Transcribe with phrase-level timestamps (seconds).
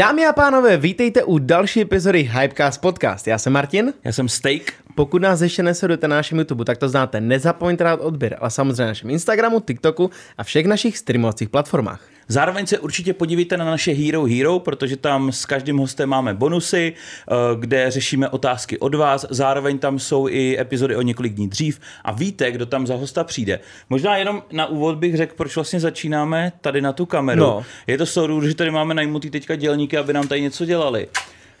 [0.00, 3.26] Dámy a pánové, vítejte u další epizody Hypecast Podcast.
[3.26, 3.94] Já jsem Martin.
[4.04, 4.62] Já jsem Steak.
[4.94, 7.20] Pokud nás ještě nesledujete na našem YouTube, tak to znáte.
[7.20, 12.00] Nezapomeňte dát odběr, ale samozřejmě na našem Instagramu, TikToku a všech našich streamovacích platformách.
[12.28, 16.92] Zároveň se určitě podívejte na naše Hero Hero, protože tam s každým hostem máme bonusy,
[16.92, 19.26] eh, kde řešíme otázky od vás.
[19.30, 23.24] Zároveň tam jsou i epizody o několik dní dřív a víte, kdo tam za hosta
[23.24, 23.60] přijde.
[23.90, 27.40] Možná jenom na úvod bych řekl, proč vlastně začínáme tady na tu kameru.
[27.40, 27.64] No.
[27.86, 31.08] Je to soudů, že tady máme najmutý teďka dělníky, aby nám tady něco dělali.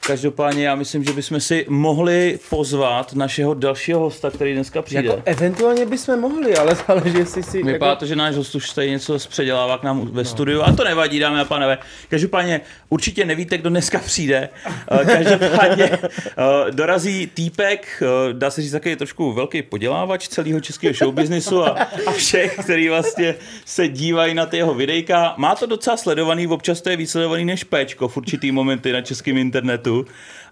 [0.06, 5.08] Každopádně já myslím, že bychom si mohli pozvat našeho dalšího hosta, který dneska přijde.
[5.08, 7.62] Jako eventuálně bychom mohli, ale záleží, jestli si...
[7.62, 8.00] Vypadá jako...
[8.00, 11.18] to, že náš host už tady něco zpředělává k nám ve studiu, a to nevadí,
[11.18, 11.78] dámy a pánové.
[12.08, 14.48] Každopádně určitě nevíte, kdo dneska přijde.
[14.66, 20.94] Eh, Každopádně eh, dorazí týpek, eh, dá se říct taky trošku velký podělávač celého českého
[20.94, 21.68] showbiznisu a,
[22.06, 23.34] a všech, který vlastně
[23.64, 25.34] se dívají na ty jeho videjka.
[25.36, 29.00] Má to docela sledovaný, občas to je víc sledovaný než Péčko v určitý momenty na
[29.00, 29.95] českém internetu.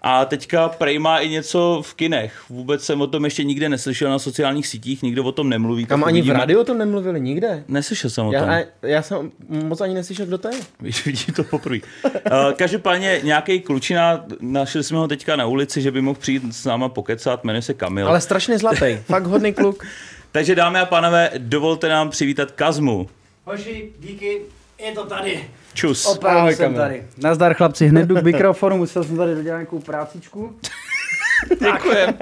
[0.07, 2.45] A teďka Prej má i něco v kinech.
[2.51, 5.87] Vůbec jsem o tom ještě nikde neslyšel na sociálních sítích, nikdo o tom nemluví.
[5.87, 6.39] Tam ani v uvidíme.
[6.39, 7.65] rádiu o tom nemluvili nikde.
[7.69, 8.49] Neslyšel jsem o tom.
[8.49, 10.55] Já, já jsem moc ani neslyšel, kdo to je.
[10.81, 11.79] Víš, vidím to poprvé.
[12.05, 12.11] Uh,
[12.57, 16.89] každopádně nějaký klučina, našli jsme ho teďka na ulici, že by mohl přijít s náma
[16.89, 18.09] pokecat, jmenuje se Kamil.
[18.09, 19.87] Ale strašně zlatý, fakt hodný kluk.
[20.33, 23.09] Takže dámy a pánové, dovolte nám přivítat Kazmu.
[23.45, 24.41] Hoši, díky,
[24.87, 25.45] je to tady.
[25.75, 26.07] Čus.
[26.07, 26.81] Opravdu Ahoj, jsem Kamil.
[26.81, 27.03] tady.
[27.23, 30.53] Nazdar chlapci, hned jdu k mikrofonu, musel jsem tady dodělat nějakou prácičku.
[31.61, 32.15] Děkujem.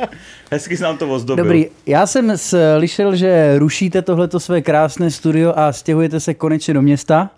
[0.51, 1.45] Hezky jsi nám to ozdobil.
[1.45, 6.83] Dobrý, já jsem slyšel, že rušíte tohleto své krásné studio a stěhujete se konečně do
[6.83, 7.31] města.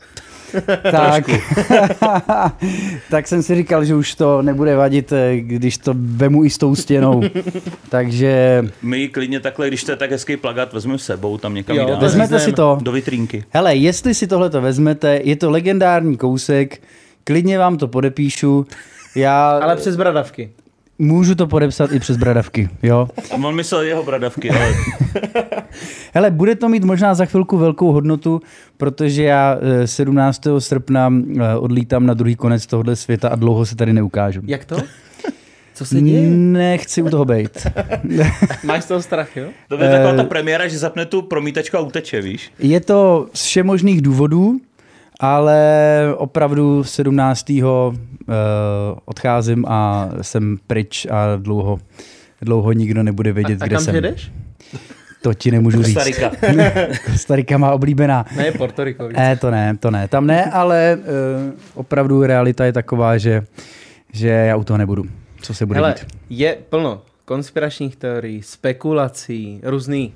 [0.91, 1.25] Tak,
[3.11, 6.59] tak jsem si říkal, že už to nebude vadit, eh, když to vemu i s
[6.59, 7.23] tou stěnou.
[7.89, 11.77] Takže My klidně takhle, když to je tak hezký plagát, vezmeme s sebou tam někam
[11.77, 12.01] Jo, dáme.
[12.01, 12.79] vezmete si to.
[12.83, 13.45] Do vitrínky.
[13.51, 16.83] Hele, jestli si tohleto vezmete, je to legendární kousek,
[17.25, 18.67] klidně vám to podepíšu.
[19.17, 20.51] Já Ale přes bradavky.
[20.99, 23.09] Můžu to podepsat i přes bradavky, jo.
[23.45, 24.75] On myslel jeho bradavky, ale
[26.15, 28.41] Hele, bude to mít možná za chvilku velkou hodnotu,
[28.77, 30.41] protože já eh, 17.
[30.59, 34.41] srpna eh, odlítám na druhý konec tohohle světa a dlouho se tady neukážu.
[34.47, 34.77] Jak to?
[35.75, 36.31] Co se děje?
[36.31, 37.67] Nechci u toho být.
[38.65, 39.49] Máš z toho strach, jo?
[39.69, 42.53] to je taková ta premiéra, že zapne tu promítačku a uteče, víš?
[42.59, 44.61] Je to z všemožných důvodů,
[45.21, 45.59] ale
[46.17, 47.51] opravdu 17.
[47.51, 47.95] Uh,
[49.05, 51.79] odcházím a jsem pryč a dlouho,
[52.43, 53.95] dlouho nikdo nebude vědět, A kde kam jsem.
[53.95, 54.33] jedeš?
[55.23, 55.99] To ti nemůžu říct.
[56.01, 56.31] Starika.
[57.17, 58.25] Starika má oblíbená.
[58.37, 59.09] Ne, Porto Rico.
[59.09, 60.09] Ne, to ne, to ne.
[60.09, 63.43] Tam ne, ale uh, opravdu realita je taková, že,
[64.13, 65.05] že já u toho nebudu.
[65.43, 66.07] Co se bude Hele, dít.
[66.31, 70.13] je plno konspiračních teorií, spekulací, různých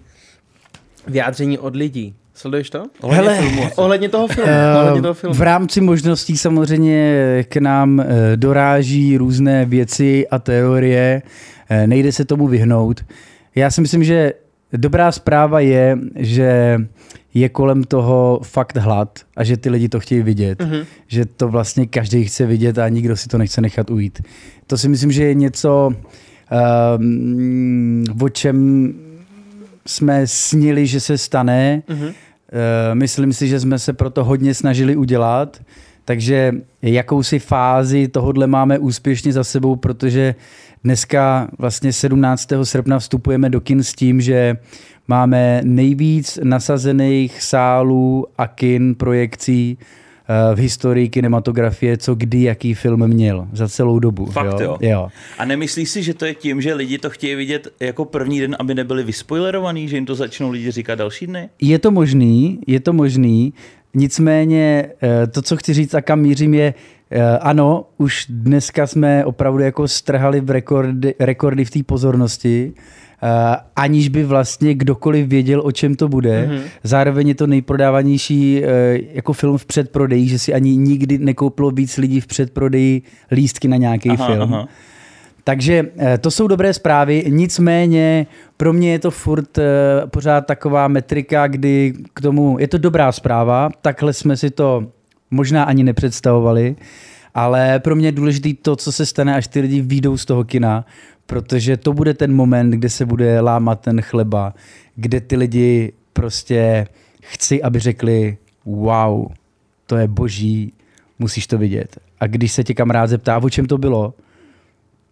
[1.06, 2.14] vyjádření od lidí.
[2.38, 2.82] Sleduješ to?
[3.00, 3.70] Ohledně Hele, filmu.
[3.76, 4.50] Ohledně toho filmu.
[4.50, 5.34] Eh, ohledně toho filmu.
[5.34, 11.22] V rámci možností samozřejmě k nám eh, doráží různé věci a teorie.
[11.68, 13.04] Eh, Nejde se tomu vyhnout.
[13.54, 14.32] Já si myslím, že
[14.72, 16.78] dobrá zpráva je, že
[17.34, 20.62] je kolem toho fakt hlad a že ty lidi to chtějí vidět.
[20.62, 20.72] Mhm.
[20.72, 20.84] Mm-hmm.
[21.06, 24.22] Že to vlastně každý chce vidět a nikdo si to nechce nechat ujít.
[24.66, 25.90] To si myslím, že je něco,
[26.98, 28.94] um, o čem
[29.86, 31.82] jsme snili, že se stane.
[31.88, 32.12] Mhm.
[32.52, 35.60] Eh, Myslím si, že jsme se proto hodně snažili udělat,
[36.04, 40.34] takže jakousi fázi tohodle máme úspěšně za sebou, protože
[40.84, 42.64] dneska vlastně 17.
[42.64, 44.56] srpna vstupujeme do kin s tím, že
[45.08, 49.78] máme nejvíc nasazených sálů a kin projekcí
[50.54, 54.26] v historii kinematografie, co kdy jaký film měl za celou dobu.
[54.26, 54.78] Fakt, jo?
[54.80, 55.08] jo.
[55.38, 58.56] A nemyslíš si, že to je tím, že lidi to chtějí vidět jako první den,
[58.58, 61.48] aby nebyli vyspoilerovaný, že jim to začnou lidi říkat další dny?
[61.60, 63.54] Je to možný, je to možný,
[63.94, 66.74] nicméně eh, to, co chci říct a kam mířím je,
[67.10, 73.07] eh, ano, už dneska jsme opravdu jako strhali v rekordy, rekordy v té pozornosti, eh,
[73.76, 76.48] aniž by vlastně kdokoliv věděl, o čem to bude.
[76.50, 76.62] Mm-hmm.
[76.82, 78.68] Zároveň je to nejprodávanější eh,
[79.12, 83.76] jako film v předprodeji, že si ani nikdy nekoupilo víc lidí v předprodeji lístky na
[83.76, 84.54] nějaký Aha, film.
[84.54, 84.68] aha.
[85.44, 88.26] Takže eh, to jsou dobré zprávy, nicméně
[88.56, 89.64] pro mě je to furt eh,
[90.06, 94.86] pořád taková metrika, kdy k tomu, je to dobrá zpráva, takhle jsme si to
[95.30, 96.76] možná ani nepředstavovali,
[97.34, 100.44] ale pro mě je důležité to, co se stane, až ty lidi výjdou z toho
[100.44, 100.84] kina,
[101.28, 104.54] protože to bude ten moment, kde se bude lámat ten chleba,
[104.96, 106.86] kde ty lidi prostě
[107.22, 109.26] chci, aby řekli wow,
[109.86, 110.72] to je boží,
[111.18, 111.98] musíš to vidět.
[112.20, 114.14] A když se tě kamarád zeptá, o čem to bylo,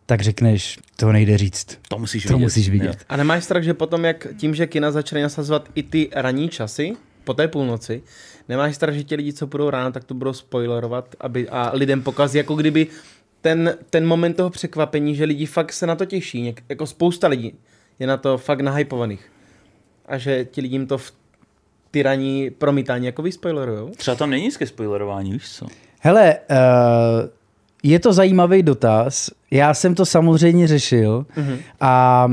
[0.06, 1.78] tak řekneš, to nejde říct.
[1.88, 2.42] To musíš To vidět.
[2.44, 3.04] musíš vidět.
[3.08, 6.96] A nemáš strach, že potom, jak tím, že kina začaly nasazovat i ty ranní časy,
[7.24, 8.02] po té půlnoci,
[8.48, 12.02] nemáš strach, že ti lidi, co budou ráno, tak to budou spoilerovat aby, a lidem
[12.02, 12.86] pokazí, jako kdyby
[13.40, 17.28] ten, ten moment toho překvapení, že lidi fakt se na to těší, něk, jako spousta
[17.28, 17.54] lidí
[17.98, 19.32] je na to fakt nahypovaných.
[20.06, 21.12] A že ti lidím to v
[21.90, 23.90] tyraní promítání jako vyspoilerujou.
[23.90, 25.66] Třeba tam není nízké spoilerování, víš co?
[26.00, 26.56] Hele, uh,
[27.82, 29.30] je to zajímavý dotaz.
[29.50, 31.58] Já jsem to samozřejmě řešil mm-hmm.
[31.80, 32.28] a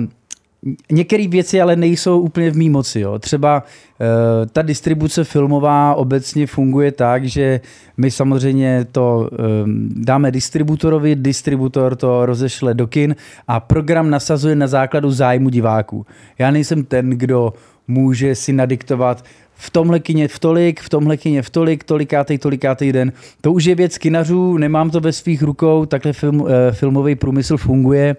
[0.92, 3.00] Některé věci ale nejsou úplně v mý moci.
[3.00, 3.20] Jo.
[3.20, 4.08] Třeba uh,
[4.52, 7.62] ta distribuce filmová obecně funguje tak, že
[7.98, 9.30] my samozřejmě to
[9.64, 13.16] um, dáme distributorovi, distributor to rozešle do kin
[13.48, 16.06] a program nasazuje na základu zájmu diváků.
[16.40, 17.54] Já nejsem ten, kdo
[17.88, 19.26] může si nadiktovat
[19.56, 23.12] v tomhle kině v tolik, v tomhle kině v tolik, tolikátej, tolikátej den.
[23.42, 27.58] To už je věc kinařů, nemám to ve svých rukou, takhle film, uh, filmový průmysl
[27.58, 28.16] funguje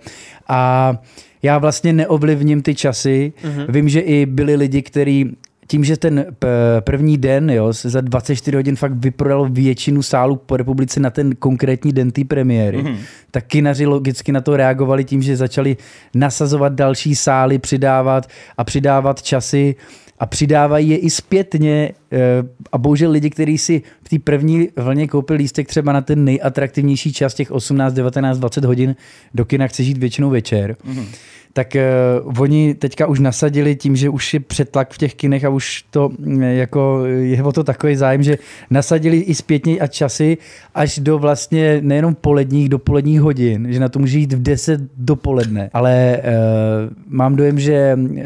[0.48, 0.92] a
[1.44, 3.32] já vlastně neovlivním ty časy.
[3.42, 3.66] Mm-hmm.
[3.68, 5.36] Vím, že i byli lidi, kteří
[5.66, 6.26] tím, že ten
[6.80, 11.34] první den jo, se za 24 hodin fakt vyprodal většinu sálů po republice na ten
[11.34, 12.96] konkrétní den té premiéry, mm-hmm.
[13.30, 15.76] tak kinaři logicky na to reagovali tím, že začali
[16.14, 19.74] nasazovat další sály, přidávat a přidávat časy
[20.18, 22.18] a přidávají je i zpětně eh,
[22.72, 27.12] a bohužel lidi, kteří si v té první vlně koupili lístek třeba na ten nejatraktivnější
[27.12, 28.96] čas těch 18, 19, 20 hodin
[29.34, 31.06] do kina chce žít většinou večer, mm-hmm
[31.54, 31.76] tak
[32.24, 35.84] uh, oni teďka už nasadili tím, že už je přetlak v těch kinech a už
[35.90, 38.38] to uh, jako je o to takový zájem, že
[38.70, 40.38] nasadili i zpětně a časy
[40.74, 44.80] až do vlastně nejenom poledních, do poledních hodin, že na to může jít v 10
[44.96, 45.70] dopoledne.
[45.72, 48.18] Ale uh, mám dojem, že uh,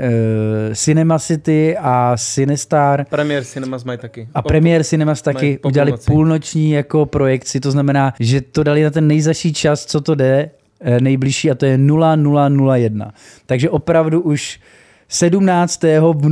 [0.74, 4.28] Cinema City a Cinestar Premier Cinemas mají taky.
[4.34, 9.06] A Premier Cinemas taky udělali půlnoční jako projekci, to znamená, že to dali na ten
[9.06, 10.50] nejzaší čas, co to jde
[11.00, 13.12] nejbližší a to je 0001.
[13.46, 14.60] Takže opravdu už
[15.08, 15.82] 17.
[15.82, 16.28] v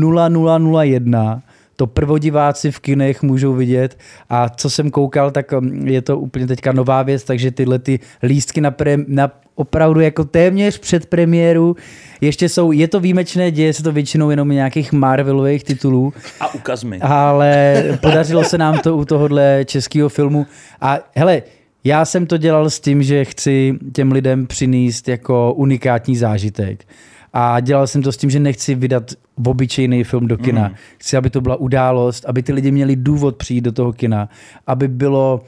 [0.78, 1.42] 0001
[1.76, 3.98] to prvodiváci v kinech můžou vidět
[4.30, 8.00] a co jsem koukal, tak mm, je to úplně teďka nová věc, takže tyhle ty
[8.22, 11.76] lístky na, pre, na opravdu jako téměř před premiéru.
[12.20, 16.12] Ještě jsou, je to výjimečné, děje se to většinou jenom nějakých Marvelových titulů.
[16.40, 17.00] A ukaz mi.
[17.00, 20.46] Ale podařilo se nám to u tohohle českého filmu.
[20.80, 21.42] A hele,
[21.86, 26.84] já jsem to dělal s tím, že chci těm lidem přinést jako unikátní zážitek.
[27.32, 29.12] A dělal jsem to s tím, že nechci vydat
[29.44, 30.68] obyčejný film do kina.
[30.68, 30.74] Mm.
[30.98, 34.28] Chci, aby to byla událost, aby ty lidi měli důvod přijít do toho kina,
[34.66, 35.44] aby bylo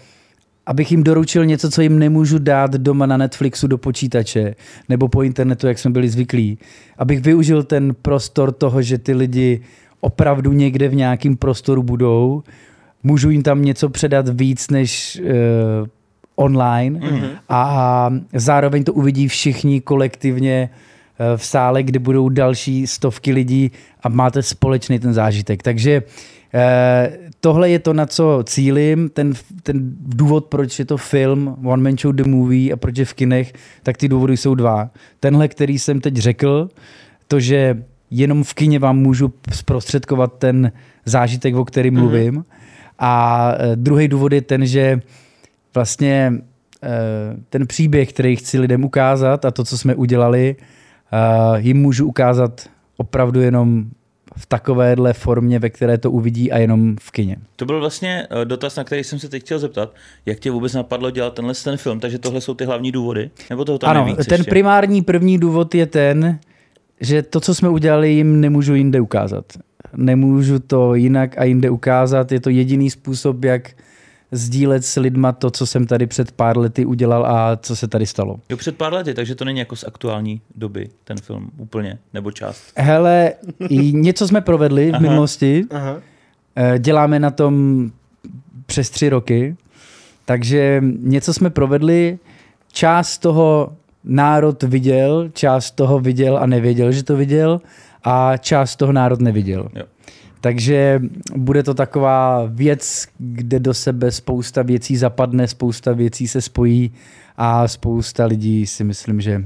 [0.66, 4.54] abych jim doručil něco, co jim nemůžu dát doma na Netflixu do počítače
[4.88, 6.58] nebo po internetu, jak jsme byli zvyklí.
[6.98, 9.60] Abych využil ten prostor toho, že ty lidi
[10.00, 12.42] opravdu někde v nějakém prostoru budou,
[13.02, 15.88] můžu jim tam něco předat víc, než uh,
[16.38, 17.28] online mm-hmm.
[17.48, 23.70] a zároveň to uvidí všichni kolektivně eh, v sále, kde budou další stovky lidí
[24.02, 25.62] a máte společný ten zážitek.
[25.62, 26.02] Takže
[26.54, 29.32] eh, tohle je to, na co cílim, ten,
[29.62, 33.14] ten důvod, proč je to film One Man Show The Movie a proč je v
[33.14, 33.52] kinech,
[33.82, 34.90] tak ty důvody jsou dva.
[35.20, 36.68] Tenhle, který jsem teď řekl,
[37.28, 40.72] to, že jenom v kině vám můžu zprostředkovat ten
[41.04, 41.98] zážitek, o kterém mm-hmm.
[41.98, 42.44] mluvím.
[42.98, 45.00] A eh, druhý důvod je ten, že
[45.74, 46.32] vlastně
[46.82, 46.88] eh,
[47.50, 50.56] ten příběh, který chci lidem ukázat a to, co jsme udělali,
[51.12, 53.84] eh, jim můžu ukázat opravdu jenom
[54.36, 57.36] v takovéhle formě, ve které to uvidí a jenom v kině.
[57.56, 59.94] To byl vlastně eh, dotaz, na který jsem se teď chtěl zeptat.
[60.26, 62.00] Jak tě vůbec napadlo dělat tenhle ten film?
[62.00, 63.30] Takže tohle jsou ty hlavní důvody?
[63.50, 64.50] Nebo toho tam ano, ten ještě?
[64.50, 66.38] primární první důvod je ten,
[67.00, 69.44] že to, co jsme udělali, jim nemůžu jinde ukázat.
[69.96, 72.32] Nemůžu to jinak a jinde ukázat.
[72.32, 73.70] Je to jediný způsob, jak
[74.32, 78.06] sdílet s lidma to, co jsem tady před pár lety udělal a co se tady
[78.06, 78.36] stalo.
[78.48, 82.30] Jo, před pár lety, takže to není jako z aktuální doby ten film úplně, nebo
[82.30, 82.62] část.
[82.76, 83.32] Hele,
[83.92, 85.64] něco jsme provedli v aha, minulosti.
[85.70, 85.96] Aha.
[86.56, 87.84] Eh, děláme na tom
[88.66, 89.56] přes tři roky,
[90.24, 92.18] takže něco jsme provedli,
[92.72, 93.72] část toho
[94.04, 97.60] národ viděl, část toho viděl a nevěděl, že to viděl
[98.04, 99.68] a část toho národ neviděl.
[99.74, 99.82] Jo.
[100.40, 101.00] Takže
[101.36, 106.92] bude to taková věc, kde do sebe spousta věcí zapadne, spousta věcí se spojí
[107.36, 109.44] a spousta lidí si myslím, že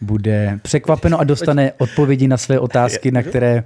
[0.00, 3.64] bude překvapeno a dostane odpovědi na své otázky, na které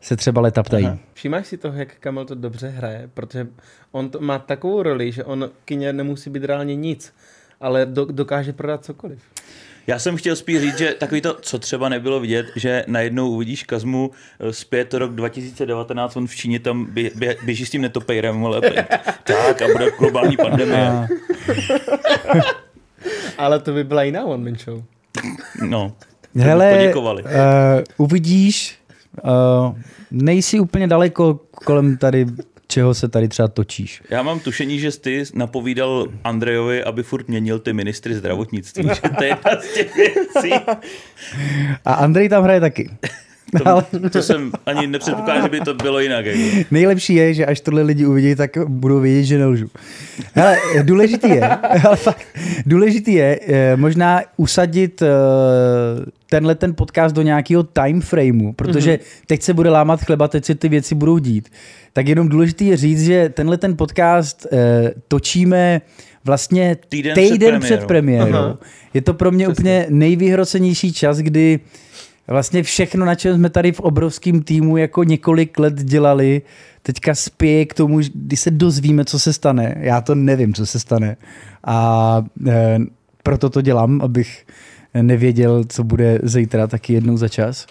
[0.00, 0.86] se třeba leta ptají.
[0.86, 0.98] Aha.
[1.12, 3.46] Všimáš si toho, jak Kamil to dobře hraje, protože
[3.90, 7.14] on to má takovou roli, že on kyně nemusí být reálně nic,
[7.60, 9.18] ale do, dokáže prodat cokoliv.
[9.88, 13.62] Já jsem chtěl spíš říct, že takový to, co třeba nebylo vidět, že najednou uvidíš
[13.62, 18.46] Kazmu eh, zpět rok 2019, on v Číně tam bě, bě, běží s tím netopejrem,
[18.46, 18.60] ale
[19.24, 20.92] tak a bude globální pandemie.
[23.38, 24.82] ale to by byla jiná one man show.
[25.62, 25.92] No.
[26.36, 27.26] Hele, uh,
[27.96, 28.78] uvidíš,
[29.24, 29.76] Uh,
[30.10, 32.26] nejsi úplně daleko kolem tady,
[32.68, 34.02] čeho se tady třeba točíš.
[34.10, 38.88] Já mám tušení, že ty napovídal Andrejovi, aby furt měnil ty ministry zdravotnictví.
[38.94, 39.36] Že to je
[39.74, 40.52] těch věcí.
[41.84, 42.90] A Andrej tam hraje taky.
[43.64, 46.26] To, to jsem ani nepředpokládal, že by to bylo jinak.
[46.26, 46.64] Jako.
[46.70, 49.70] Nejlepší je, že až tohle lidi uvidí, tak budou vědět, že nelžu.
[50.34, 51.46] Hele, důležitý je,
[51.84, 52.26] ale fakt,
[52.66, 55.06] důležitý je eh, možná usadit eh,
[56.30, 59.24] tenhle ten podcast do nějakého time frameu, protože mm-hmm.
[59.26, 61.48] teď se bude lámat chleba, teď se ty věci budou dít.
[61.92, 65.80] Tak jenom důležitý je říct, že tenhle ten podcast eh, točíme
[66.24, 68.34] vlastně Týden týden, před před premiérou.
[68.34, 68.58] Aha.
[68.94, 69.62] Je to pro mě Přesně.
[69.62, 71.60] úplně nejvyhrocenější čas, kdy
[72.28, 76.42] vlastně všechno, na čem jsme tady v obrovském týmu jako několik let dělali,
[76.82, 79.74] teďka spěje k tomu, kdy se dozvíme, co se stane.
[79.78, 81.16] Já to nevím, co se stane.
[81.66, 82.78] A e,
[83.22, 84.46] proto to dělám, abych
[85.02, 87.66] nevěděl, co bude zítra taky jednou za čas.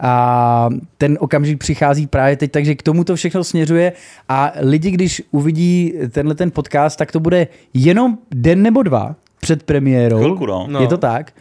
[0.00, 0.68] A
[0.98, 3.92] ten okamžik přichází právě teď, takže k tomu to všechno směřuje
[4.28, 9.62] a lidi, když uvidí tenhle ten podcast, tak to bude jenom den nebo dva před
[9.62, 10.18] premiérou.
[10.18, 10.66] Chvilku, no.
[10.70, 10.80] No.
[10.80, 11.32] Je to tak.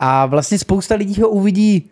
[0.00, 1.90] A vlastně spousta lidí ho uvidí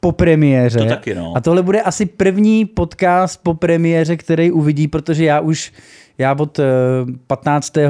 [0.00, 0.78] po premiéře.
[0.78, 1.32] To taky, no.
[1.36, 5.72] A tohle bude asi první podcast po premiéře, který uvidí, protože já už,
[6.18, 6.64] já od eh,
[7.26, 7.76] 15.
[7.76, 7.88] eh,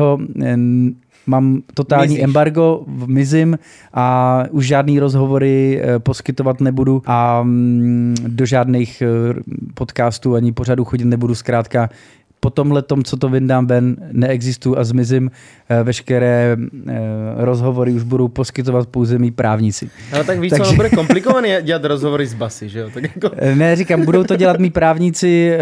[1.26, 2.24] mám totální Mizíš.
[2.24, 3.58] embargo v Mizim
[3.94, 9.06] a už žádný rozhovory eh, poskytovat nebudu a mm, do žádných eh,
[9.74, 11.34] podcastů ani pořadu chodit nebudu.
[11.34, 11.90] Zkrátka
[12.40, 15.30] po tomhle tom, co to vyndám ven, neexistuju a zmizím.
[15.68, 16.56] Eh, Veškeré
[16.88, 16.94] eh,
[17.36, 19.90] rozhovory už budou poskytovat pouze mý právníci.
[20.12, 22.90] Ale tak víš, Takže- bude komplikovaný dělat rozhovory s basy, že jo?
[22.94, 23.30] Tak jako...
[23.36, 25.58] Eh, Ne, říkám, budou to dělat mý právníci,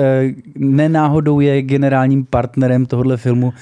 [0.59, 3.53] nenáhodou je generálním partnerem tohohle filmu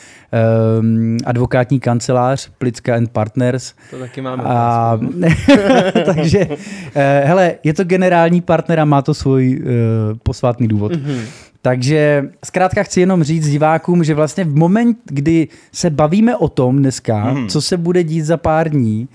[1.25, 3.75] advokátní kancelář Plicka and Partners.
[3.91, 4.43] To taky máme.
[4.47, 4.99] A,
[6.15, 6.47] takže,
[7.25, 9.63] hele, je to generální partner a má to svůj
[10.23, 10.93] posvátný důvod.
[10.93, 11.19] Mhm.
[11.63, 16.79] Takže zkrátka chci jenom říct divákům, že vlastně v moment, kdy se bavíme o tom
[16.79, 17.49] dneska, Mhm.
[17.49, 19.09] co se bude dít za pár dní,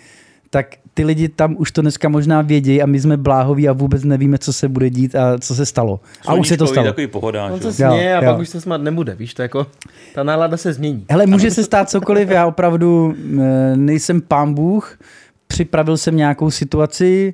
[0.49, 4.03] tak ty lidi tam už to dneska možná vědějí a my jsme bláhoví a vůbec
[4.03, 5.99] nevíme, co se bude dít a co se stalo.
[6.27, 6.87] A už se to stalo.
[6.87, 7.51] Takový pohodáč.
[7.51, 8.31] On se Jo, směje a jo.
[8.31, 9.67] pak už se smát nebude, víš, to jako,
[10.15, 11.05] ta nálada se změní.
[11.09, 14.99] Hele, může se stát cokoliv, já opravdu eh, nejsem pán Bůh,
[15.47, 17.33] připravil jsem nějakou situaci,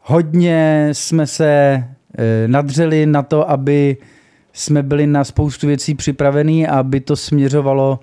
[0.00, 1.84] hodně jsme se
[2.18, 3.96] eh, nadřeli na to, aby
[4.56, 8.00] jsme byli na spoustu věcí připravení, aby to směřovalo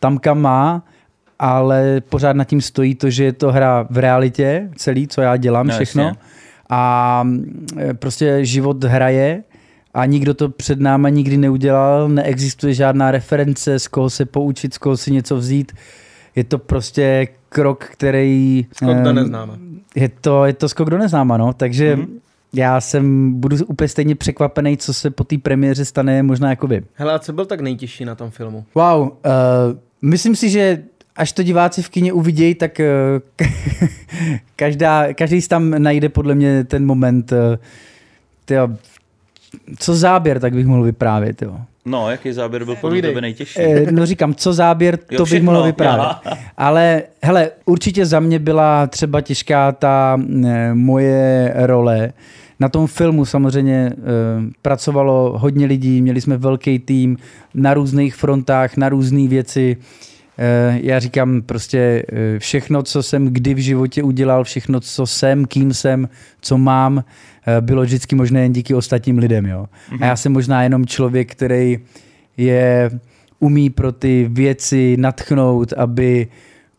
[0.00, 0.84] tam, kam má,
[1.38, 5.36] ale pořád nad tím stojí to, že je to hra v realitě, celý, co já
[5.36, 6.02] dělám, No, všechno.
[6.02, 6.18] jasně.
[6.70, 7.66] A mm,
[7.98, 9.42] prostě život hraje
[9.94, 14.78] a nikdo to před náma nikdy neudělal, neexistuje žádná reference, z koho se poučit, z
[14.78, 15.72] koho si něco vzít.
[16.36, 18.66] Je to prostě krok, který...
[18.72, 19.58] Skok do neznáma.
[19.94, 21.52] Je to, je to skok do neznáma, no.
[21.52, 22.04] Takže Mhm.
[22.06, 22.18] mm-hmm.
[22.54, 26.82] Já jsem, budu úplně stejně překvapený, co se po té premiéře stane, možná jako vy.
[26.94, 28.64] Hele, a co byl tak nejtěžší na tom filmu?
[28.74, 29.08] Wow, uh,
[30.02, 30.82] myslím si, že
[31.16, 32.80] až to diváci v kině uvidějí, tak
[33.40, 33.48] uh,
[34.56, 37.38] každá, každý si tam najde podle mě ten moment, uh,
[38.44, 38.68] tyjo,
[39.78, 41.42] co záběr, tak bych mohl vyprávět.
[41.42, 41.56] Jo.
[41.86, 43.60] No, jaký záběr byl podle tebe nejtěžší?
[43.60, 46.00] Eh, No říkám, co záběr, to bych všechno, mohl vyprávět.
[46.24, 46.38] aha.
[46.56, 52.12] Ale hele, určitě za mě byla třeba těžká ta eh, moje role.
[52.60, 53.96] Na tom filmu samozřejmě eh,
[54.62, 57.16] pracovalo hodně lidí, měli jsme velký tým
[57.54, 59.76] na různých frontách, na různé věci.
[60.38, 65.44] Eh, Já říkám prostě eh, všechno, co jsem kdy v životě udělal, všechno, co jsem,
[65.44, 66.08] kým jsem,
[66.40, 67.04] co mám,
[67.46, 69.46] eh, bylo vždycky možné jen díky ostatním lidem.
[69.46, 69.66] Jo?
[70.00, 71.78] A já jsem možná jenom člověk, který
[72.36, 72.90] je
[73.38, 76.26] umí pro ty věci natchnout, aby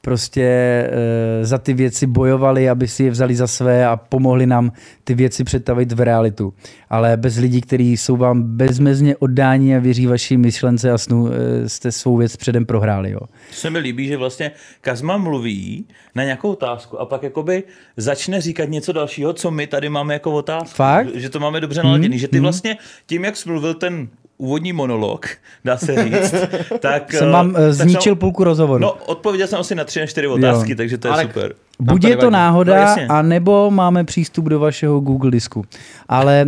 [0.06, 4.72] prostě e, za ty věci bojovali, aby si je vzali za své a pomohli nám
[5.04, 6.54] ty věci přetavit v realitu.
[6.90, 11.70] Ale bez lidí, kteří jsou vám bezmezně oddání a věří vaší myšlence a snu, e,
[11.70, 13.12] jste svou věc předem prohráli.
[13.12, 13.20] Jo.
[13.20, 17.64] To se mi líbí, že vlastně Kazma mluví na nějakou otázku a pak jakoby
[17.98, 20.76] začne říkat něco dalšího, co my tady máme jako otázku.
[20.76, 21.16] Fakt?
[21.16, 22.20] Že to máme dobře naladěný.
[22.20, 25.26] Že ty vlastně tím, jak jsi mluvil ten úvodní monolog,
[25.66, 26.34] dá se říct,
[26.80, 27.14] tak...
[27.14, 28.82] Jsem eh, vám e, tak zničil půlku rozhovoru.
[28.82, 30.78] No, odpověděl jsem asi na tři, na čtyři otázky, Jo.
[30.78, 31.54] takže to je Ale- super.
[31.80, 32.34] Buď to je to nevadí.
[32.34, 33.08] No, náhoda, jasně.
[33.08, 35.66] anebo máme přístup do vašeho Google disku.
[36.10, 36.46] Ale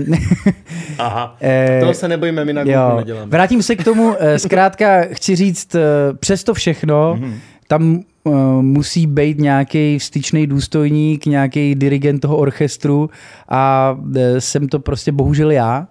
[0.97, 1.37] Aha.
[1.41, 2.95] eh, Toho se nebojíme, my na Google Jo.
[2.97, 3.31] neděláme.
[3.31, 5.81] Vrátím se k tomu, eh, zkrátka chci říct, eh,
[6.19, 7.33] přes to všechno, Mhm.
[7.67, 8.29] tam eh,
[8.61, 13.09] musí být nějaký vstyčný důstojník, nějaký dirigent toho orchestru
[13.49, 15.87] a eh, jsem to prostě bohužel já.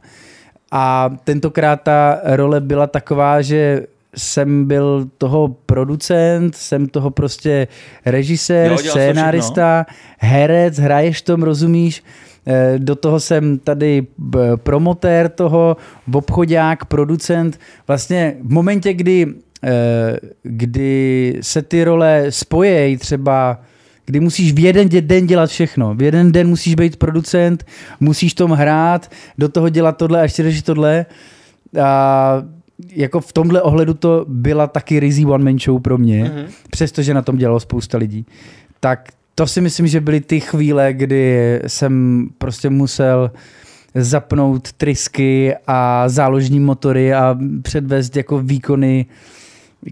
[0.78, 3.82] A tentokrát ta role byla taková, že
[4.16, 7.68] jsem byl toho producent, jsem toho prostě
[8.06, 9.86] režisér, Jo, scénárista,
[10.18, 12.02] herec, hraješ tom, rozumíš?
[12.46, 15.76] Eh, Do toho jsem tady b- promotér toho,
[16.12, 17.58] obchodák, producent.
[17.88, 19.26] Vlastně v momentě, kdy,
[19.64, 23.60] eh, kdy se ty role spojejí třeba
[24.06, 25.94] kdy musíš v jeden den dělat všechno.
[25.94, 27.66] V jeden den musíš být producent,
[28.00, 31.06] musíš tom hrát, do toho dělat tohle a ještě řešit tohle.
[31.82, 32.42] A
[32.92, 36.46] jako v tomhle ohledu to byla taky rizí one man show pro mě, mm-hmm.
[36.70, 38.26] přestože na tom dělalo spousta lidí.
[38.80, 43.30] Tak to si myslím, že byly ty chvíle, kdy jsem prostě musel
[43.94, 49.06] zapnout trysky a záložní motory a předvést jako výkony,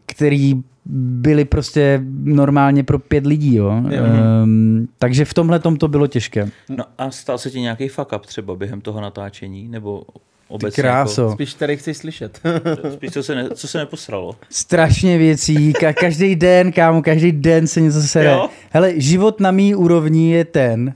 [0.07, 3.55] který byly prostě normálně pro pět lidí.
[3.55, 3.83] Jo?
[3.91, 4.03] Jo.
[4.45, 6.51] Um, takže v tomhle tom to bylo těžké.
[6.69, 9.69] No a stal se ti nějaký fuck up třeba během toho natáčení?
[9.69, 10.13] Nebo Ty
[10.49, 11.31] obecně kráso.
[11.33, 12.41] Spíš tady chci slyšet.
[12.65, 14.33] Jako, spíš co se, ne, co se neposralo?
[14.51, 18.31] Strašně věcí, ka- každý den, kámo, každý den se něco sere.
[18.31, 18.49] Jo?
[18.71, 20.95] Hele, život na mý úrovni je ten,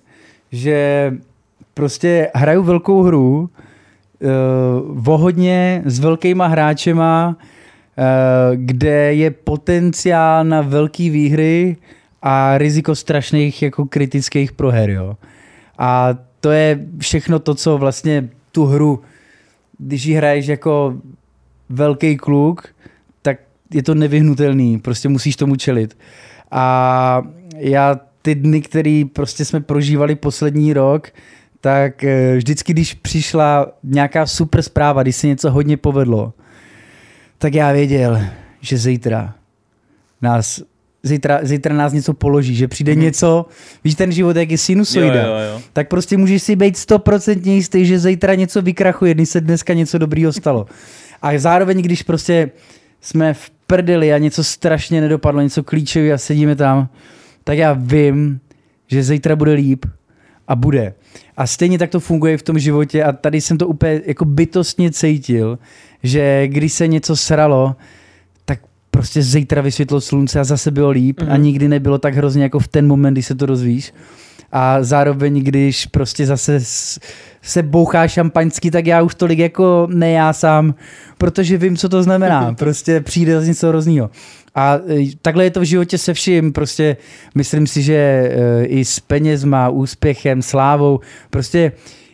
[0.52, 1.12] že
[1.74, 4.28] prostě hraju velkou hru, uh,
[4.88, 7.34] vohodně s velkýma hráčema, uh,
[8.54, 11.76] kde je potenciál na velký výhry
[12.22, 15.16] a riziko strašných jako kritických proher, jo.
[15.78, 19.00] A to je všechno to, co vlastně tu hru,
[19.78, 20.96] když ji hraješ jako
[21.68, 22.68] velký kluk,
[23.22, 23.38] tak
[23.74, 25.98] je to nevyhnutelný, prostě musíš tomu čelit.
[26.50, 27.22] A
[27.56, 31.08] já ty dny, který prostě jsme prožívali poslední rok,
[31.60, 36.32] tak eh, vždycky, když přišla nějaká super zpráva, když se něco hodně povedlo,
[37.38, 38.20] tak já věděl,
[38.60, 39.34] že zítra
[40.22, 40.62] nás,
[41.02, 43.46] zítra, zítra nás něco položí, že přijde něco,
[43.84, 45.62] víš ten život, jak je sinusoida, Jo, jo, jo.
[45.72, 49.98] tak prostě můžeš si být stoprocentně jistý, že zítra něco vykrachuje, když se dneska něco
[49.98, 50.66] dobrýho stalo.
[51.22, 52.50] A zároveň, když prostě
[53.00, 56.88] jsme v prdeli a něco strašně nedopadlo, něco klíčové a sedíme tam,
[57.44, 58.40] tak já vím,
[58.86, 59.86] že zítra bude líp
[60.48, 60.94] a bude.
[61.36, 64.90] A stejně tak to funguje v tom životě a tady jsem to úplně jako bytostně
[64.90, 65.58] cítil,
[66.02, 67.76] že když se něco sralo,
[68.44, 71.32] tak prostě zítra vysvětlo slunce a zase bylo líp mm-hmm.
[71.32, 73.92] a nikdy nebylo tak hrozně jako v ten moment, kdy se to dozvíš.
[74.52, 76.60] A zároveň, když prostě zase
[77.42, 80.74] se bouchá šampaňský, tak já už tolik jako ne já sám,
[81.18, 82.54] protože vím, co to znamená.
[82.58, 84.10] Prostě přijde z něco hroznýho.
[84.54, 86.52] A e, takhle je to v životě se vším.
[86.52, 86.96] Prostě
[87.34, 91.72] myslím si, že e, i s penězma, úspěchem, slávou, prostě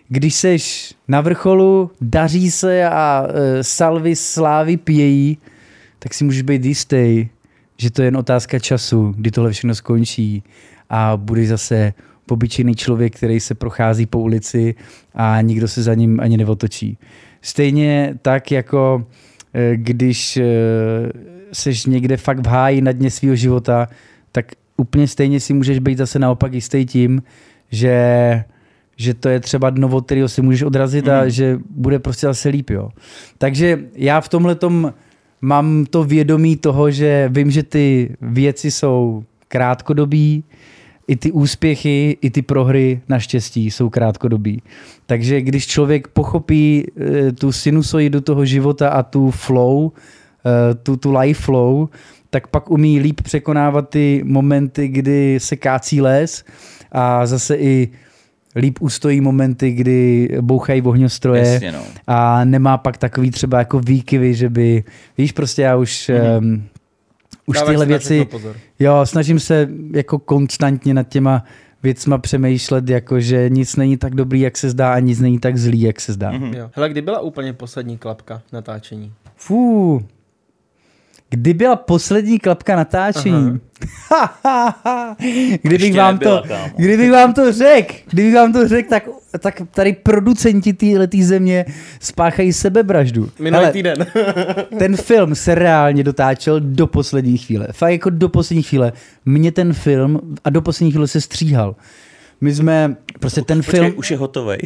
[0.08, 5.38] když seš na vrcholu, daří se a e, salvy slávy pějí,
[5.98, 7.28] tak si můžeš být jistý,
[7.76, 10.42] že to je jen otázka času, kdy tohle všechno skončí
[10.90, 11.92] a budeš zase
[12.26, 14.74] pobyčejný člověk, který se prochází po ulici
[15.14, 16.98] a nikdo se za ním ani neotočí.
[17.42, 19.06] Stejně tak jako
[19.54, 20.44] eh, když eh,
[21.52, 23.88] seš někde fakt v háji na dně svého života,
[24.32, 27.22] tak úplně stejně si můžeš být zase naopak jistý tím,
[27.70, 28.44] že
[28.96, 32.48] že to je třeba dno, od kterého si můžeš odrazit a že bude prostě zase
[32.48, 32.70] líp.
[32.70, 32.90] Jo.
[33.38, 34.56] Takže já v tomhle
[35.40, 40.44] mám to vědomí toho, že vím, že ty věci jsou krátkodobí,
[41.08, 44.62] i ty úspěchy, i ty prohry naštěstí jsou krátkodobí.
[45.06, 49.92] Takže když člověk pochopí eh, tu sinusoidu toho života a tu flow,
[50.46, 51.88] eh, tu, tu life flow,
[52.30, 56.44] tak pak umí líp překonávat ty momenty, kdy se kácí les
[56.92, 57.88] a zase i
[58.56, 61.82] líp ustojí momenty, kdy bouchají ohňostroje Jasně, no.
[62.06, 64.84] a nemá pak takový třeba jako výkyvy, že by,
[65.18, 66.62] víš, prostě já už, mm-hmm.
[67.46, 68.26] Už Dáváš tyhle věci,
[68.78, 71.44] jo, snažím se jako konstantně nad těma
[71.82, 75.56] věcma přemýšlet, jako že nic není tak dobrý, jak se zdá a nic není tak
[75.56, 76.32] zlý, jak se zdá.
[76.32, 76.56] Mm-hmm.
[76.56, 76.70] Jo.
[76.72, 79.12] Hele, kdy byla úplně poslední klapka natáčení?
[79.36, 80.02] Fú.
[81.34, 83.60] Kdy byla poslední klapka natáčení?
[85.62, 86.42] kdybych, vám to,
[86.76, 89.08] kdybych vám to řekl, kdybych vám to řekl, tak,
[89.40, 91.64] tak tady producenti téhle země
[92.00, 93.30] spáchají sebevraždu.
[93.38, 94.06] Minulý Hele, týden.
[94.78, 97.68] ten film se reálně dotáčel do poslední chvíle.
[97.72, 98.92] Fakt jako do poslední chvíle.
[99.24, 101.76] Mě ten film a do poslední chvíle se stříhal.
[102.40, 104.58] My jsme, prostě ten Počkej, film, už je hotovej.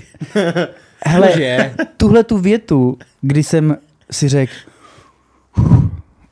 [1.07, 3.76] hele, tuhle tu větu, kdy jsem
[4.11, 4.52] si řekl,
[5.59, 5.88] "Uf,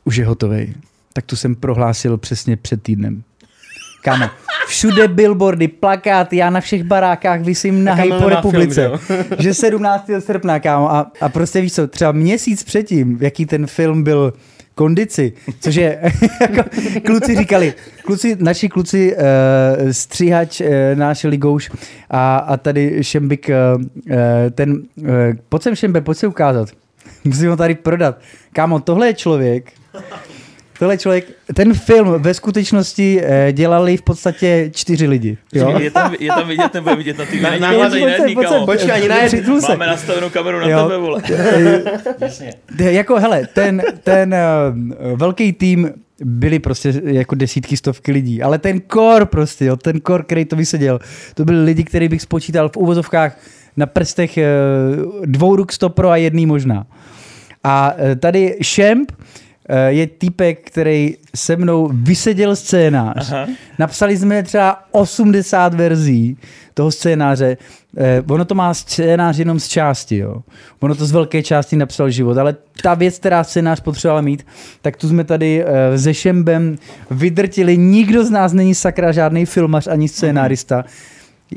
[0.06, 0.74] už je hotovej,
[1.12, 3.22] tak tu jsem prohlásil přesně před týdnem.
[4.02, 4.26] Kámo,
[4.68, 8.90] všude billboardy, plakáty, já na všech barákách vysím nahej po nemá film, republice.
[9.38, 10.10] že že 17.
[10.18, 14.32] srpna, kámo, a, a prostě víš co, třeba měsíc předtím, jaký ten film byl
[14.74, 16.00] kondici, což je,
[16.40, 16.70] jako
[17.06, 19.22] kluci říkali, kluci, naši kluci, uh,
[19.90, 21.70] stříhač, uh, náš ligouš
[22.10, 23.82] a, a tady Šembik, uh,
[24.50, 25.06] ten, uh,
[25.48, 26.68] pojď sem Šembe, pojď se ukázat.
[27.24, 28.18] Musím ho tady prodat.
[28.52, 29.72] Kámo, tohle je člověk,
[30.78, 35.38] Tohle člověk, ten film ve skutečnosti eh, dělali v podstatě čtyři lidi.
[35.54, 35.78] Jo?
[35.78, 39.30] Je tam, je tam vidět, nebo je vidět na ty Na- na- na, Počkej, ani
[39.30, 39.42] se.
[39.68, 40.82] Máme nastavenou kameru na Jo.
[40.82, 41.22] tebe, vole.
[42.20, 42.54] Jasně.
[42.74, 44.34] De- Jako, hele, ten, ten
[45.12, 45.90] uh, velký tým
[46.24, 50.56] byli prostě jako desítky, stovky lidí, ale ten kor prostě, jo, ten kor, který to
[50.56, 50.98] vyseděl,
[51.34, 53.38] to byli lidi, který bych spočítal v uvozovkách
[53.76, 56.86] na prstech uh, dvou ruk stopro a jedný možná.
[57.64, 59.12] A uh, tady Šemp
[59.88, 63.32] je týpek, který se mnou vyseděl scénář.
[63.32, 63.46] Aha.
[63.78, 66.36] Napsali jsme třeba 80 verzí
[66.74, 67.56] toho scénáře.
[67.96, 70.42] Eh, ono to má scénář jenom z části, jo.
[70.80, 74.46] Ono to z velké části napsal život, ale ta věc, která scénář potřebovala mít,
[74.82, 76.76] tak tu jsme tady eh, se Šembem
[77.10, 77.76] vydrtili.
[77.76, 80.84] Nikdo z nás není sakra žádný filmař ani scénárista.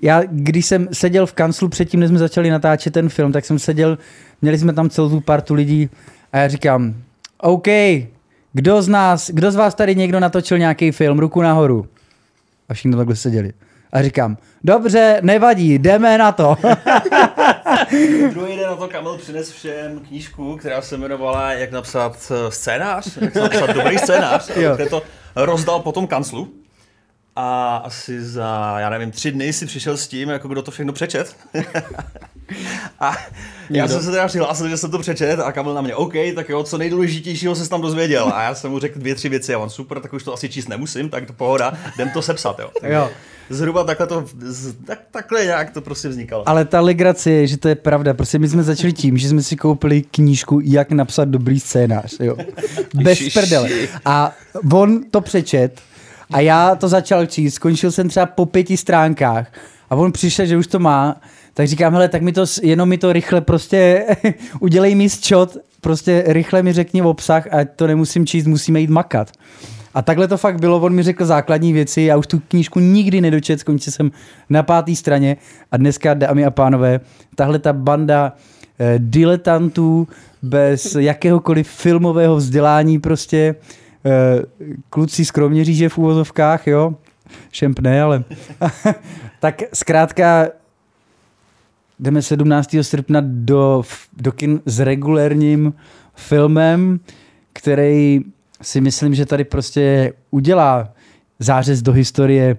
[0.04, 3.60] Já, když jsem seděl v kanclu předtím, než jsme začali natáčet ten film, tak jsem
[3.60, 3.98] seděl,
[4.42, 5.90] měli jsme tam celou tu partu lidí
[6.34, 6.96] a já říkám,
[7.42, 7.68] OK,
[8.54, 11.88] kdo z nás, kdo z vás tady někdo natočil nějaký film, ruku nahoru.
[12.70, 13.54] A všichni takhle seděli.
[13.92, 16.56] A říkám, dobře, nevadí, jdeme na to.
[18.32, 23.18] Druhý den na to Kamil přines všem knížku, která se jmenovala Jak napsat eh, scénář,
[23.22, 24.76] jak napsat dobrý scénář, Jo.
[24.76, 25.02] kde to
[25.36, 26.48] rozdal po tom kanclu.
[27.42, 30.94] A asi za, já nevím, tři dny si přišel s tím, jako kdo to všechno
[30.94, 31.36] přečet.
[33.00, 33.18] a
[33.70, 36.50] já jsem se teda přihlásil, že jsem to přečet a Kamil na mě, OK, tak
[36.50, 38.32] jo, co nejdůležitějšího se tam dozvěděl.
[38.36, 40.50] A já jsem mu řekl dvě, tři věci a on super, tak už to asi
[40.50, 42.70] číst nemusím, tak to pohoda, jdem to sepsat, jo.
[42.82, 43.10] Takže Jo.
[43.50, 44.26] Zhruba takhle to,
[44.86, 46.50] tak, takhle nějak to prostě vznikalo.
[46.50, 48.14] Ale ta legrace je, že to je pravda.
[48.14, 52.20] Prostě my jsme začali tím, že jsme si koupili knížku Jak napsat dobrý scénář.
[52.20, 52.36] Jo.
[52.94, 53.70] Bez prdele.
[54.06, 54.32] A
[54.72, 55.82] on to přečet
[56.34, 57.54] a já to začal číst.
[57.54, 59.52] Skončil jsem třeba po pěti stránkách
[59.90, 61.22] a on přišel, že už to má.
[61.54, 64.06] Tak říkám, hele, tak mi to, jenom mi to rychle prostě
[64.60, 69.32] udělej mi screenshot, prostě rychle mi řekni obsah a to nemusím číst, musíme jít makat.
[69.94, 73.22] A takhle to fakt bylo, on mi řekl základní věci, já už tu knížku nikdy
[73.22, 74.12] nedočet, skončil jsem
[74.50, 75.38] na páté straně
[75.72, 77.00] a dneska, dámy a pánové,
[77.36, 78.34] tahle ta banda
[78.80, 80.08] eh, diletantů
[80.42, 83.89] bez jakéhokoliv filmového vzdělání prostě, eh,
[84.90, 86.96] kluci z Kroměříže v úvozovkách, jo,
[87.52, 88.24] šemp ne, ale
[89.40, 90.48] tak zkrátka
[92.00, 92.76] jdeme 17.
[92.82, 93.84] srpna do,
[94.18, 95.74] do kin s regulérním
[96.16, 97.00] filmem,
[97.54, 98.22] který
[98.62, 100.90] si myslím, že tady prostě udělá
[101.40, 102.58] zářez do historie,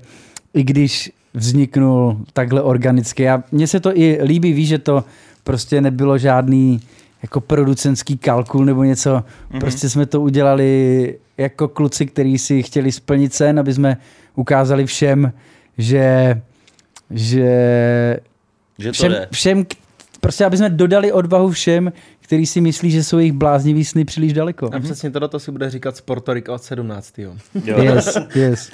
[0.55, 3.29] i když vzniknul takhle organicky.
[3.29, 5.05] A mně se to i líbí, víš, že to
[5.45, 6.81] prostě nebylo žádný
[7.23, 9.17] jako producentský kalkul nebo něco.
[9.17, 9.61] Mm-hmm.
[9.61, 13.97] Prostě jsme to udělali jako kluci, kteří si chtěli splnit sen, aby jsme
[14.35, 15.33] ukázali všem,
[15.79, 16.41] že,
[17.11, 17.47] že
[18.79, 19.29] Že to všem, jde.
[19.33, 19.67] všem,
[20.21, 24.33] prostě aby jsme dodali odvahu všem, kteří si myslí, že jsou jejich bláznivý sny příliš
[24.33, 24.71] daleko.
[24.75, 26.03] A přesně tohle to si bude říkat z
[26.49, 27.19] od 17.
[27.19, 27.33] Jo.
[27.65, 28.71] Yes, yes.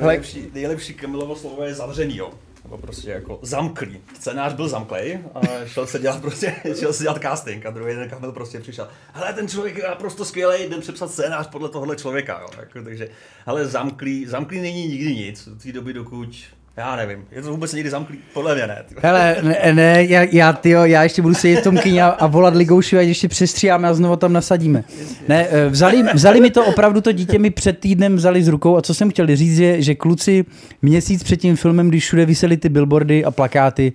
[0.00, 2.30] Nejlepší, nejlepší Kamilovo slovo je zavřený, jo.
[2.64, 4.00] Nebo prostě jako zamklý.
[4.14, 8.08] Scénář byl zamklej a šel se dělat prostě, šel se dělat casting a druhý den
[8.08, 8.88] Kamil prostě přišel.
[9.12, 12.48] Hele, ten člověk je naprosto skvělý, jdem přepsat scénář podle tohohle člověka, jo.
[12.60, 13.08] Jako, takže,
[13.46, 16.28] ale zamklý, zamklý není nikdy nic od té doby, dokud
[16.76, 18.18] já nevím, je to vůbec někdy zamklý?
[18.34, 18.82] Podle mě ne.
[19.02, 22.26] Hele, ne, ne já, já, tyjo, já ještě budu sedět v tom kyně a, a
[22.26, 24.84] volat Ligouši, ať ještě přestříháme a znovu tam nasadíme.
[25.28, 28.76] Ne, eh, vzali, vzali mi to opravdu, to dítě mi před týdnem vzali z rukou
[28.76, 30.44] a co jsem chtěl říct je, že kluci
[30.82, 33.92] měsíc před tím filmem, když všude visely ty billboardy a plakáty,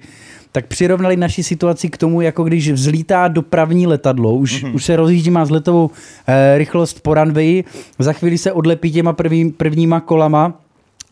[0.52, 4.76] tak přirovnali naši situaci k tomu, jako když vzlítá dopravní letadlo, už, mm-hmm.
[4.76, 5.90] už se rozjíždí, má vzletovou
[6.28, 7.64] eh, rychlost po runwayi,
[8.00, 10.67] za chvíli se odlepí těma první, prvníma kolama,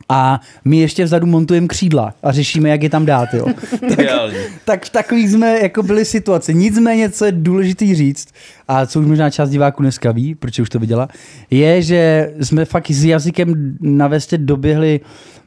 [0.09, 3.45] a my ještě vzadu montujeme křídla a řešíme, jak je tam dát, jo.
[3.91, 4.35] Ideální.
[4.65, 6.53] tak v takových jsme jako byli situace.
[6.53, 8.27] Nicméně, co je důležitý říct,
[8.67, 11.07] a co už možná část diváků dneska ví, protože už to viděla,
[11.49, 14.99] je, že jsme fakt s jazykem na vestě doběhli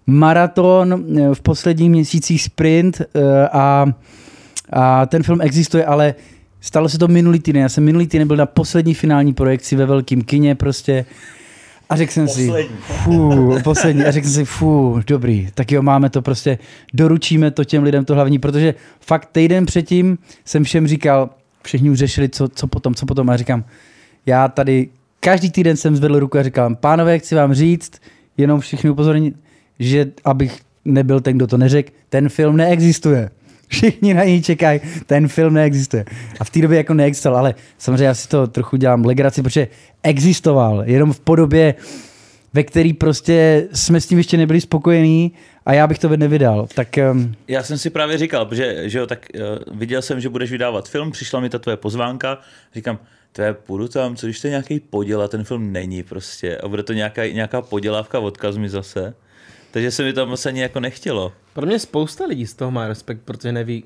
[0.06, 3.86] maraton, eh, v posledních měsících sprint eh, a,
[4.72, 6.14] a ten film existuje, ale
[6.60, 7.62] stalo se to minulý týden.
[7.62, 11.04] Já jsem minulý týden byl na poslední finální projekci ve velkým kině prostě
[11.88, 12.76] a řekl jsem si, Poslední.
[13.04, 16.58] fů, poslední, a řekl jsem si, fů, dobrý, tak jo, máme to prostě,
[16.94, 21.30] doručíme to těm lidem to hlavní, protože fakt týden předtím jsem všem říkal,
[21.62, 23.64] všichni už řešili, co, co potom, co potom, a říkám,
[24.26, 24.88] já tady
[25.20, 27.92] každý týden jsem zvedl ruku a říkal, pánové, chci vám říct,
[28.36, 29.36] jenom všichni upozornit,
[29.78, 33.30] že abych nebyl ten, kdo to neřekl, ten film neexistuje.
[33.68, 36.04] Všichni na něj čekají, ten film neexistuje.
[36.40, 39.68] A v té době jako neexistoval, ale samozřejmě já si to trochu dělám legraci, protože
[40.02, 41.74] existoval, jenom v podobě,
[42.52, 45.32] ve který prostě jsme s tím ještě nebyli spokojení
[45.66, 46.66] a já bych to nevydal.
[46.74, 50.28] Tak um, Já jsem si právě říkal, protože že jo, tak uh, viděl jsem, že
[50.28, 52.38] budeš vydávat film, přišla mi ta tvoje pozvánka,
[52.74, 52.98] říkám,
[53.32, 56.56] to je, půjdu tam, co když to je nějaký poděl a ten film není prostě
[56.56, 59.14] a bude to nějaká, nějaká podělávka odkaz mi zase.
[59.78, 61.32] Takže se mi tam vlastně ani jako nechtělo.
[61.54, 63.84] Pro mě spousta lidí z toho má respekt, protože neví,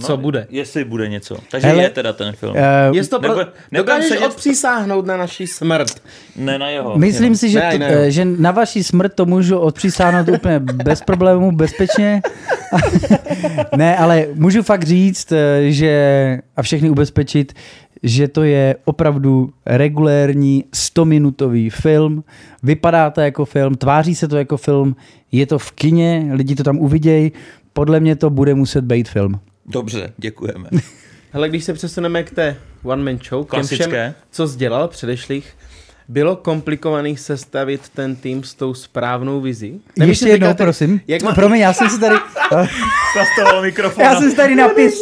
[0.00, 0.46] co bude.
[0.50, 1.36] Jestli bude něco.
[1.50, 2.52] Takže Hele, je teda ten film.
[2.88, 3.28] Uh, Jest to pro...
[3.36, 6.02] Nebo- Dokážeš sedět- odpřísáhnout na naši smrt.
[6.36, 6.98] ne na jeho.
[6.98, 7.36] Myslím jenom.
[7.36, 7.88] si, že, Ne, to, ne.
[8.06, 12.22] eh, že na vaši smrt to můžu odpřísáhnout úplně bez problémů, bezpečně.
[13.76, 17.52] ne, ale můžu fakt říct, eh, že a všechny ubezpečit,
[18.02, 22.24] že to je opravdu regulérní 100-minutový film.
[22.62, 24.96] Vypadá to jako film, tváří se to jako film,
[25.32, 27.32] je to v kině, lidi to tam uvidějí.
[27.72, 29.40] Podle mě to bude muset být film.
[29.66, 30.68] Dobře, děkujeme.
[31.32, 34.14] Hele, když se přesuneme k té one man show, k těm všem, Klasické.
[34.30, 35.54] co jsi dělal předešlých,
[36.10, 39.80] bylo komplikovaný sestavit ten tým s tou správnou vizí?
[40.04, 41.00] Ještě jednou, prosím.
[41.06, 41.34] Jak má...
[41.34, 42.14] Promiň, já jsem si tady...
[43.16, 44.04] Zastavil mikrofon.
[44.04, 44.98] Já jsem si tady na pěst.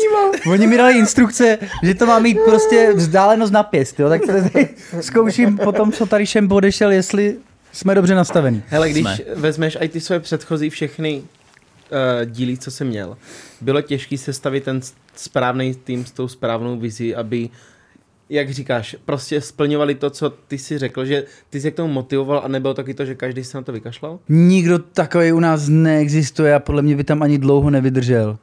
[0.47, 4.09] Oni mi dali instrukce, že to má mít prostě vzdálenost na pěst, jo?
[4.09, 4.69] tak to tady
[5.01, 7.37] zkouším potom, co tady šem odešel, jestli
[7.73, 8.63] jsme dobře nastavení.
[8.67, 9.19] Hele, když Jsme.
[9.35, 13.17] vezmeš i ty své předchozí všechny uh, díly, co jsi měl,
[13.61, 14.81] bylo těžké sestavit ten
[15.17, 17.51] správný tým s tou správnou vizí, aby,
[18.31, 22.43] jak říkáš, prostě splňovali to, co ty si řekl, že ty jsi k tomu motivoval
[22.45, 24.19] a nebylo taky to, že každý se na to vykašlal?
[24.29, 28.39] Nikdo takový u nás neexistuje a podle mě by tam ani dlouho nevydržel.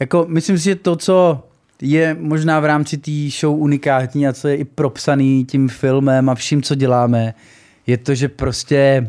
[0.00, 1.42] Jako, myslím si, že to, co
[1.82, 6.34] je možná v rámci té show unikátní a co je i propsaný tím filmem a
[6.34, 7.34] vším, co děláme,
[7.86, 9.08] je to, že prostě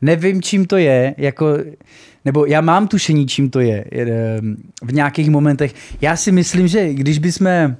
[0.00, 1.58] nevím, čím to je, jako,
[2.24, 5.74] nebo já mám tušení, čím to je ehm, v nějakých momentech.
[6.00, 7.76] Já si myslím, že když bychom eh,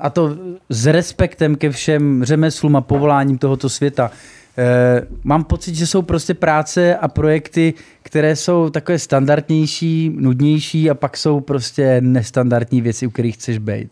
[0.00, 0.36] a to
[0.68, 4.10] s respektem ke všem řemeslům a povoláním tohoto světa.
[4.58, 10.94] Eh, Mám pocit, že jsou prostě práce a projekty, které jsou takové standardnější, nudnější a
[10.94, 13.90] pak jsou prostě nestandardní věci, u kterých chceš být.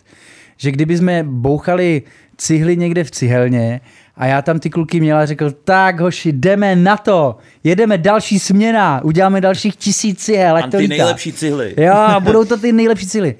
[0.56, 2.02] Že kdyby jsme bouchali
[2.36, 3.80] cihly někde v cihelně
[4.16, 8.38] a já tam ty kluky měla a řekl, tak hoši, jdeme na to, jedeme další
[8.38, 11.74] směna, uděláme dalších tisíc cihel, A ty nejlepší cihly.
[11.76, 13.34] Jo, budou to ty nejlepší cíly.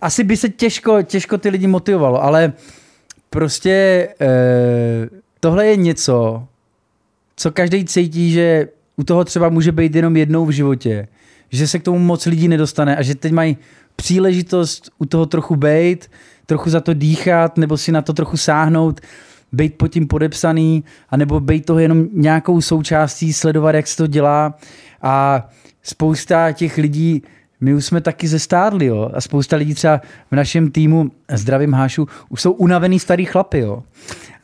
[0.00, 2.52] Asi by se těžko, těžko ty lidi motivovalo, ale
[3.30, 5.08] prostě eh,
[5.40, 6.46] tohle je něco,
[7.36, 11.08] co každý cítí, že u toho třeba může být jenom jednou v životě,
[11.50, 13.56] že se k tomu moc lidí nedostane a že teď mají
[13.96, 16.10] příležitost u toho trochu bejt,
[16.46, 19.00] trochu za to dýchat, nebo si na to trochu sáhnout,
[19.52, 24.54] být pod tím podepsaný, anebo být toho jenom nějakou součástí, sledovat, jak se to dělá.
[25.02, 25.48] A
[25.82, 27.22] spousta těch lidí,
[27.60, 29.10] my už jsme taky zestárli, jo.
[29.14, 33.82] A spousta lidí třeba v našem týmu, zdravím Hášu, už jsou unavený starý chlapy, jo.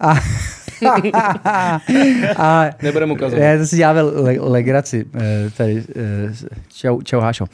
[0.00, 0.14] A,
[2.36, 3.42] a Nebudem ukazovat.
[3.42, 5.04] já to si děláme le- legraci.
[5.14, 6.32] eh, Tady, eh,
[6.74, 7.46] čau, čau Hášo.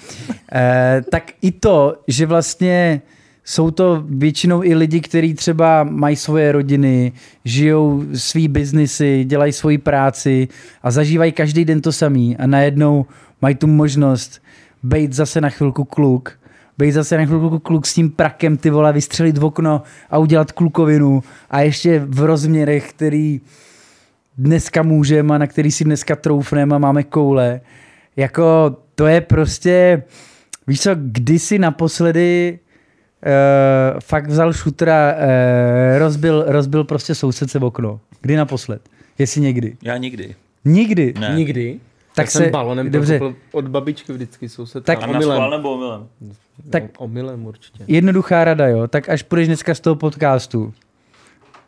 [0.53, 3.03] Eh, Tak i to, že vlastně
[3.45, 7.13] jsou to většinou i lidi, kteří třeba mají svoje rodiny,
[7.45, 10.49] žijou svý biznisy, dělají svoji práci
[10.83, 13.07] a zažívají každý den to samý a najednou
[13.43, 14.43] mají tu možnost
[14.83, 16.39] být zase na chvilku kluk,
[16.79, 20.53] být zase na chvilku kluk s tím prakem, ty vole, vystřelit v okno a udělat
[20.53, 23.41] klukovinu a ještě v rozměrech, který
[24.39, 27.61] dneska můžeme a na který si dneska troufneme a máme koule.
[28.17, 30.03] Jako to je prostě,
[30.67, 32.59] víš co, kdysi naposledy
[33.27, 38.01] uh, fakt vzal šutra, uh, rozbil, rozbil prostě sousedce v okno.
[38.21, 38.83] Kdy naposled?
[39.19, 39.77] Jestli někdy.
[39.83, 40.35] Já nikdy.
[40.65, 41.15] Nikdy.
[41.21, 41.33] Ne.
[41.37, 41.81] Nikdy?
[42.15, 43.21] Tak Já jsem se- balonem dobře.
[43.53, 44.85] od babičky vždycky soused.
[44.85, 45.51] Tak- Tak A na omylem.
[45.51, 46.07] nebo omylem?
[46.71, 46.91] tak-.
[46.99, 47.85] Omylem určitě.
[47.87, 48.89] Jednoduchá rada, jo.
[48.89, 50.75] Tak až půjdeš dneska z toho podcastu.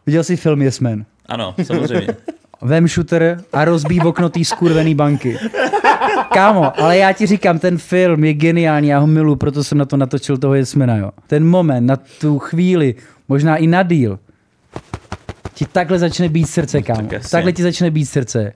[0.07, 1.05] Viděl jsi film Yes Man?
[1.27, 2.07] Ano, samozřejmě.
[2.63, 5.39] Vem shooter a rozbí v okno té skurvený banky.
[6.33, 9.85] Kámo, ale já ti říkám, ten film je geniální, já ho miluji, proto jsem na
[9.85, 11.11] to natočil toho Jesmena, jo.
[11.27, 12.95] Ten moment, na tu chvíli,
[13.29, 14.19] možná i na díl,
[15.55, 17.09] ti takhle začne být srdce, kámo.
[17.09, 18.53] Tak takhle ti začne být srdce.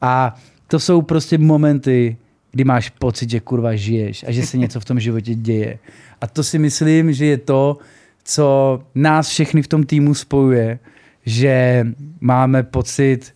[0.00, 0.34] A
[0.70, 2.16] to jsou prostě momenty,
[2.52, 5.78] kdy máš pocit, že kurva žiješ a že se něco v tom životě děje.
[6.20, 7.78] A to si myslím, že je to,
[8.24, 10.78] co nás všechny v tom týmu spojuje,
[11.26, 11.86] že
[12.20, 13.34] máme pocit,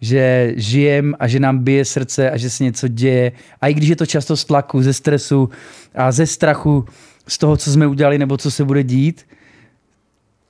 [0.00, 3.32] že žijem a že nám bije srdce a že se něco děje.
[3.60, 5.50] A i když je to často z tlaku, ze stresu
[5.94, 6.84] a ze strachu
[7.28, 9.26] z toho, co jsme udělali nebo co se bude dít,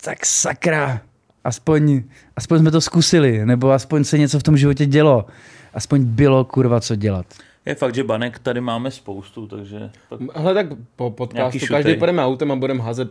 [0.05, 1.01] tak sakra,
[1.45, 2.03] aspoň,
[2.37, 5.27] aspoň jsme to zkusili, nebo aspoň se něco v tom životě dělo.
[5.77, 7.27] Aspoň bylo kurva co dělat.
[7.67, 9.91] Je fakt, že banek tady máme spoustu, takže...
[10.09, 13.09] pak- Hele, tak po podcastu každý půjdeme autem a budeme házet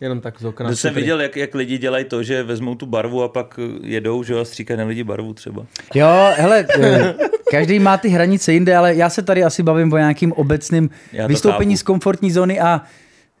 [0.00, 0.68] jenom tak z okna.
[0.70, 3.86] To jsem viděl, jak, jak lidi dělají to, že vezmou tu barvu a pak eh,
[3.86, 5.66] jedou, že jo, a stříkají na lidi barvu třeba.
[5.94, 7.14] Jo, hele, eh,
[7.50, 11.26] každý má ty hranice jinde, ale já se tady asi bavím o nějakým obecným Já
[11.26, 11.78] vystoupení chápu.
[11.80, 12.82] z komfortní zóny a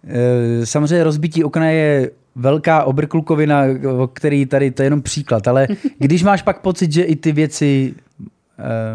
[0.08, 3.64] e, samozřejmě rozbití okna je velká obrklukovina,
[3.98, 7.32] o který tady, to je jenom příklad, ale když máš pak pocit, že i ty
[7.32, 7.94] věci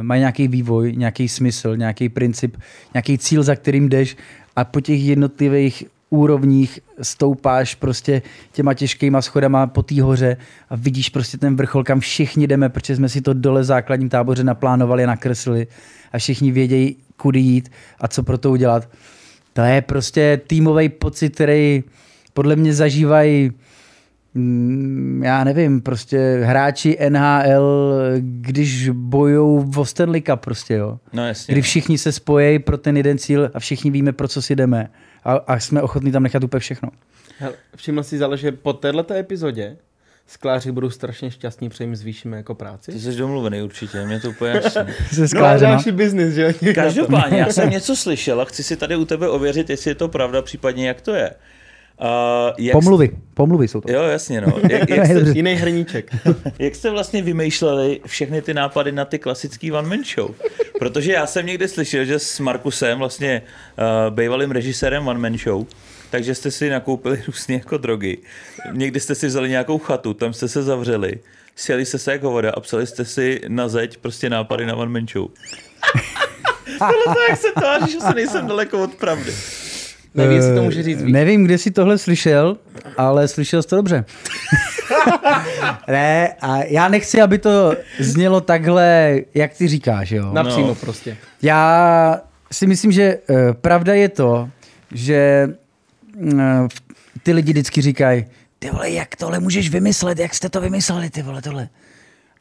[0.02, 2.58] mají nějaký vývoj, nějaký smysl, nějaký princip,
[2.94, 4.18] nějaký cíl, za kterým jdeš
[4.56, 10.38] a po těch jednotlivých úrovních stoupáš prostě těma těžkýma schodama po té hoře
[10.70, 14.44] a vidíš prostě ten vrchol, kam všichni jdeme, protože jsme si to dole základním táboře
[14.44, 15.68] naplánovali a nakreslili
[16.12, 18.90] a všichni vědějí, kudy jít a co pro to udělat.
[19.54, 21.84] To je prostě týmový pocit, který
[22.34, 23.52] podle mě zažívají
[25.24, 31.00] já nevím, prostě hráči NHL, když bojou v Stanley Cup prostě, jo.
[31.14, 31.52] No jasně.
[31.52, 34.90] Kdy všichni se spojí pro ten jeden cíl a všichni víme, pro co si jdeme.
[35.24, 36.90] A, a jsme ochotní tam nechat úplně všechno.
[37.40, 39.78] Hele, všiml si ale, že po této epizodě
[40.28, 42.92] skláři budou strašně šťastní, protože jim zvýšíme jako práci.
[42.92, 44.82] Ty jsi domluvený určitě, mě to úplně jasný.
[45.14, 45.72] Se No, sklářema.
[45.72, 46.54] další biznis, že?
[46.76, 50.08] Každopádně, já jsem něco slyšel a chci si tady u tebe ověřit, jestli je to
[50.08, 51.32] pravda, případně jak to je.
[52.02, 53.10] Uh, jak Pomluvy.
[53.34, 53.92] Pomluvy jsou to.
[53.92, 54.54] Jo, jasně, no.
[54.70, 56.12] Jak, jak, jste, Jiný hrníček.
[56.60, 60.36] jak jste vlastně vymýšleli všechny ty nápady na ty klasický one man show?
[60.80, 63.42] Protože já jsem někde slyšel, že s Markusem, vlastně
[63.78, 65.66] uh, bývalým režisérem one man show,
[66.10, 68.18] takže jste si nakoupili různé jako drogy.
[68.72, 71.20] Někdy jste si vzali nějakou chatu, tam jste se zavřeli,
[71.56, 74.92] sjeli jste se jako voda a psali jste si na zeď prostě nápady na one
[74.92, 75.28] man show.
[76.80, 79.32] Tohle to, jak se tváří, že se nejsem daleko od pravdy.
[80.18, 81.14] Nevím, jestli to může říct víc.
[81.14, 82.58] Nevím, kde jsi tohle slyšel,
[82.98, 84.06] ale slyšel jsi to dobře.
[85.88, 90.34] ne, a já nechci, aby to znělo takhle, jak ty říkáš, jo.
[90.34, 90.76] Napřímo No.
[90.76, 91.18] prostě.
[91.42, 94.50] Já si myslím, že uh, pravda je to,
[94.92, 95.50] že
[96.16, 96.40] uh,
[97.24, 98.26] ty lidi vždycky říkají,
[98.60, 101.70] ty vole, jak tohle můžeš vymyslet, jak jste to vymysleli, ty vole, tohle.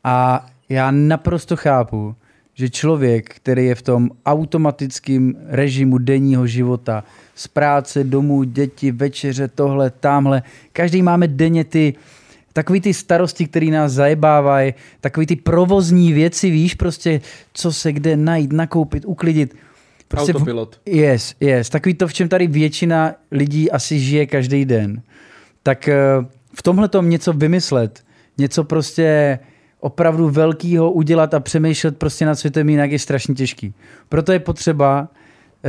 [0.05, 2.15] A já naprosto chápu,
[2.55, 7.05] že člověk, který je v tom automatickém režimu denního života,
[7.37, 11.95] z práce, domů, děti, večeře, tohle, tamhle, každý máme denně ty
[12.53, 17.21] takový ty starosti, které nás zajebávají, takový ty provozní věci, víš, prostě,
[17.53, 19.55] co se kde najít, nakoupit, uklidit.
[20.09, 20.81] Prostě v- Autopilot.
[20.87, 21.69] Yes, yes.
[21.69, 25.03] Takový to, v čem tady většina lidí asi žije každý den.
[25.63, 25.97] Tak eh,
[26.55, 28.05] v tomhle tom něco vymyslet,
[28.39, 29.39] něco prostě
[29.81, 33.75] opravdu velkýho udělat a přemýšlet prostě nad světem jinak je strašně těžký.
[34.09, 35.09] Proto je potřeba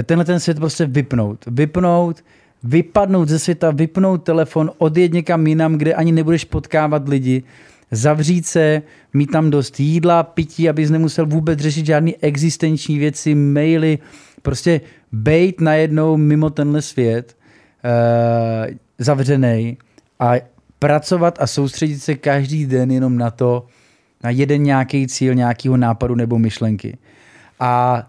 [0.03, 1.45] tenhle ten svět prostě vypnout.
[1.47, 2.23] Vypnout,
[2.63, 7.43] vypadnout ze světa, vypnout telefon, odjet někam jinam, kde ani nebudeš potkávat lidi,
[7.91, 8.81] zavřít se,
[9.13, 13.99] mít tam dost jídla, pití, abys nemusel vůbec řešit žádný existenční věci, maily,
[14.41, 17.37] prostě bejt najednou mimo tenhle svět,
[17.83, 19.77] uh, zavřený
[20.19, 20.33] a
[20.79, 23.65] pracovat a soustředit se každý den jenom na to,
[24.23, 26.97] na jeden nějaký cíl, nějakého nápadu nebo myšlenky.
[27.59, 28.03] A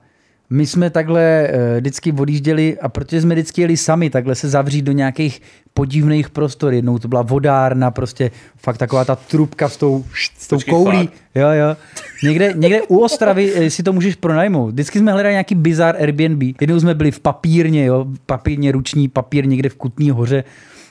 [0.51, 4.83] my jsme takhle uh, vždycky odjížděli a protože jsme vždycky jeli sami, takhle se zavřít
[4.83, 5.43] do nějakých
[5.75, 6.73] podivných prostor.
[6.75, 10.05] Jednou to byla vodárna, prostě fakt taková ta trubka s tou,
[10.39, 11.07] s tou Počkej, koulí.
[11.07, 11.13] fakt?
[11.35, 11.77] Jo, jo.
[12.23, 14.73] Někde, někde u Ostravy eh, si to můžeš pronajmout.
[14.73, 16.43] Vždycky jsme hledali nějaký bizar Airbnb.
[16.61, 20.45] Jednou jsme byli v papírně, jo, papírně ruční papír někde v Kutný hoře.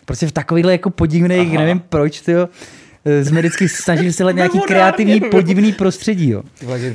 [0.06, 1.60] Prostě v takovýchhle jako podivných, Aha.
[1.60, 2.48] nevím proč, eh,
[3.24, 6.43] jsme vždycky snažili se hledat nějaký kreativní podivný prostředí, jo.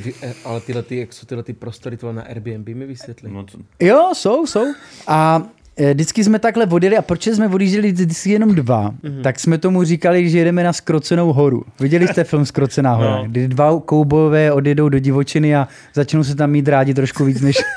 [0.03, 3.31] Vy- eh, ale tyhle, ty, jak jsou tyhle ty prostory tyhle na Airbnb mi vysvětli.
[3.31, 4.65] No to, Jo, jsou, jsou.
[5.07, 5.43] A
[5.77, 9.21] eh, vždycky jsme takhle odjeli a proč jsme odjížděli vždycky jenom dva, mm-hmm.
[9.21, 11.63] tak jsme tomu říkali, že jedeme na Skrocenou horu.
[11.79, 13.15] Viděli jste film Skrocená hora?
[13.15, 13.23] No.
[13.27, 17.57] Kdy dva koubojové odjedou do divočiny a začnou se tam mít rádi trošku víc než...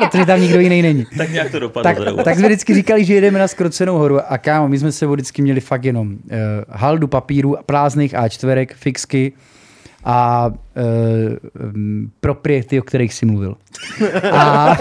[0.00, 1.06] Protože tam nikdo jiný není.
[1.18, 2.04] tak nějak to dopadlo.
[2.04, 5.06] Tak, tak jsme vždycky říkali, že jedeme na Skrocenou horu a kámo, my jsme se
[5.06, 6.16] vždycky měli fakt jenom uh,
[6.68, 9.32] haldu papíru, prázdných A4, fixky
[10.04, 13.56] a uh, um, propriety, o kterých jsi mluvil.
[14.32, 14.76] A,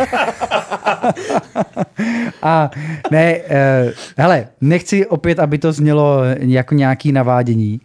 [2.41, 2.69] a
[3.11, 7.81] ne, uh, hele, nechci opět, aby to znělo jako nějaký navádění.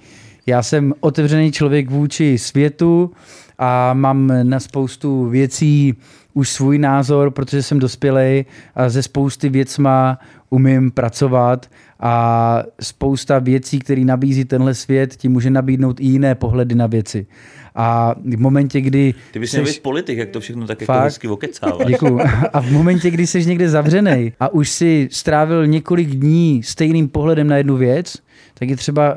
[0.47, 3.11] Já jsem otevřený člověk vůči světu
[3.59, 5.95] a mám na spoustu věcí
[6.35, 8.45] už svůj názor, protože jsem dospělej
[8.75, 10.19] a ze spousty věcma
[10.51, 11.71] umím pracovat
[12.01, 17.27] a spousta věcí, které nabízí tenhle svět, ti může nabídnout i jiné pohledy na věci.
[17.75, 19.15] A v momentě, kdy...
[19.33, 21.05] Ty bys měl seš- být politik, jak to všechno tak jako Fakt?
[21.05, 21.87] hezky okecáváš.
[21.87, 22.21] Děkuju.
[22.53, 27.47] A v momentě, kdy jsi někde zavřený a už si strávil několik dní stejným pohledem
[27.47, 28.17] na jednu věc,
[28.55, 29.17] tak je třeba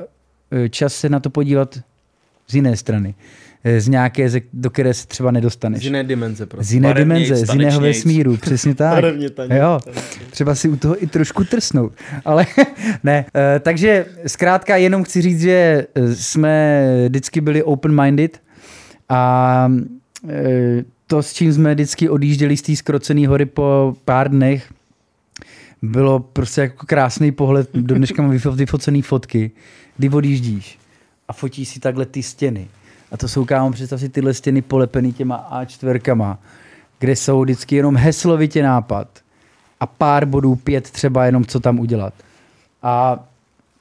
[0.51, 1.79] eh, čas se na to podívat
[2.47, 3.15] z jiné strany.
[3.63, 5.81] Eh, Z nějaké, do které se třeba nedostaneš.
[5.81, 6.65] Z jiné dimenze prostě.
[6.65, 8.93] Z jiné Barevnějc, dimenze, z jiného vesmíru, přesně tak.
[8.93, 9.79] Barevně tanečnějc, jo,
[10.29, 11.93] třeba si u toho i trošku trsnout.
[12.25, 12.45] Ale
[13.03, 18.37] ne, eh, takže zkrátka jenom chci říct, že eh, jsme vždycky byli open-minded
[19.09, 19.71] a
[21.07, 24.73] to, s čím jsme vždycky odjížděli z té skrocené hory po pár dnech,
[25.81, 29.51] bylo prostě jako krásný pohled, do dneška mám vyfo- vyfocený fotky,
[29.97, 30.79] kdy odjíždíš
[31.27, 32.67] a fotíš si takhle ty stěny.
[33.11, 36.37] A to jsou, kámo, představ si tyhle stěny polepený těma A4,
[36.99, 39.07] kde jsou vždycky jenom heslovitě nápad
[39.79, 42.13] a pár bodů, pět třeba jenom, co tam udělat.
[42.83, 43.23] A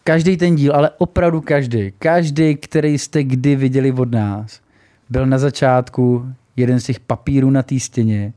[0.04, 4.60] každý ten díl, ale opravdu každý, každý, který jste kdy viděli od nás,
[5.10, 8.32] byl na začátku jeden z těch papírů na té stěně,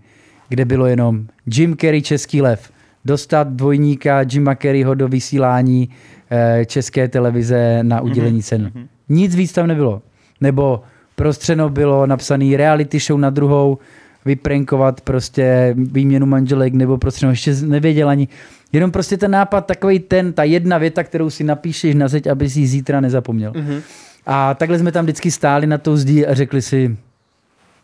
[0.49, 2.71] kde bylo jenom Jim Carrey Český lev,
[3.05, 5.89] dostat dvojníka Jima Carreyho do vysílání
[6.31, 8.71] eh, české televize na udělení cen.
[9.09, 10.01] Nic víc tam nebylo.
[10.41, 10.83] Nebo
[11.15, 13.77] prostřeno bylo napsaný reality show na druhou,
[14.25, 18.27] vyprenkovat prostě výměnu manželek, nebo prostřeno ještě nevěděl ani.
[18.73, 22.49] Jenom prostě ten nápad, takový ten, ta jedna věta, kterou si napíšeš na zeď, aby
[22.49, 23.53] si ji zítra nezapomněl.
[23.55, 23.81] Mhm.
[24.25, 26.97] A takhle jsme tam vždycky stáli na tou zdí a řekli si,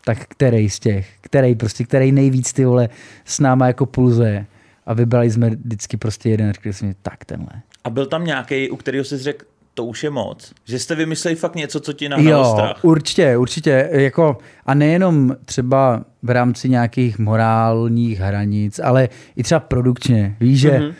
[0.04, 2.88] tak který z těch, který prostě, který nejvíc ty vole
[3.24, 4.46] s náma jako pulzuje.
[4.86, 7.48] A vybrali jsme vždycky prostě jeden a řekli jsme, tak tenhle.
[7.84, 9.44] A byl tam nějaký, u kterého jsi řekl,
[9.76, 10.52] to už je moc.
[10.64, 12.84] Že jste vymysleli fakt něco, co ti nahnalo Jo, strach.
[12.84, 13.88] určitě, určitě.
[13.92, 20.36] Jako, a nejenom třeba v rámci nějakých morálních hranic, ale i třeba produkčně.
[20.40, 20.92] Víš, že mm-hmm.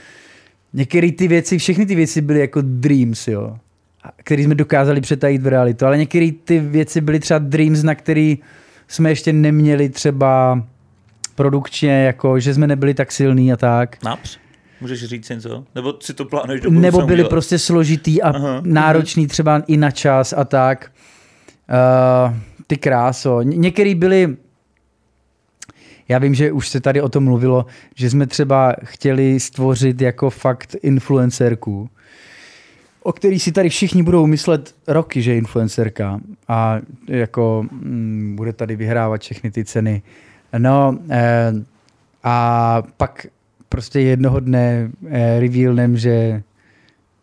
[0.73, 3.57] některé ty věci, všechny ty věci byly jako dreams, jo.
[4.05, 7.95] a- Který jsme dokázali přetajit v realitu, ale některé ty věci byly třeba dreams, na
[7.95, 8.39] který
[8.89, 10.63] jsme ještě neměli třeba
[11.35, 13.97] produkčně, jako, že jsme nebyli tak silní a tak.
[14.05, 14.37] Naps?
[14.81, 15.65] Můžeš říct něco?
[15.75, 17.29] Nebo si to plánuješ do Nebo byly udělat?
[17.29, 20.93] prostě složitý a Aha, náročný třeba i na čas a tak.
[22.31, 22.35] Uh,
[22.67, 23.43] ty kráso.
[23.43, 24.37] Ně- Některý byly,
[26.09, 30.31] já vím, že už se tady o tom mluvilo, že jsme třeba chtěli stvořit jako
[30.31, 31.91] fakt influencerku,
[33.03, 38.53] o který si tady všichni budou myslet roky, že je influencerka a jako mm, bude
[38.53, 40.03] tady vyhrávat všechny ty ceny.
[40.59, 41.53] No eh,
[42.25, 43.27] a pak
[43.69, 46.43] prostě jednoho dne eh, revealnem, že,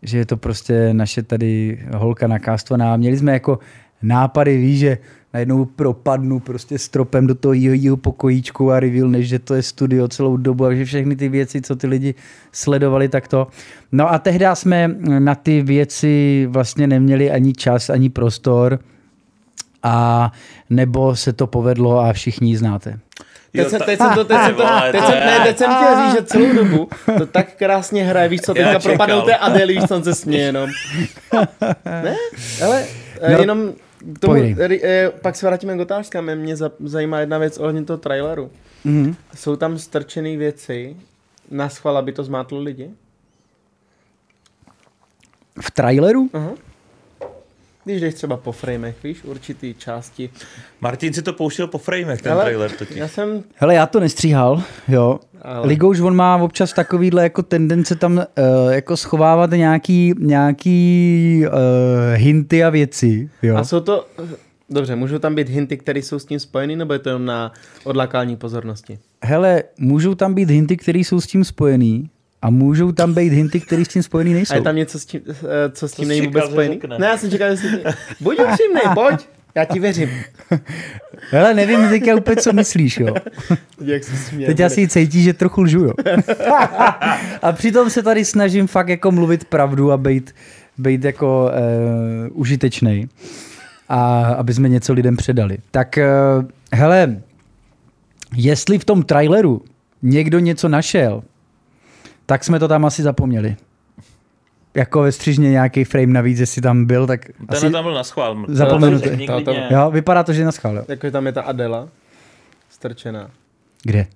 [0.02, 2.96] že je to prostě naše tady holka nakastovaná.
[2.96, 3.58] Měli jsme jako
[4.02, 4.98] nápady, víš, že
[5.34, 10.36] najednou propadnu prostě stropem do toho jeho pokojíčku a reveal, že to je studio celou
[10.36, 12.14] dobu a že všechny ty věci, co ty lidi
[12.52, 13.46] sledovali, tak to.
[13.92, 14.88] No a tehdy jsme
[15.18, 18.78] na ty věci vlastně neměli ani čas, ani prostor
[19.82, 20.32] a
[20.70, 22.98] nebo se to povedlo a všichni znáte.
[23.56, 25.96] Teď, jsem, ta- teď jsem to, teď jsem to, teď jsem, ne, teď jsem chtěl
[26.04, 26.88] říct, že celou dobu
[27.18, 30.44] to tak krásně hraje, víš co, teďka propadnou té Adély, víš co, on se směje
[30.44, 30.70] jenom.
[31.84, 32.16] Ne,
[32.64, 32.86] ale
[33.22, 34.66] No, no, jenom k tomu, povídej.
[34.68, 38.50] ri- eh, pak se vrátíme k otázkám, mě za- zajímá jedna věc ohledně toho traileru.
[38.84, 39.14] Mhm.
[39.34, 40.96] Jsou tam strčené věci
[41.50, 42.90] na schvál, aby to zmátlo lidi?
[45.60, 46.30] V traileru?
[46.32, 46.50] Aha.
[47.84, 50.30] Když jdeš třeba po framech, víš, určitý části.
[50.80, 52.96] Martin si to pouštěl po framech, ten Ale trailer totiž.
[52.96, 55.18] Já jsem, Hele, já to nestříhal, jo.
[55.42, 58.24] Ale- Ligouš, on má občas takovýhle jako tendence tam uh,
[58.72, 61.52] jako schovávat nějaký, nějaký uh,
[62.14, 63.56] hinty a věci, jo.
[63.56, 64.06] a jsou to,
[64.70, 67.52] dobře, můžou tam být hinty, které jsou s tím spojený, nebo je to jenom na
[67.84, 68.98] odlákání pozornosti?
[69.24, 72.10] Hele, můžou tam být hinty, které jsou s tím spojený
[72.44, 74.54] a můžou tam být hinty, které s tím spojený nejsou.
[74.54, 76.80] A je tam něco, s tím, eh, co s tím jsi není vůbec spojený?
[76.98, 77.66] Ne, já jsem čekal, že si...
[78.20, 80.10] Buď upřímnej, pojď, já ti věřím.
[81.30, 83.14] Hele, nevím teďka úplně, co myslíš, jo.
[83.84, 84.46] Jak se směje.
[84.46, 85.92] Teď asi cítí, že trochu lžu, jo.
[87.42, 90.34] a přitom se tady snažím fakt jako mluvit pravdu a být,
[90.78, 93.08] být jako uh, užitečný.
[93.88, 95.58] A aby jsme něco lidem předali.
[95.70, 95.98] Tak
[96.38, 97.16] uh, hele,
[98.36, 99.62] jestli v tom traileru
[100.02, 101.22] někdo něco našel,
[102.26, 103.56] tak jsme to tam asi zapomněli.
[104.74, 107.70] Jako ve střižně nějaký frame navíc, jestli tam byl, tak Ten asi...
[107.70, 108.44] tam byl na schvál.
[108.48, 109.26] Zapomenutý.
[109.70, 110.84] Jo, vypadá to, že na schvál, jo.
[110.88, 111.88] Jako tam je ta Adela,
[112.70, 113.30] strčená.
[113.82, 114.06] Kde?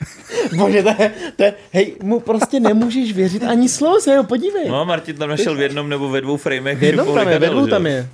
[0.56, 4.68] Bože, to je, to je, hej, mu prostě nemůžeš věřit ani slovo, se ho podívej.
[4.68, 6.78] No, Martin tam našel v jednom nebo ve dvou framech.
[6.78, 8.08] v jednom tam je, ve dvou tam je.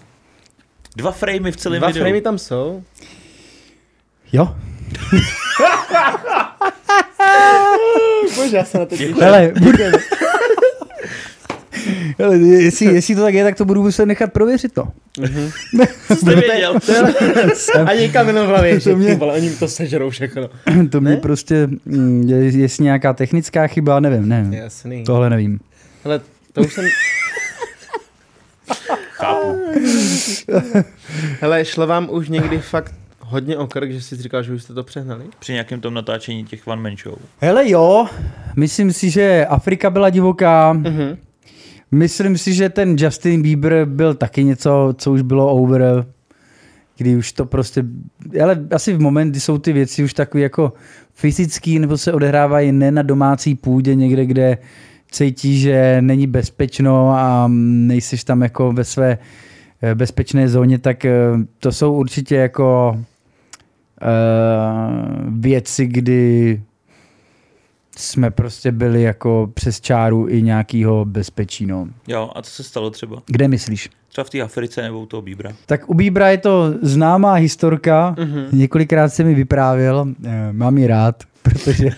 [0.96, 2.00] Dva framey v celém Dva videu.
[2.00, 2.82] framey tam jsou.
[4.32, 4.56] Jo?
[8.46, 9.16] Bože, já se na to těším.
[9.20, 9.78] Hele, budu...
[12.18, 14.88] Hele, jestli, jestli to tak je, tak to budu muset nechat prověřit to.
[16.14, 16.78] Jste věděl.
[17.86, 20.50] Ani kamenou v hlavě, že To mě- ty vole, oni mi to sežerou všechno.
[20.90, 24.52] To mě prostě, mm, je, jestli nějaká technická chyba, nevím, nevím.
[24.52, 25.04] Jasný.
[25.04, 25.60] Tohle nevím.
[26.04, 26.20] Hele,
[26.52, 26.84] to už jsem,
[29.10, 29.56] Chápu.
[31.40, 32.94] hele, šlo vám už někdy fakt
[33.28, 35.24] hodně o krk, že jsi říkal, že už jste to přehnali?
[35.38, 37.18] Při nějakém tom natáčení těch One Man Show.
[37.40, 38.06] Hele jo,
[38.56, 40.72] myslím si, že Afrika byla divoká.
[40.72, 41.16] Mhm.
[41.90, 46.06] Myslím si, že ten Justin Bieber byl taky něco, co už bylo over.
[46.98, 47.84] kdy už to prostě,
[48.42, 50.72] ale asi v moment, kdy jsou ty věci už takový jako
[51.14, 54.58] fyzický, nebo se odehrávají ne na domácí půdě někde, kde
[55.10, 59.18] cítí, že není bezpečno a nejsiš tam jako ve své
[59.82, 61.12] eh, bezpečné zóně, tak eh,
[61.58, 62.98] to jsou určitě jako
[64.02, 66.60] uh, věci, kdy
[67.96, 71.66] jsme prostě byli jako přes čáru i nějakýho bezpečí.
[71.66, 71.88] No.
[72.06, 73.22] Jo, a co se stalo třeba?
[73.26, 73.90] Kde myslíš?
[74.08, 75.52] Třeba v té Africe nebo u toho Bíbra.
[75.66, 78.46] Tak u Bíbra je to známá historka, mm-hmm.
[78.52, 81.90] několikrát se mi vyprávěl, eh, mám ji rád, protože,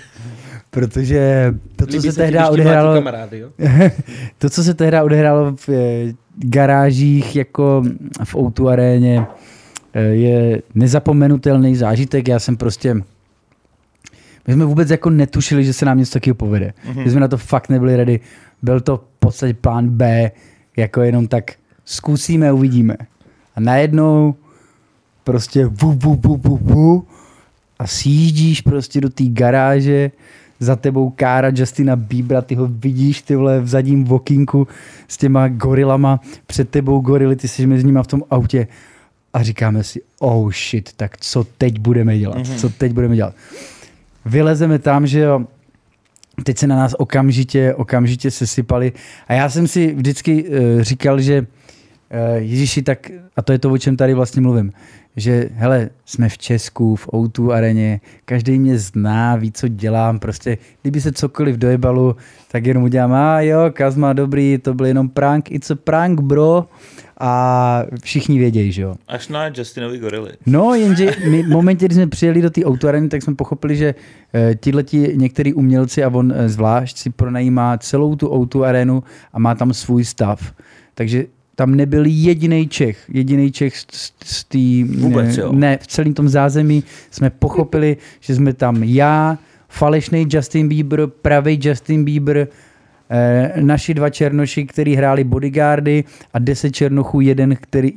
[0.71, 3.51] protože to, co Líbí se se tehdy odehrálo, Kamarády, jo?
[4.39, 7.83] to, co se tehdy odehrálo v eh, garážích jako
[8.25, 9.27] v Outu aréně,
[9.95, 12.29] je nezapomenutelný zážitek.
[12.29, 12.95] Já jsem prostě
[14.47, 16.73] my jsme vůbec jako netušili, že se nám něco takového povede.
[16.87, 17.05] Mm-hmm.
[17.05, 18.21] My jsme na to fakt nebyli ready.
[18.63, 20.31] Byl to v podstatě plán B,
[20.77, 21.53] jako jenom tak
[21.85, 22.97] zkusíme, uvidíme.
[23.57, 24.35] A najednou
[25.25, 27.07] prostě vu, vu, vu, vu, vu,
[27.79, 30.11] a sjíždíš prostě do té garáže,
[30.61, 34.69] za tebou kára Justina Biebera, ty ho vidíš ty vole v zadním vokínku
[35.09, 38.67] s těma gorilama, před tebou gorily, ty jsi mezi nimi v tom autě
[39.39, 42.57] a říkáme si, oh shit, tak co teď budeme dělat, mm-hmm.
[42.57, 43.35] co teď budeme dělat.
[44.25, 45.45] Vylezeme tam, že jo,
[46.45, 48.93] teď se na nás okamžitě, okamžitě sesypali
[49.29, 51.47] a já jsem si vždycky uh, říkal, že uh,
[52.37, 54.73] Ježíši, tak, a to je to, o čem tady vlastně mluvím,
[55.17, 60.59] že hele, jsme v Česku, v O2 areně, každý mě zná, ví, co dělám, prostě
[60.83, 62.17] kdyby se cokoliv dojebalu,
[62.51, 66.67] tak jenom udělám, a jo, Kazma, dobrý, to byl jenom prank, it's a prank, bro,
[67.21, 68.95] a všichni vědějí, že jo.
[69.09, 70.33] Až na Justinovi gorily.
[70.47, 73.95] No, jenže my v momentě, kdy jsme přijeli do té autoareny, tak jsme pochopili, že
[73.95, 79.03] uh, tihleti některý umělci a on uh, zvlášť si pronajímá celou tu auto arénu
[79.33, 80.53] a má tam svůj stav.
[80.95, 84.93] Takže tam nebyl jediný Čech, jediný Čech z, z, z té...
[85.01, 85.53] Vůbec, jo.
[85.53, 89.39] Ne, v celém tom zázemí jsme pochopili, že jsme tam já,
[89.69, 92.49] falešný Justin Bieber, pravý Justin Bieber, eh,
[93.61, 96.05] naši dva černoši, který hráli bodyguardy
[96.35, 97.93] a deset černochů, jeden, který,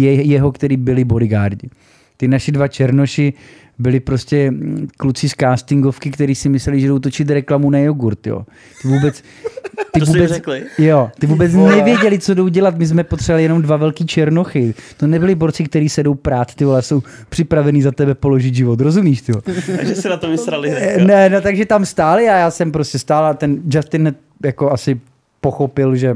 [0.00, 1.68] je, jeho, který byli bodyguardi.
[2.16, 3.32] Ty naši dva černoši
[3.78, 8.26] byli prostě mm, kluci z castingovky, kteří si mysleli, že jdou točit reklamu na jogurt,
[8.26, 8.46] jo.
[8.82, 9.22] Ty vůbec,
[9.92, 10.62] ty To vůbec, řekli?
[10.78, 12.78] Jo, ty vůbec nevěděli, co jdou dělat.
[12.78, 14.74] My jsme potřebovali jenom dva velký černochy.
[14.96, 18.80] To nebyli borci, kteří se jdou prát, ty vole, jsou připravení za tebe položit život.
[18.80, 19.42] Rozumíš, ty vole?
[19.76, 21.04] Takže se na to vysrali Eh.
[21.04, 24.14] Ne, no, takže tam stáli a já jsem prostě stál a ten Justin
[24.44, 25.00] jako asi
[25.40, 26.14] pochopil, že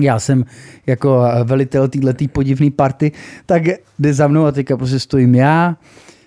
[0.00, 0.44] já jsem
[0.86, 3.12] jako velitel této podivné party,
[3.46, 3.62] tak
[3.98, 5.76] jde za mnou a teďka prostě stojím já,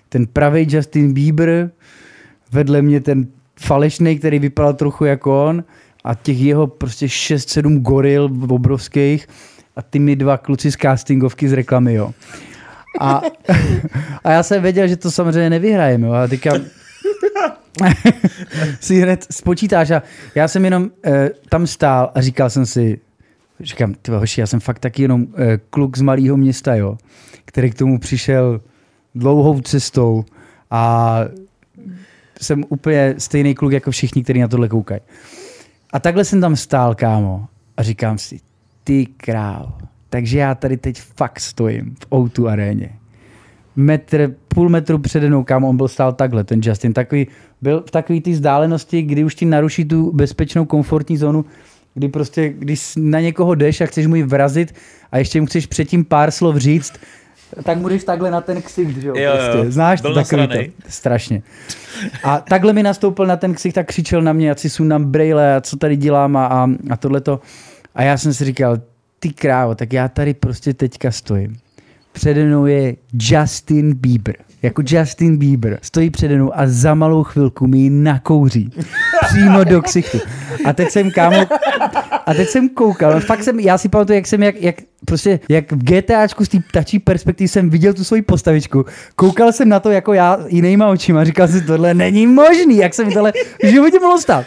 [0.08, 1.70] ten pravý Justin Bieber,
[2.52, 3.26] vedle mě ten
[3.60, 5.64] falešný, který vypadal trochu jako on
[6.04, 9.28] a těch jeho prostě 6-7 goril obrovských
[9.76, 12.12] a ty mi dva kluci z castingovky z reklamy, jo.
[13.00, 13.22] A,
[14.24, 16.12] a já jsem věděl, že to samozřejmě nevyhrajeme, jo.
[16.12, 16.52] A teďka
[18.80, 20.02] si hned spočítáš a
[20.34, 23.00] já jsem jenom eh, tam stál a říkal jsem si,
[23.60, 26.98] říkám, ty hoši, já jsem fakt taky jenom eh, kluk z malého města, jo,
[27.44, 28.60] který k tomu přišel
[29.14, 30.24] dlouhou cestou
[30.70, 31.20] a
[32.40, 35.00] jsem úplně stejný kluk jako všichni, kteří na tohle koukají.
[35.92, 37.46] A takhle jsem tam stál, kámo,
[37.76, 38.40] a říkám si,
[38.84, 39.78] ty král,
[40.10, 42.98] takže já tady teď fakt stojím v O2 aréně.
[43.76, 47.26] Metr, půl metru přede mnou, kámo, on byl stál takhle, ten Justin, takový,
[47.62, 51.44] byl v takové té vzdálenosti, kdy už ti naruší tu bezpečnou komfortní zónu,
[51.94, 54.74] kdy prostě, když na někoho jdeš a chceš mu ji vrazit
[55.12, 56.92] a ještě mu chceš předtím pár slov říct,
[57.62, 59.14] tak mu jdeš takhle na ten ksicht, že jo?
[59.16, 59.52] Jo, jo.
[59.52, 59.72] Prostě.
[59.72, 60.58] Znáš to takový to?
[60.88, 61.42] Strašně.
[62.24, 65.56] A takhle mi nastoupil na ten ksicht a křičel na mě, ať si sundám brejle
[65.56, 67.40] a co tady dělám a, a, a tohleto.
[67.94, 68.78] A já jsem si říkal,
[69.18, 71.56] ty krávo, tak já tady prostě teďka stojím.
[72.16, 74.34] Přede mnou je Justin Bieber.
[74.62, 75.78] Jako Justin Bieber.
[75.82, 78.70] Stojí přede mnou a za malou chvilku mi ji nakouří.
[79.26, 80.18] Přímo do ksichtu.
[80.64, 81.46] A teď jsem, kámo,
[82.26, 85.72] a teď jsem koukal, fakt jsem, já si pamatuju, jak jsem, jak, jak prostě, jak
[85.72, 88.84] v GTAčku z té ptačí perspektivy jsem viděl tu svoji postavičku.
[89.16, 93.04] Koukal jsem na to jako já jinýma očima, říkal si, tohle není možný, jak se
[93.04, 94.46] mi tohle v životě mohlo stát.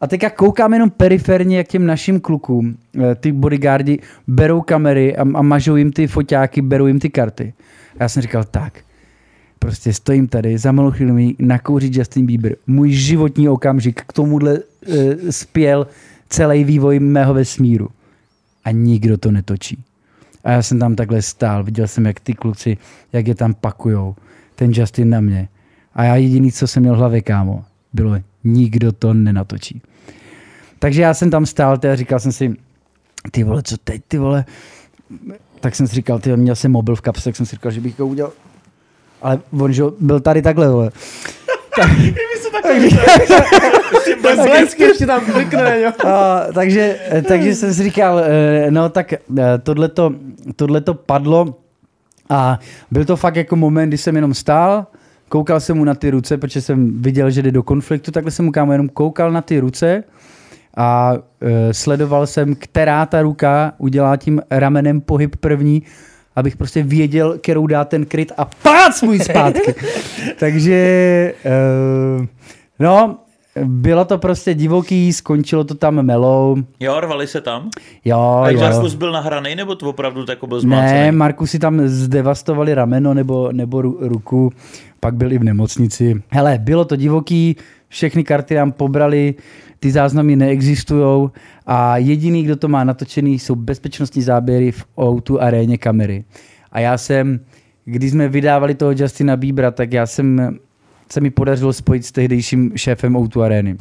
[0.00, 5.20] A teďka koukám jenom periferně, jak těm našim klukům, eh, ty bodyguardi, berou kamery a,
[5.20, 7.54] a mažou jim ty foťáky, berou jim ty karty.
[7.98, 8.80] A já jsem říkal, tak,
[9.58, 12.56] prostě stojím tady, za malou chvíli mi nakouří Justin Bieber.
[12.66, 14.94] Můj životní okamžik k tomuhle uh,
[15.30, 15.86] spěl
[16.28, 17.88] celý vývoj mého vesmíru.
[18.64, 19.84] A nikdo to netočí.
[20.44, 22.76] A já jsem tam takhle stál, viděl jsem, jak ty kluci,
[23.12, 24.16] jak je tam pakujou.
[24.54, 25.48] Ten Justin na mě.
[25.94, 29.82] A já jediný, co jsem měl v hlavě, kámo, bylo, nikdo to nenatočí.
[30.80, 32.56] Takže já jsem tam stál a říkal jsem si,
[33.30, 34.44] ty vole, co teď, ty vole,
[35.60, 37.80] tak jsem si říkal, ty měl jsem mobil v kapse, tak jsem si říkal, že
[37.80, 38.32] bych to udělal.
[39.22, 40.90] Ale on, že jo, byl tady takhle, vole.
[45.06, 45.22] Tam
[45.82, 45.92] jo.
[46.06, 49.18] A, takže, eh, takže jsem si říkal, eh, no tak eh,
[49.62, 50.14] tohleto,
[50.56, 51.54] tohleto padlo
[52.28, 52.58] a
[52.90, 54.86] byl to fakt jako moment, kdy jsem jenom stál,
[55.28, 58.44] koukal jsem mu na ty ruce, protože jsem viděl, že jde do konfliktu, takhle jsem
[58.44, 60.04] mu kámo jenom koukal na ty ruce
[60.80, 65.82] a e, sledoval jsem, která ta ruka udělá tím ramenem pohyb první,
[66.36, 69.74] abych prostě věděl, kterou dá ten kryt a pác můj zpátky.
[70.38, 70.74] Takže,
[71.44, 71.52] e,
[72.78, 73.18] no,
[73.64, 76.56] bylo to prostě divoký, skončilo to tam melou.
[76.80, 77.70] Jo, rvali se tam?
[78.04, 78.60] Jo, A jo.
[78.60, 81.00] Markus byl nahraný, nebo to opravdu jako byl zmácený?
[81.00, 84.52] Ne, Marku si tam zdevastovali rameno nebo, nebo ru- ruku,
[85.00, 86.22] pak byl i v nemocnici.
[86.30, 87.56] Hele, bylo to divoký,
[87.88, 89.34] všechny karty nám pobrali,
[89.80, 91.30] ty záznamy neexistují
[91.66, 96.24] a jediný, kdo to má natočený, jsou bezpečnostní záběry v O2 aréně kamery.
[96.72, 97.40] A já jsem,
[97.84, 100.58] když jsme vydávali toho Justina Biebera, tak já jsem,
[101.12, 103.76] se mi podařilo spojit s tehdejším šéfem O2 arény.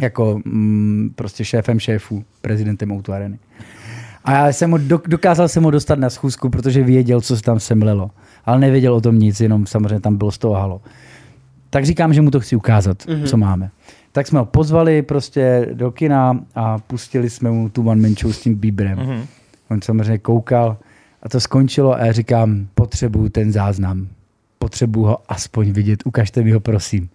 [0.00, 3.38] Jako mm, prostě šéfem šéfů, prezidentem O2 arény.
[4.24, 7.42] A já jsem ho, dok- dokázal jsem ho dostat na schůzku, protože věděl, co se
[7.42, 8.10] tam semlelo.
[8.44, 10.80] Ale nevěděl o tom nic, jenom samozřejmě tam bylo z toho halo.
[11.70, 13.26] Tak říkám, že mu to chci ukázat, mm-hmm.
[13.26, 13.70] co máme.
[14.12, 18.32] Tak jsme ho pozvali prostě do kina a pustili jsme mu tu one man show
[18.32, 18.98] s tím Bieberem.
[18.98, 19.26] Mm-hmm.
[19.70, 20.76] On samozřejmě koukal
[21.22, 24.08] a to skončilo a já říkám, potřebuju ten záznam.
[24.58, 27.08] Potřebuju ho aspoň vidět, ukažte mi ho prosím.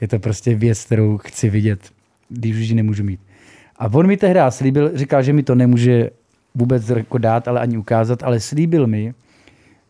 [0.00, 1.80] Je to prostě věc, kterou chci vidět,
[2.28, 3.20] když už ji nemůžu mít.
[3.76, 6.10] A on mi tehdy slíbil, říkal, že mi to nemůže
[6.54, 9.14] vůbec jako dát, ale ani ukázat, ale slíbil mi,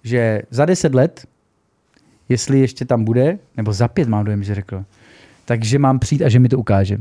[0.03, 1.27] že za deset let,
[2.29, 4.85] jestli ještě tam bude, nebo za pět mám dojem, že řekl,
[5.45, 6.99] takže mám přijít a že mi to ukáže.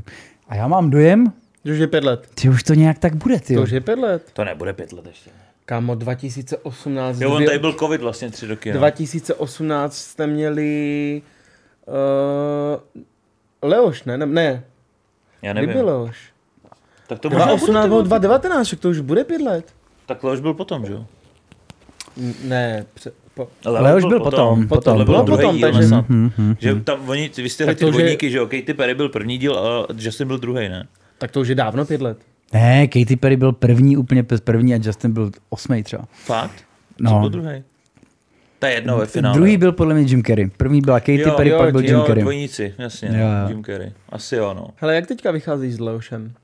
[0.48, 1.34] A já mám dojem,
[1.66, 2.28] Že už je pět let.
[2.42, 3.56] že už to nějak tak bude, ty.
[3.56, 4.30] To už je pět let.
[4.34, 5.30] To nebude pět let ještě.
[5.66, 7.22] Kámo, 2018.
[7.22, 8.72] Jo, on tady byl covid vlastně tři roky.
[8.74, 8.78] No.
[8.80, 11.22] 2018 jste měli...
[11.88, 13.02] Uh,
[13.70, 14.18] Leoš, ne?
[14.18, 14.64] Ne, ne.
[15.42, 15.76] Já Kdy nevím.
[15.82, 16.18] byl Leoš?
[17.08, 18.04] Tak to možná bude 2018 ty nebo vole.
[18.08, 19.74] 2019, však to už bude pět let.
[20.06, 21.06] Tak Leoš byl potom, že jo?
[22.18, 23.12] N- Ne, pře-
[23.46, 25.26] po, Leoš byl potom, Potom, potom, potom.
[25.26, 26.10] druhý Potom, díl, takže- snad.
[26.10, 28.46] Mhm, Že tam oni, vy jste Tak ty už dvojníky, že jo?
[28.48, 30.88] Katy Perry byl první díl a Justin byl druhý, ne?
[31.18, 32.18] tak to už je dávno pět let.
[32.54, 36.04] Ne, Katy Perry byl první, úplně pes první a Justin byl osmý třeba.
[36.26, 36.64] Fakt?
[37.00, 37.12] No.
[37.12, 37.64] Co byl druhý?
[38.60, 39.36] To je jedno ve finále.
[39.38, 40.50] Druhý byl podle mě Jim Carrey.
[40.58, 42.22] První byla Katy jo, Perry, jo, pak byl Jim jo, Carrey.
[42.22, 43.10] dvojníci, jasně.
[43.10, 43.50] Jo, Jo, jo.
[43.50, 43.92] Jim Carrey.
[44.10, 44.68] Asi jo, no.
[44.76, 46.32] Hele, jak teďka vycházíš s Leošem?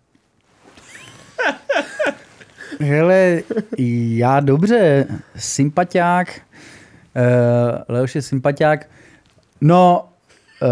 [2.80, 3.42] Hele,
[4.10, 6.42] já dobře, sympatiák,
[7.16, 8.90] uh, Leoš je sympatiák.
[9.62, 10.06] No,
[10.62, 10.68] uh,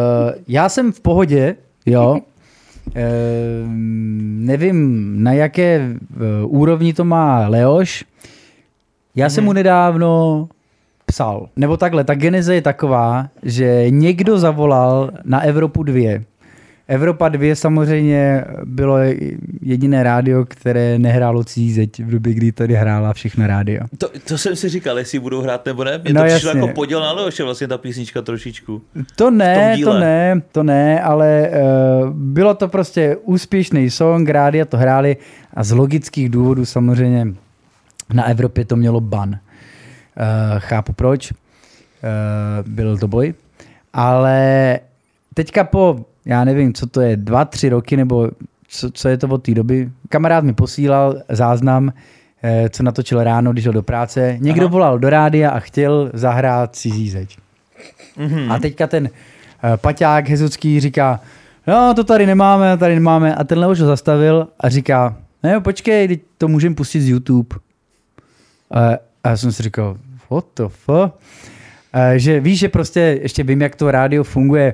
[0.48, 2.18] já jsem v pohodě, jo.
[2.88, 3.02] Uh,
[4.38, 8.06] nevím, na jaké uh, úrovni to má Leoš.
[9.16, 10.48] Já jsem mu nedávno
[11.06, 11.50] psal.
[11.56, 16.22] Nebo takhle, ta geneze je taková, že někdo zavolal na Evropu 2.
[16.88, 18.98] Evropa 2 samozřejmě bylo
[19.62, 23.86] jediné rádio, které nehrálo cizí zeď v době, kdy tady hrála všechna rádia.
[23.98, 25.98] To, to jsem si říkal, jestli budou hrát nebo ne.
[26.04, 26.62] Mně No to přišlo jasně.
[26.62, 28.82] jako poděl na Leoše vlastně ta písnička trošičku.
[29.16, 31.50] To ne, to ne, to ne, ale
[32.04, 35.18] uh, bylo to prostě úspěšný song, rádia to hráli
[35.54, 37.28] a z logických důvodů samozřejmě
[38.14, 39.30] na Evropě to mělo ban.
[39.30, 39.36] Uh,
[40.60, 41.38] chápu proč, uh,
[42.68, 43.34] byl to boj,
[43.94, 44.80] ale
[45.34, 48.30] teďka po, já nevím, co to je, dva, tři roky, nebo
[48.68, 51.94] co, co je to od té doby, kamarád mi posílal záznam,
[52.44, 54.38] eh, co natočil ráno, když šel do práce.
[54.40, 54.72] Někdo Aha.
[54.72, 57.38] Volal do rádia a chtěl zahrát cizí zeď.
[58.18, 58.52] Mhm.
[58.52, 61.20] A teďka ten uh, paťák hezucký říká,
[61.68, 63.36] no to tady nemáme, tady nemáme.
[63.36, 67.58] A ten Leoš ho zastavil a říká, ne, počkej, teď to můžeme pustit z YouTube.
[68.72, 68.90] A,
[69.24, 69.98] a já jsem si říkal,
[70.30, 71.14] what the fuck?
[71.94, 74.74] A, že víš, že prostě ještě vím, jak to rádio funguje,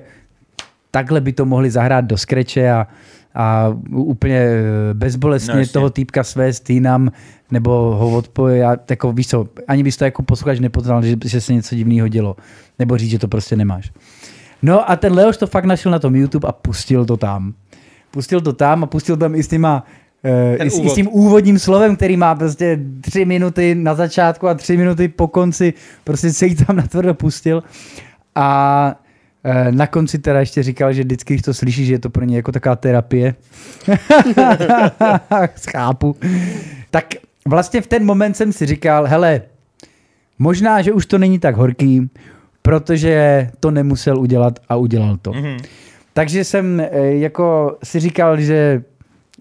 [0.92, 2.88] takhle by to mohli zahrát do skreče a,
[3.36, 7.12] a úplně eh, bezbolestně No, toho týpka své stýnam,
[7.52, 11.42] nebo ho odpoje a jako, víš co, ani bys to jako posluchač nepoznal, že, že
[11.42, 12.36] se něco divného dělo.
[12.80, 13.92] Nebo říct, že to prostě nemáš.
[14.62, 17.54] No a ten Leoš to fakt našel na tom YouTube a pustil to tam.
[18.12, 19.84] Pustil to tam a pustil tam i s těma
[20.24, 20.92] eh, Ten i, úvod.
[20.92, 25.28] s tím úvodním slovem, který má prostě tři minuty na začátku a tři minuty po
[25.28, 25.74] konci,
[26.04, 27.64] prostě se jí tam natvrdo pustil.
[28.36, 28.96] A
[29.72, 32.36] na konci teda ještě říkal, že vždycky, když to slyší, že je to pro ně
[32.36, 33.36] jako taková terapie.
[35.72, 36.16] Chápu.
[36.92, 37.06] Tak
[37.48, 39.42] vlastně v ten moment jsem si říkal, hele,
[40.40, 42.10] možná, že už to není tak horký,
[42.62, 45.34] protože to nemusel udělat a udělal to.
[45.34, 45.58] Mhm.
[46.14, 48.84] Takže jsem eh, jako si říkal, že,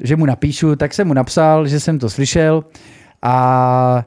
[0.00, 2.64] že mu napíšu, tak jsem mu napsal, že jsem to slyšel
[3.22, 4.04] a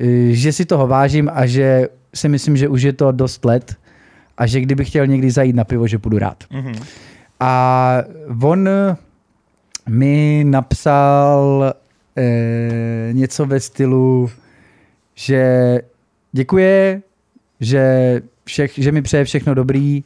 [0.00, 3.76] eh, že si toho vážím a že si myslím, že už je to dost let
[4.40, 6.44] a že kdybych chtěl někdy zajít na pivo, že půjdu rád.
[6.50, 6.72] Mhm.
[7.40, 8.02] A
[8.42, 8.68] on
[9.88, 11.74] mi napsal
[12.16, 14.30] eh, něco ve stylu,
[15.14, 15.78] že
[16.32, 17.02] děkuje,
[17.60, 20.04] že, všech, že mi přeje všechno dobrý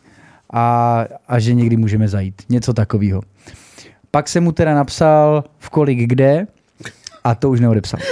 [0.52, 2.42] a, a že někdy můžeme zajít.
[2.48, 3.22] Něco takového.
[4.10, 6.46] Pak jsem mu teda napsal v kolik kde
[7.24, 8.00] a to už neodepsal.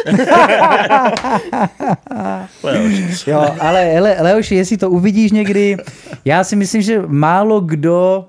[3.26, 5.76] Jo, ale Le, Leoši, jestli to uvidíš někdy,
[6.24, 8.28] já si myslím, že málo kdo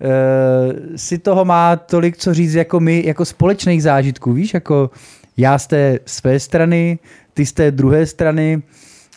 [0.00, 4.90] uh, si toho má tolik co říct jako my, jako společných zážitků, víš, jako
[5.36, 6.98] já z té své strany,
[7.34, 8.62] ty z té druhé strany.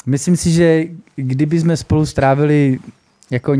[0.05, 0.83] Myslím si, že
[1.15, 2.79] kdyby jsme spolu strávili
[3.31, 3.53] jako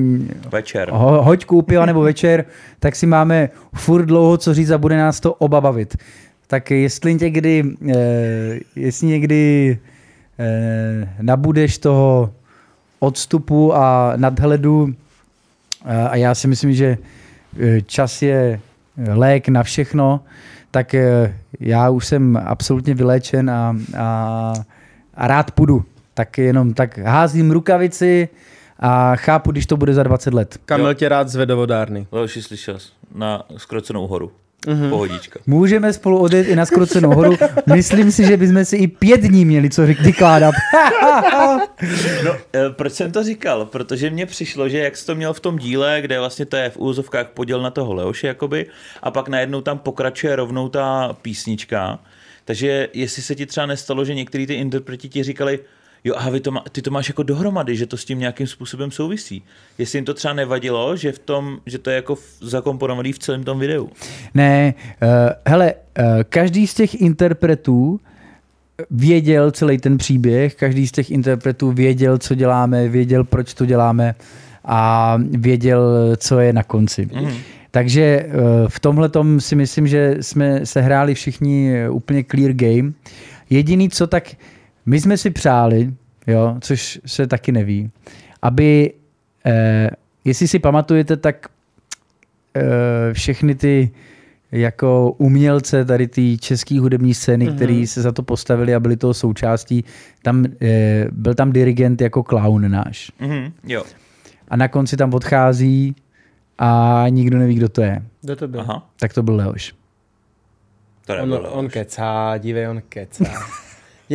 [0.52, 0.90] Večer.
[0.92, 2.46] ho, hoďku piva nebo večer,
[2.80, 5.98] tak si máme furt dlouho co říct a bude nás to oba bavit.
[6.48, 7.64] Tak jestli někdy,
[7.96, 9.78] eh, jestli někdy
[10.40, 12.34] eh, nabudeš toho
[13.00, 14.94] odstupu a nadhledu
[15.86, 16.98] eh, a já si myslím, že
[17.60, 18.60] eh, čas je
[19.14, 20.22] lék na všechno,
[20.72, 24.54] tak eh, já už jsem absolutně vyléčen a, a,
[25.16, 25.84] a rád půjdu.
[26.14, 28.30] Tak jenom tak házím rukavici
[28.80, 30.58] a chápu, když to bude za 20 let.
[30.66, 32.08] Kamil tě rád zvede vodárny.
[32.12, 32.90] Leoši, slyšel jsi?
[33.16, 34.32] Na skrocenou horu.
[34.68, 34.84] Mhm.
[34.84, 34.90] Mm-hmm.
[34.90, 35.40] Pohodička.
[35.48, 37.38] Můžeme spolu odjet i na skrocenou horu.
[37.74, 40.56] Myslím si, že bychom si i pět dní měli co vykládat.
[42.26, 43.66] No, eh, proč jsem to říkal?
[43.66, 46.70] Protože mně přišlo, že jak jsi to měl v tom díle, kde vlastně to je
[46.70, 48.66] v úzovkách poděl na toho Leoše, jakoby,
[49.04, 52.00] a pak najednou tam pokračuje rovnou ta písnička,
[52.46, 55.60] takže jestli se ti třeba nestalo, že některý ty interpreti ti říkali,
[56.04, 58.48] jo, a vy to má, ty to máš jako dohromady, že to s tím nějakým
[58.48, 59.44] způsobem souvisí.
[59.78, 63.44] Jestli jim to třeba nevadilo, že, v tom, že to je jako zakomponovaný v celém
[63.44, 63.90] tom videu.
[64.34, 65.10] Ne, uh,
[65.48, 68.00] hele, uh, každý z těch interpretů
[68.92, 74.16] věděl celý ten příběh, každý z těch interpretů věděl, co děláme, věděl, proč to děláme
[74.66, 77.10] a věděl, co je na konci.
[77.14, 77.34] Mhm.
[77.72, 78.30] Takže eh,
[78.68, 82.94] v tomhle si myslím, že jsme se hráli všichni úplně clear game.
[83.50, 84.36] Jediný, co tak
[84.86, 85.94] my jsme si přáli,
[86.28, 87.92] jo, což se taky neví,
[88.42, 88.94] aby,
[89.46, 89.90] eh,
[90.26, 91.48] jestli si pamatujete, tak
[92.56, 93.92] eh, všechny ty
[94.52, 97.56] jako umělce tady ty české hudební scény, mm-hmm.
[97.56, 99.84] který se za to postavili a byli toho součástí,
[100.22, 103.12] tam, eh, byl tam dirigent jako clown náš.
[103.20, 103.84] Mhm, jo.
[104.48, 105.96] A na konci tam odchází
[106.58, 108.04] a nikdo neví, kdo to je.
[108.22, 108.60] Kdo to byl?
[108.60, 108.90] Aha.
[109.00, 109.74] Tak to byl Leoš.
[111.06, 111.48] To On, Leoš.
[111.52, 113.26] on kecá, dívej, on kecá.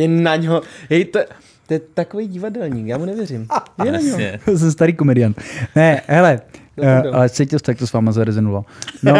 [0.01, 1.19] je na něho, hej, to,
[1.67, 3.47] to je takový divadelník, já mu nevěřím.
[3.85, 4.19] Je na něho.
[4.57, 5.33] Jsem starý komedian.
[5.75, 6.41] Ne, hele,
[6.75, 7.15] uh, byl?
[7.15, 8.65] ale cítil jste, jak to s váma zarezenovalo.
[9.03, 9.13] No,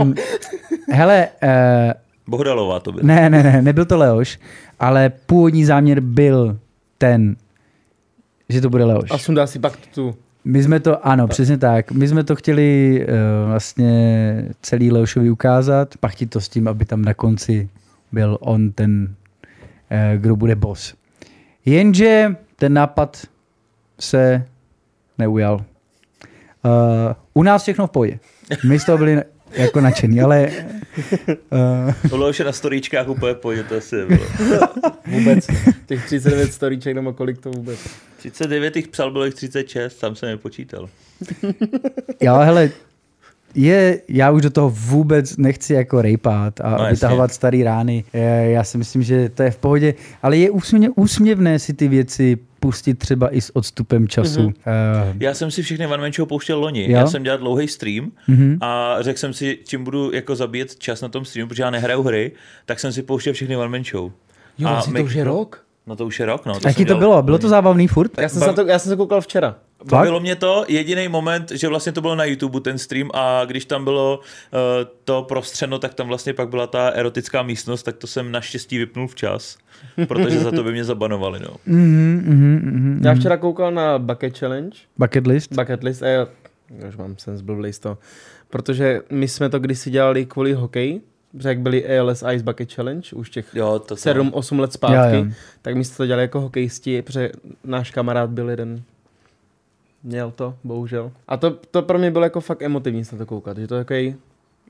[0.00, 0.14] um,
[0.92, 1.50] hele, uh,
[2.26, 3.06] Bohdalová to byla.
[3.06, 4.38] ne, ne, ne, nebyl to Leoš,
[4.80, 6.58] ale původní záměr byl
[6.98, 7.36] ten,
[8.48, 9.10] že to bude Leoš.
[9.10, 10.14] A sundá si pak tu.
[10.44, 11.92] My jsme to, ano, přesně tak.
[11.92, 17.02] My jsme to chtěli uh, vlastně celý Leošovi ukázat, pachtit to s tím, aby tam
[17.02, 17.68] na konci
[18.12, 19.14] byl on ten,
[20.16, 20.94] kdo bude boss.
[21.64, 23.26] Jenže ten nápad
[24.00, 24.46] se
[25.18, 25.64] neujal.
[26.64, 28.18] Uh, u nás všechno v pohodě.
[28.64, 29.22] My z toho byli
[29.52, 30.50] jako nadšený, ale
[31.50, 34.26] uh, To Leoše na storíčkách úplně pojď, to asi bylo.
[35.06, 35.46] Vůbec.
[35.86, 37.78] Těch 39 storíček nebo kolik to vůbec.
[38.16, 40.88] 39 jich psal, bylo jich 36, tam jsem nepočítal.
[42.20, 42.70] jo, hele,
[43.54, 48.04] je, já už do toho vůbec nechci jako rejpat a No, vytahovat starý rány.
[48.42, 52.38] Já si myslím, že to je v pohodě, ale je úsměvně, úsměvné si ty věci
[52.60, 54.40] pustit třeba i s odstupem času.
[54.40, 54.48] Mhm.
[54.50, 55.10] Mm-hmm.
[55.10, 56.82] Uh, Já jsem si všechny One Man Show pouštěl loni.
[56.84, 56.90] Jo?
[56.98, 58.58] Já jsem dělal dlouhý stream Mhm.
[58.60, 62.02] a řekl jsem si, čím budu jako zabíjet čas na tom streamu, protože já nehraju
[62.02, 62.32] hry,
[62.66, 64.10] tak jsem si pouštěl všechny One Man Show.
[64.58, 65.64] Jo, A vlastně to my- už je rok.
[65.86, 66.52] No to už je rok, no.
[66.54, 67.22] Jaký jsem to dělal- bylo?
[67.22, 68.10] Bylo to zábavný furt?
[68.18, 69.56] Já jsem, se na to, já jsem se koukal včera.
[69.84, 73.64] Bavilo mě to, jediný moment, že vlastně to bylo na YouTube ten stream a když
[73.64, 74.58] tam bylo uh,
[75.04, 79.08] to prostřeno, tak tam vlastně pak byla ta erotická místnost, tak to jsem naštěstí vypnul
[79.08, 79.58] včas,
[80.08, 81.56] protože za to by mě zabanovali, no.
[81.66, 83.00] Mhm, mhm, mhm.
[83.04, 85.52] Já včera koukal na Bucket Challenge, Bucket list?
[85.52, 86.26] Bucket List a já,
[86.78, 87.98] já už mám sen zblblej z toho,
[88.50, 91.00] protože my jsme to kdysi dělali kvůli hokeji,
[91.32, 95.24] protože jak byli ALS Ice Bucket Challenge už těch Jo, to 7-8 let zpátky, Jo,
[95.24, 95.30] jo.
[95.62, 97.30] tak my jsme to dělali jako hokejisti, protože
[97.64, 98.82] náš kamarád byl jeden,
[100.02, 101.12] měl to, bohužel.
[101.28, 103.74] A to, to pro mě bylo jako fakt emotivní se na to koukat, že to
[103.74, 104.14] je, takový,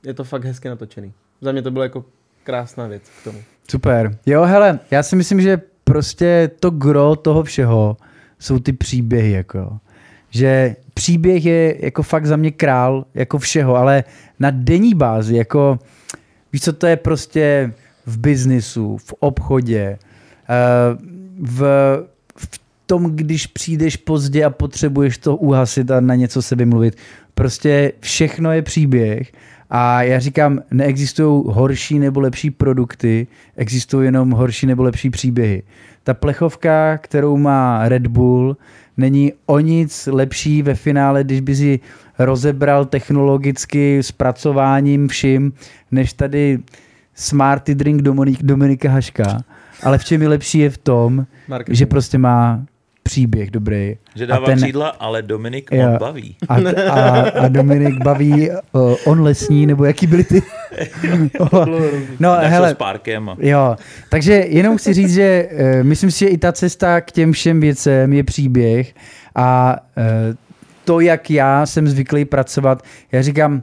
[0.05, 1.13] je to fakt hezky natočený.
[1.41, 2.05] Za mě to bylo jako
[2.43, 3.39] krásná věc k tomu.
[3.71, 4.17] Super.
[4.25, 7.97] Jo, hele, já si myslím, že prostě to gro toho všeho
[8.39, 9.77] jsou ty příběhy, jako.
[10.29, 14.03] Že příběh je jako fakt za mě král, jako všeho, ale
[14.39, 15.79] na denní bázi, jako
[16.53, 17.73] víš co, to je prostě
[18.05, 19.99] v biznisu, v obchodě,
[21.39, 22.07] v, v
[22.89, 26.95] tom, když přijdeš pozdě a potřebuješ to uhasit a na něco se vymluvit.
[27.33, 29.31] Prostě všechno je příběh
[29.69, 33.27] a já říkám, neexistují horší nebo lepší produkty,
[33.57, 35.63] existují jenom horší nebo lepší příběhy.
[36.03, 38.57] Ta plechovka, kterou má Red Bull,
[38.97, 41.79] není o nic lepší ve finále, když by si
[42.19, 45.53] rozebral technologicky zpracováním vším,
[45.91, 46.59] než tady
[47.15, 49.37] Smarty Drink Dominik, Dominika Haška.
[49.83, 51.77] Ale v čem je lepší je v tom, Marketing.
[51.77, 52.65] že prostě má
[53.13, 53.95] příběh dobrý.
[54.15, 55.87] Že dává a ten, křídla, ale Dominik Jo.
[55.91, 56.35] on baví.
[56.49, 56.55] a,
[56.91, 60.41] a, a Dominik baví uh, on lesní, nebo jaký byly ty?
[62.19, 63.29] no, Tak hele, s párkem.
[63.29, 63.75] a- Jo,
[64.09, 67.59] takže jenom chci říct, že uh, myslím si, že i ta cesta k těm všem
[67.59, 68.93] věcem je příběh
[69.35, 70.03] a uh,
[70.85, 73.61] to, jak já jsem zvyklý pracovat, já říkám,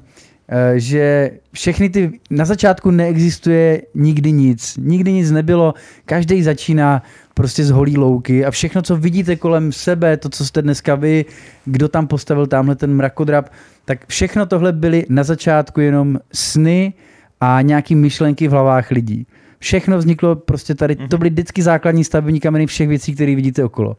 [0.75, 5.75] že všechny ty, na začátku neexistuje nikdy nic, nikdy nic nebylo,
[6.05, 7.03] každý začíná
[7.35, 11.25] prostě z holí louky a všechno, co vidíte kolem sebe, to, co jste dneska vy,
[11.65, 13.49] kdo tam postavil tamhle ten mrakodrap,
[13.85, 16.95] tak všechno tohle byly na začátku jenom sny
[17.41, 19.27] a nějaký myšlenky v hlavách lidí.
[19.59, 23.97] Všechno vzniklo prostě tady, to byly vždycky základní stavební kameny všech věcí, které vidíte okolo.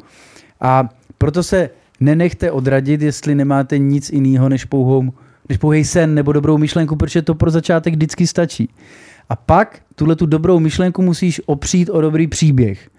[0.61, 1.69] A proto se
[1.99, 5.11] nenechte odradit, jestli nemáte nic jiného než pouhou,
[5.49, 8.69] než pouhý sen nebo dobrou myšlenku, protože to pro začátek vždycky stačí.
[9.29, 12.89] A pak tuhle tu dobrou myšlenku musíš opřít o dobrý příběh,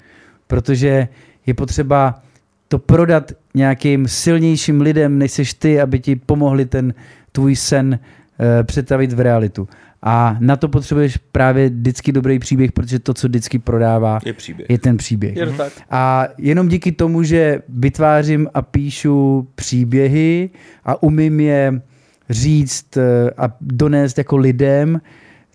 [0.46, 1.08] protože
[1.46, 2.22] je potřeba
[2.68, 6.94] to prodat nějakým silnějším lidem, než seš ty, aby ti pomohli ten
[7.32, 7.98] tvůj sen
[8.40, 9.68] e, přetavit v realitu.
[10.02, 14.70] A na to potřebuješ právě vždycky dobrý příběh, protože to, co vždycky prodává, Je příběh.
[14.70, 15.36] je ten příběh.
[15.36, 15.72] Je to tak.
[15.90, 20.50] A jenom díky tomu, že vytvářím a píšu příběhy
[20.84, 21.82] a umím je
[22.30, 25.00] říct eh, a donést jako lidem,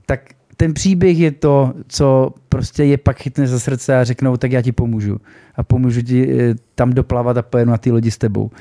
[0.05, 0.19] tak
[0.57, 4.61] ten příběh je to, co prostě je pak chytne za srdce a řeknou, tak já
[4.61, 5.17] ti pomůžu.
[5.55, 8.51] A pomůžu ti eh, tam doplavat a pojedu na ty lodi s tebou.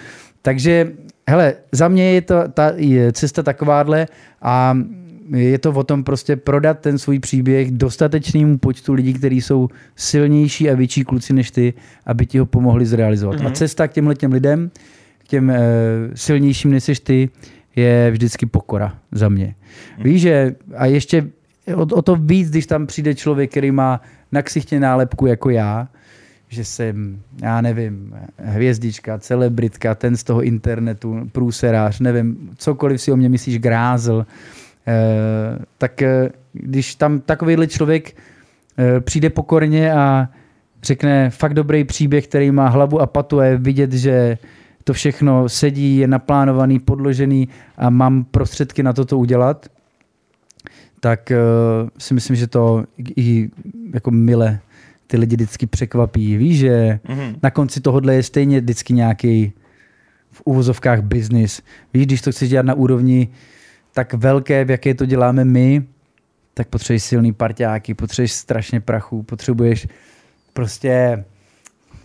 [0.43, 0.93] Takže,
[1.29, 4.07] hele, za mě je to ta je cesta takováhle
[4.43, 4.79] a
[5.31, 10.71] je to o tom prostě prodat ten svůj příběh dostatečnému počtu lidí, kteří jsou silnější
[10.71, 11.75] a větší kluci než ty,
[12.07, 13.41] aby ti ho pomohli zrealizovat.
[13.41, 13.47] Mm-hmm.
[13.47, 14.71] A cesta k těmhle těm lidem,
[15.19, 15.61] k těm e,
[16.15, 17.29] silnějším než jsi ty,
[17.77, 19.47] je vždycky pokora za mě.
[19.47, 20.05] Mm-hmm.
[20.05, 21.27] Víš, že a ještě
[21.75, 24.01] o, o to víc, když tam přijde člověk, který má
[24.33, 25.89] na ksichtě nálepku jako já,
[26.49, 33.17] že jsem, já nevím, hvězdička, celebritka, ten z toho internetu, průserář, nevím, cokoliv si o
[33.17, 34.27] mě myslíš, grázl,
[34.87, 38.17] Eh, tak eh, když tam takovýhle člověk
[38.79, 40.29] eh, přijde pokorně a
[40.83, 44.39] řekne fakt dobrý příběh, který má hlavu a patu a je vidět, že
[44.85, 49.67] to všechno sedí, je naplánovaný, podložený a mám prostředky na to to udělat,
[51.01, 52.85] tak uh, si myslím, že to
[53.17, 53.51] i
[53.95, 54.61] jako mile
[55.07, 56.37] ty lidi vždycky překvapí.
[56.37, 57.35] Víš, že Mhm.
[57.43, 59.53] na konci tohohle je stejně vždycky nějaký
[60.31, 61.63] v úvozovkách business.
[61.95, 63.29] Víš, když to chceš dělat na úrovni
[63.95, 65.83] tak velké, v jaké to děláme my,
[66.55, 69.87] tak potřebuješ silný parťáky, potřebuješ strašně prachu, potřebuješ
[70.53, 71.25] prostě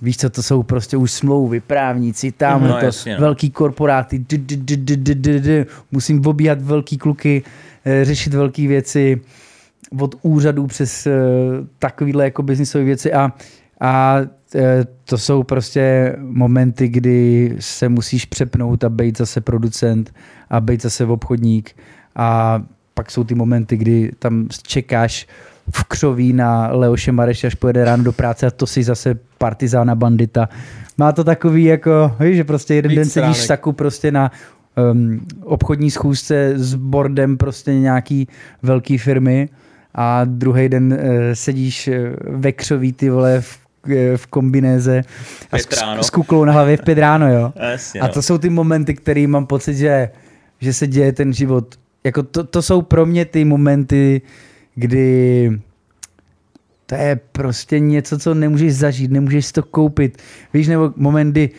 [0.02, 3.20] Víš co, to jsou prostě už smlouvy, právníci, tam No, to, jasně, no.
[3.22, 7.43] velký korporáty, d, d, d, d, d, d, d, musím obíhat velký kluky,
[7.86, 9.22] eh, řešit velké věci,
[10.00, 11.12] od úřadů přes eh,
[11.80, 13.32] takovýhle jako biznisové věci a,
[13.82, 14.18] a
[14.56, 20.14] eh, to jsou prostě momenty, kdy se musíš přepnout a být zase producent
[20.50, 21.76] a být zase obchodník
[22.16, 22.62] a
[22.93, 25.28] pak jsou ty momenty, kdy tam čekáš
[25.72, 29.95] v křoví na Leoše Mareše, až pojede ráno do práce a to si zase partizána
[29.95, 30.49] bandita.
[30.97, 33.47] Má to takový jako, víš, že prostě jeden Víc den sedíš v stránek.
[33.47, 34.32] saku prostě na
[34.91, 38.28] um, obchodní schůzce s bordem prostě nějaký
[38.63, 39.49] velký firmy
[39.95, 40.99] a druhý den uh,
[41.34, 43.59] sedíš eh, ve křoví ty vole v,
[43.89, 45.03] eh, v kombinéze
[45.51, 45.68] a s,
[46.01, 47.53] s kuklou na hlavě v pět ráno, jo.
[47.72, 48.13] Jasně, A no.
[48.13, 50.09] to jsou ty momenty, které mám pocit, že,
[50.59, 51.76] že se děje ten život.
[52.03, 54.22] Jako to, to jsou pro mě ty momenty,
[54.78, 55.52] kdy
[56.86, 60.18] to je prostě něco, co nemůžeš zažít, nemůžeš si to koupit.
[60.54, 61.50] Víš, nebo moment, kdy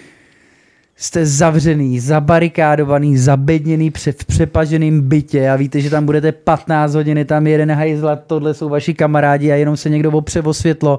[0.97, 7.47] jste zavřený, zabarikádovaný, zabedněný v přepaženém bytě a víte, že tam budete 15 hodin, tam
[7.47, 10.99] jeden hajzla, tohle jsou vaši kamarádi a jenom se někdo opře o světlo,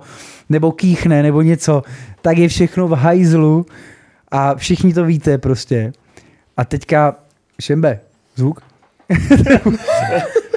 [0.49, 1.83] nebo kýchne, nebo něco,
[2.21, 3.65] tak je všechno v hajzlu
[4.31, 5.91] a všichni to víte prostě.
[6.57, 7.15] A teďka,
[7.61, 7.99] Šembe,
[8.35, 8.61] zvuk?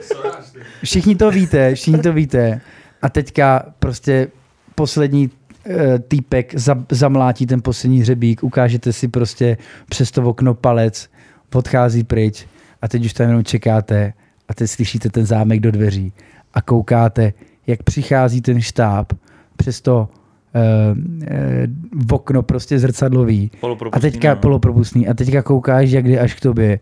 [0.84, 2.60] všichni to víte, všichni to víte.
[3.02, 4.28] A teďka prostě
[4.74, 5.30] poslední
[5.66, 9.56] eh, týpek za, zamlátí ten poslední hřebík, ukážete si prostě
[9.88, 11.10] přes to okno palec,
[11.54, 12.46] odchází pryč
[12.82, 14.12] a teď už tam jenom čekáte
[14.48, 16.12] a teď slyšíte ten zámek do dveří
[16.54, 17.32] a koukáte,
[17.66, 19.12] jak přichází ten štáb
[19.56, 20.08] přes to
[20.54, 23.50] eh, v okno prostě zrcadlový.
[23.92, 24.36] A teďka no.
[24.36, 25.08] polopropustný.
[25.08, 26.80] A teďka koukáš, jak jde až k tobě.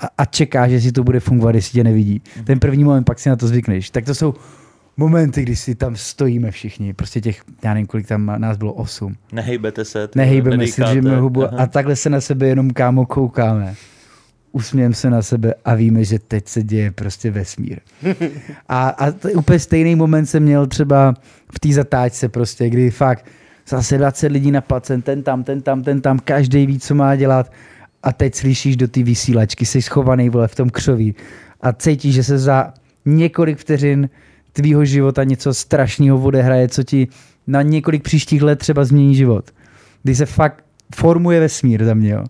[0.00, 2.22] A, a čekáš, jestli to bude fungovat, jestli tě nevidí.
[2.36, 2.44] Mhm.
[2.44, 3.90] Ten první moment, pak si na to zvykneš.
[3.90, 4.34] Tak to jsou
[4.96, 6.92] momenty, kdy si tam stojíme všichni.
[6.92, 9.14] Prostě těch, já nevím, kolik tam nás bylo, osm.
[9.32, 10.08] Nehejbete se.
[10.14, 10.90] Nehejbeme si, nedýcháte.
[10.90, 11.56] držíme hubu Aha.
[11.58, 13.74] a takhle se na sebe jenom kámo koukáme.
[14.52, 17.78] Usmějeme se na sebe a víme, že teď se děje prostě vesmír.
[18.68, 21.14] A, a t- úplně stejný moment jsem měl třeba
[21.52, 23.26] v té zatáčce prostě, kdy fakt
[23.68, 27.16] zase 20 lidí na placen, ten tam, ten tam, ten tam, každý ví, co má
[27.16, 27.52] dělat
[28.02, 31.14] a teď slyšíš do té vysílačky, jsi schovaný vole v tom křoví
[31.60, 32.72] a cítíš, že se za
[33.06, 34.08] několik vteřin
[34.52, 37.08] tvýho života něco strašného odehraje, co ti
[37.46, 39.50] na několik příštích let třeba změní život.
[40.02, 42.24] Kdy se fakt formuje vesmír za mě, jo.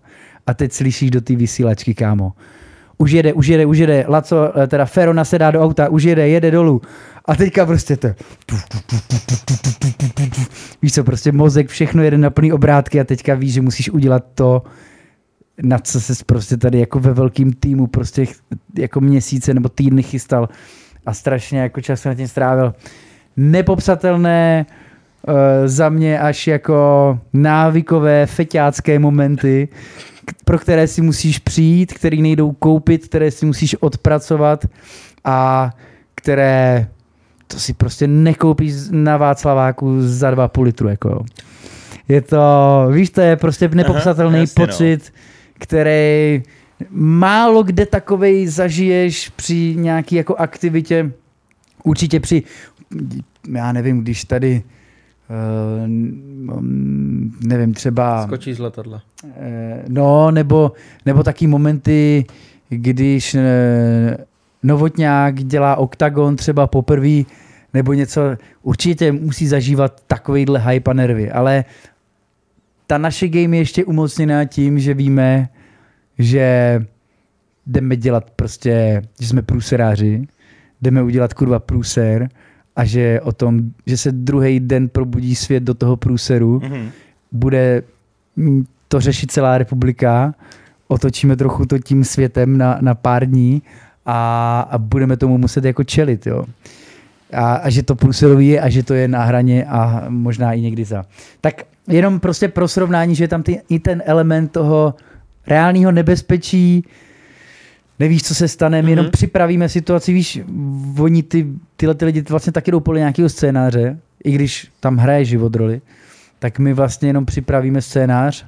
[0.47, 2.33] A teď slyšíš do té vysílačky, kámo.
[2.97, 4.05] Už jede, už jede, už jede.
[4.07, 6.81] Laco, eh, teda Fero nasedá do auta, už jede, jede dolů.
[7.25, 8.07] A teďka prostě to...
[10.81, 14.25] Víš co, prostě mozek, všechno jede na plný obrátky a teďka víš, že musíš udělat
[14.35, 14.63] to,
[15.63, 18.25] na co se prostě tady jako ve velkým týmu prostě
[18.77, 20.49] jako měsíce nebo týdny chystal
[21.05, 22.73] a strašně jako čas na tím strávil.
[23.37, 24.65] Nepopsatelné
[25.27, 25.33] uh,
[25.65, 29.67] za mě až jako návykové feťácké momenty,
[30.45, 34.65] pro které si musíš přijít, které nejdou koupit, které si musíš odpracovat
[35.23, 35.69] a
[36.15, 36.87] které
[37.47, 40.89] to si prostě nekoupíš na Václaváku za dva půl litru.
[40.89, 41.25] Jako.
[42.07, 44.97] Je to, víš, to je prostě nepopsatelný jasně, no.
[45.61, 46.43] Který
[46.89, 51.11] málo kde takovej zažiješ při nějaký jako aktivitě,
[51.83, 52.43] určitě při,
[53.53, 54.63] já nevím, když tady
[55.29, 55.89] uh,
[57.47, 59.01] nevím, třeba Skočí z letadla.
[59.39, 60.71] Eh, No, nebo,
[61.05, 62.25] nebo taky momenty,
[62.69, 64.17] když eh,
[64.63, 67.23] Novotňák dělá oktagon třeba poprvé,
[67.73, 68.21] nebo něco,
[68.61, 71.65] určitě musí zažívat takovýhle hype a nervy, ale
[72.91, 75.49] ta naše game je ještě umocněná tím, že víme,
[76.19, 76.79] že
[77.67, 80.27] jdeme dělat prostě, že jsme průseráři,
[80.81, 82.29] jdeme udělat kurva průser
[82.75, 86.89] a že o tom, že se druhý den probudí svět do toho průseru, Mhm.
[87.31, 87.83] bude
[88.87, 90.33] to řešit celá republika,
[90.87, 93.61] otočíme trochu to tím světem na, na pár dní
[94.05, 96.45] a, a budeme tomu muset jako čelit, jo.
[97.33, 100.61] A, a že to průserový je a že to je na hraně a možná i
[100.61, 101.05] někdy za.
[101.41, 104.95] Tak jenom prostě pro srovnání, že je tam ty, i ten element toho
[105.47, 106.85] reálného nebezpečí,
[107.99, 109.11] nevíš, co se stane, my jenom Mhm.
[109.11, 110.39] připravíme situaci, víš,
[110.99, 115.25] oni ty, tyhle ty lidi vlastně taky jdou podle nějakého scénáře, i když tam hraje
[115.25, 115.81] život roli,
[116.39, 118.45] tak my vlastně jenom připravíme scénář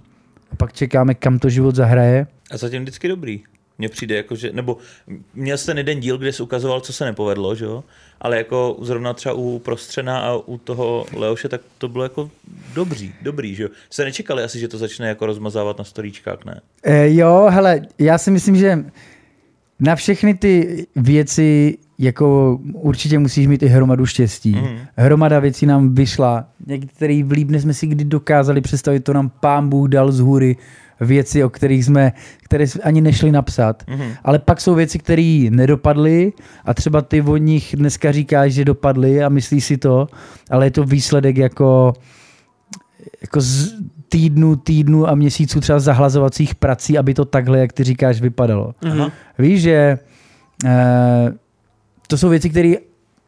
[0.52, 2.28] a pak čekáme, kam to život zahraje.
[2.52, 3.42] A zatím vždycky dobrý.
[3.84, 4.78] Mně přijde jako, že, nebo
[5.34, 7.84] měl jsi ten jeden díl, kde jsi ukazoval, co se nepovedlo, že jo?
[8.22, 12.30] Ale jako zrovna třeba u Prostřena a u toho Leoše, tak to bylo jako
[12.74, 13.70] dobrý, dobrý, že jo?
[13.90, 16.62] Jste nečekali asi, že to začne jako rozmazávat na storíčkách, ne?
[16.84, 18.86] E, jo, hele, já si myslím, že
[19.80, 24.56] na všechny ty věci jako určitě musíš mít i hromadu štěstí.
[24.56, 24.78] Mm.
[24.96, 26.48] Hromada věcí nám vyšla.
[26.68, 30.58] Některý vlíp jsme si kdy dokázali představit, to nám pán Bůh dal z hůry
[31.00, 32.14] věci, o kterých jsme,
[32.44, 33.84] které jsme ani nešli napsat.
[33.88, 34.12] Mhm.
[34.24, 36.34] Ale pak jsou věci, které nedopadly
[36.66, 40.08] a třeba ty od nich dneska říkáš, že dopadly a myslíš si to,
[40.50, 41.94] ale je to výsledek jako,
[43.22, 43.74] jako z
[44.10, 48.76] týdnu, týdnu a měsíců třeba zahlazovacích prací, aby to takhle, jak ty říkáš, vypadalo.
[48.86, 49.12] Aha.
[49.40, 50.00] Víš, že
[50.66, 51.34] eh,
[52.08, 52.74] to jsou věci, které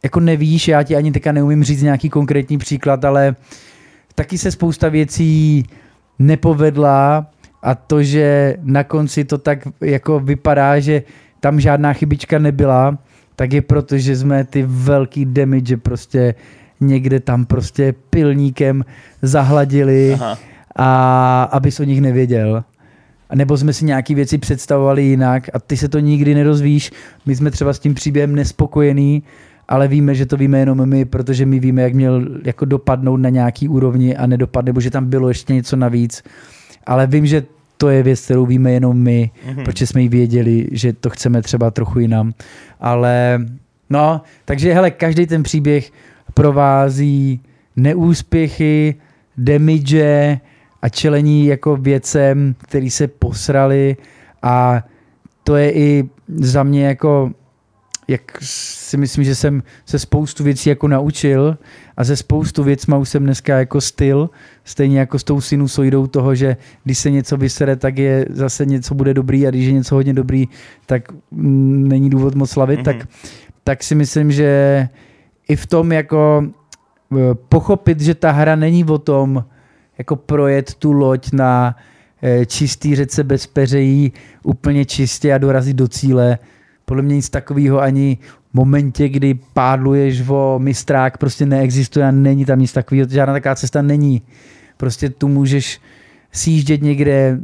[0.04, 3.36] jako nevíš, já ti ani teďka neumím říct nějaký konkrétní příklad, ale
[4.16, 5.66] taky se spousta věcí
[6.20, 7.28] nepovedla
[7.66, 11.04] a to, že na konci to tak jako vypadá, že
[11.40, 12.98] tam žádná chybička nebyla,
[13.36, 16.36] tak je proto, že jsme ty velký damage prostě
[16.80, 18.86] někde tam prostě pilníkem
[19.22, 20.38] zahladili Aha.
[20.76, 22.64] a abys o nich nevěděl.
[23.30, 26.92] A Nebo jsme si nějaké věci představovali jinak a ty se to nikdy nedozvíš.
[27.26, 29.24] My jsme třeba s tím příběhem nespokojení,
[29.68, 33.30] ale víme, že to víme jenom my, protože my víme, jak měl jako dopadnout na
[33.30, 36.24] nějaký úrovni a nedopadne, nebo že tam bylo ještě něco navíc.
[36.86, 37.44] Ale vím, že
[37.78, 39.64] to je věc, kterou víme jenom my, Mhm.
[39.64, 42.34] protože jsme ji věděli, že to chceme třeba trochu jinam.
[42.80, 43.46] Ale
[43.90, 45.92] no, takže hele, každý ten příběh
[46.34, 47.42] provází
[47.76, 48.96] neúspěchy,
[49.38, 50.40] damage
[50.82, 53.98] a čelení jako věcem, který se posrali
[54.44, 54.84] a
[55.44, 57.32] to je i za mě jako
[58.08, 61.58] jak si myslím, že jsem se spoustu věcí jako naučil
[61.98, 64.30] a ze spoustu věcma už jsem dneska jako styl,
[64.64, 68.96] stejně jako s tou sinusoidou toho, že když se něco vysere, tak je zase něco
[68.96, 70.46] bude dobrý a když je něco hodně dobrý,
[70.86, 72.84] tak není důvod moc slavit, Mhm.
[72.86, 73.08] tak,
[73.64, 74.90] tak si myslím, že
[75.48, 76.44] i v tom jako
[77.14, 77.18] eh,
[77.50, 79.46] pochopit, že ta hra není o tom,
[79.98, 81.76] jako projet tu loď na
[82.24, 86.38] eh, čistý řece bez peřejí úplně čistě a dorazit do cíle.
[86.86, 88.18] Podle mě nic takového ani
[88.52, 93.08] v momentě, kdy pádluješ o mistrák, prostě neexistuje a není tam nic takového.
[93.10, 94.22] Žádná taková cesta není.
[94.78, 95.80] Prostě tu můžeš
[96.32, 97.40] sjíždět někde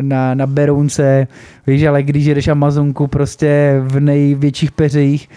[0.00, 1.26] na, na Berounce,
[1.66, 5.28] víš, ale když jedeš Amazonku prostě v největších peřejích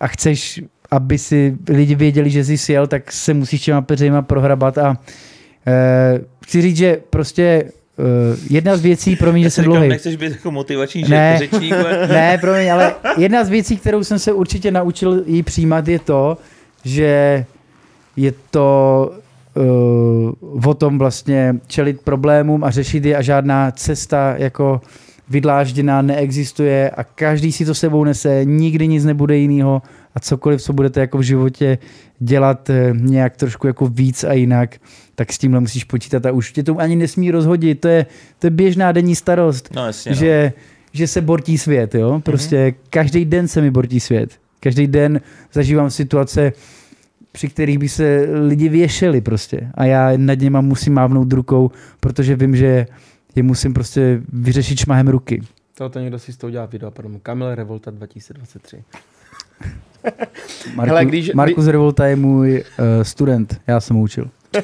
[0.00, 4.78] a chceš, aby si lidi věděli, že jsi sjel, tak se musíš těma peřejima prohrabat
[4.78, 4.96] a
[5.66, 7.64] eh, chci říct, že prostě
[8.50, 9.88] jedna z věcí, pro mě, že jsem dlouhý.
[9.88, 11.08] nechceš být jako motivační Ne.
[11.08, 11.38] ne.
[11.38, 15.88] řečník, ale Ne, promiň, ale jedna z věcí, kterou jsem se určitě naučil jí přijímat,
[15.88, 16.38] je to,
[16.84, 17.44] že
[18.16, 19.10] je to
[19.54, 24.80] uh, o tom vlastně čelit problémům a řešit je a žádná cesta jako
[25.30, 29.82] vydlážděná neexistuje a každý si to sebou nese, nikdy nic nebude jinýho
[30.14, 31.78] a cokoliv, co budete jako v životě
[32.18, 34.76] dělat eh, nějak trošku jako víc a jinak,
[35.14, 38.06] tak s tímhle musíš počítat a už tě to ani nesmí rozhodit, to je,
[38.38, 40.16] to je běžná denní starost no jasně, no.
[40.16, 40.52] že,
[40.92, 42.20] že se bortí svět, jo?
[42.24, 42.66] Prostě Mhm.
[42.66, 42.74] mm-hmm.
[42.90, 44.30] každý den se mi bortí svět.
[44.60, 45.20] Každý den
[45.52, 46.52] zažívám situace,
[47.32, 49.70] při kterých by se lidi věšeli prostě.
[49.74, 51.70] A já nad něma musím mávnout rukou,
[52.00, 52.86] protože vím, že
[53.34, 55.42] je musím prostě vyřešit šmahem ruky.
[55.74, 57.20] Tohoto někdo si z toho dělá video, pardon.
[57.22, 58.84] Kamil Revolta 2023.
[60.74, 64.30] Marku, Hele, když- Markus Revolta je můj uh, student, já jsem ho učil.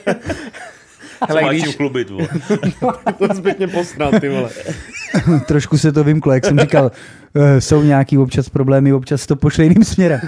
[1.28, 1.76] Hele, Hele, když...
[1.76, 2.28] chlubit, vole.
[3.18, 4.50] to zbytně posral, ty vole.
[5.46, 6.90] Trošku se to vymklo, jak jsem říkal,
[7.34, 10.20] uh, jsou nějaký občas problémy, občas to pošle jiným směrem.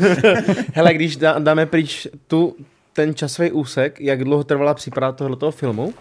[0.75, 2.57] Hele, když dá, dáme pryč tu,
[2.93, 5.95] ten časový úsek, jak dlouho trvala příprava tohoto filmu,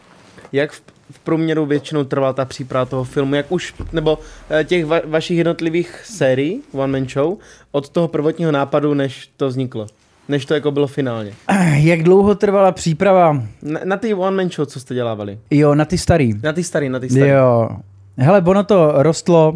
[0.52, 0.82] jak v,
[1.12, 5.38] v průměru většinou trvala ta příprava toho filmu, jak už, nebo eh, těch va, vašich
[5.38, 7.38] jednotlivých sérií, One Man Show,
[7.72, 9.88] od toho prvotního nápadu, než to vzniklo,
[10.30, 11.34] než to jako bylo finálně.
[11.76, 13.44] Jak dlouho trvala příprava?
[13.62, 15.40] Na, na ty One Man Show, co jste dělávali?
[15.52, 16.34] Jo, na ty starý.
[16.44, 17.30] Na ty starý, na ty starý.
[17.30, 17.70] Jo.
[18.18, 19.56] Hele, ono to rostlo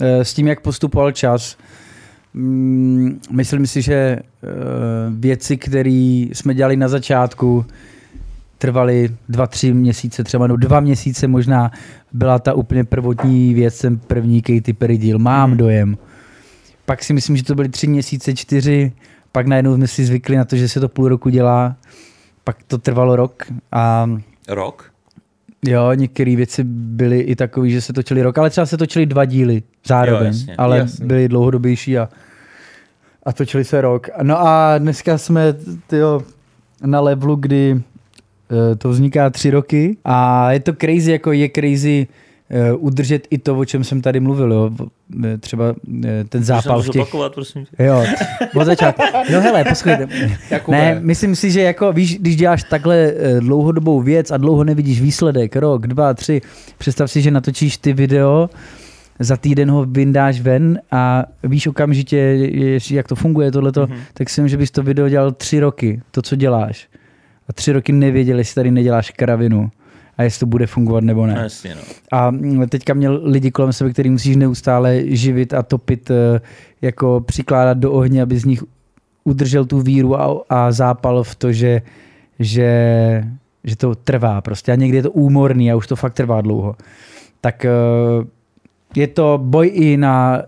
[0.00, 1.56] eh, s tím, jak postupoval čas.
[2.34, 4.18] Mm, Myslím si, že eh,
[5.10, 7.64] věci, které jsme dělali na začátku,
[8.64, 11.70] trvaly dva, tři měsíce, třeba no dva měsíce možná,
[12.12, 15.58] byla ta úplně prvotní věc, ten první Katy Perry díl, mám Hmm.
[15.58, 15.98] dojem.
[16.84, 18.92] Pak si myslím, že to byly tři měsíce, čtyři,
[19.32, 21.76] pak najednou jsme si zvykli na to, že se to půl roku dělá,
[22.44, 24.10] pak to trvalo rok a
[24.48, 24.90] Rok?
[25.66, 29.24] Jo, některé věci byly i takové, že se točily rok, ale třeba se točily dva
[29.24, 30.56] díly zároveň, Jo, jasně.
[30.56, 31.06] ale Jasně.
[31.06, 32.08] byly dlouhodobější a,
[33.26, 34.08] a točili se rok.
[34.22, 35.54] No a dneska jsme
[35.86, 36.22] tyjo,
[36.86, 37.82] na levelu, kdy
[38.78, 42.06] to vzniká tři roky a je to crazy, jako je crazy
[42.50, 44.70] eh, udržet i to, o čem jsem tady mluvil, jo.
[45.24, 45.74] Eh, třeba
[46.04, 46.94] eh, ten zápal v těch...
[46.94, 47.84] zopakovat, prosím tě?
[47.84, 48.04] Jo,
[48.56, 49.02] od začátku.
[49.32, 50.08] No hele, poslouchejte.
[50.68, 55.00] Ne, myslím si, že jako víš, když děláš takhle eh, dlouhodobou věc a dlouho nevidíš
[55.00, 56.40] výsledek, rok, dva, tři,
[56.78, 58.50] představ si, že natočíš ty video,
[59.20, 62.50] za týden ho vyndáš ven a víš okamžitě,
[62.90, 63.92] jak to funguje tohleto, Mhm.
[63.92, 64.02] mm-hmm.
[64.14, 66.88] tak si myslím, že bys to video dělal tři roky, to, co děláš.
[67.48, 69.70] A tři roky nevěděl, jestli tady neděláš kravinu
[70.18, 71.34] a jestli to bude fungovat nebo ne.
[71.34, 71.80] No, jasně, no.
[72.12, 76.40] A mm, teďka měl lidi kolem sebe, který musíš neustále živit a topit, eh,
[76.82, 78.64] jako přikládat do ohně, aby z nich
[79.24, 81.82] udržel tu víru a, a zápal v to, že,
[82.38, 83.24] že,
[83.64, 84.72] že to trvá prostě.
[84.72, 86.76] A někdy je to úmorný a už to fakt trvá dlouho.
[87.40, 87.70] Tak eh,
[88.96, 90.42] je to boj i na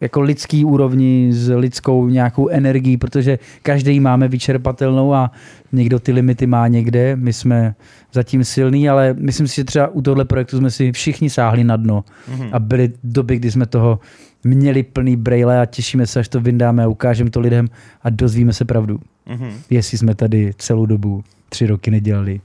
[0.00, 5.30] jako lidský úrovni s lidskou nějakou energií, protože každý máme vyčerpatelnou a
[5.72, 7.16] někdo ty limity má někde.
[7.16, 7.74] My jsme
[8.12, 11.76] zatím silný, ale myslím si, že třeba u tohle projektu jsme si všichni sáhli na
[11.76, 12.48] dno Mhm.
[12.52, 14.00] a byly doby, kdy jsme toho
[14.44, 17.68] měli plný brejle a těšíme se, až to vyndáme a ukážeme to lidem
[18.02, 19.00] a dozvíme se pravdu.
[19.28, 19.48] Mhm.
[19.70, 22.40] Jestli jsme tady celou dobu tři roky nedělali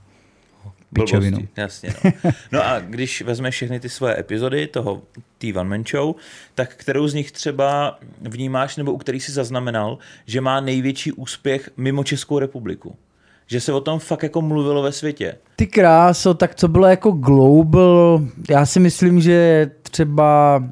[1.01, 1.37] pičovinu.
[1.37, 1.93] Blbosti, jasně.
[2.03, 2.31] No.
[2.51, 5.01] no a když vezmeš všechny ty svoje epizody toho
[5.37, 6.15] té One Man Show,
[6.55, 11.69] tak kterou z nich třeba vnímáš nebo u který si zaznamenal, že má největší úspěch
[11.77, 12.95] mimo Českou republiku?
[13.47, 15.35] Že se o tom fakt jako mluvilo ve světě.
[15.55, 20.63] Ty kráso, tak co bylo jako global, já si myslím, že třeba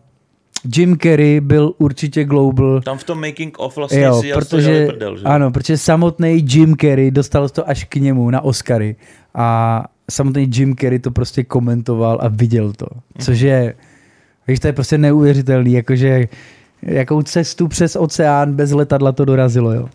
[0.75, 2.81] Jim Carrey byl určitě global.
[2.81, 5.23] Tam v tom making of vlastně Jo, si protože, dělali prdel, že?
[5.23, 8.95] ano, protože samotný Jim Carrey dostal to až k němu na Oscary
[9.35, 12.85] a samotný Jim Carrey to prostě komentoval a viděl to,
[13.17, 13.73] což je,
[14.47, 16.27] víš, to je prostě neuvěřitelný, jakože
[16.81, 19.89] jakou cestu přes oceán bez letadla to dorazilo, jo.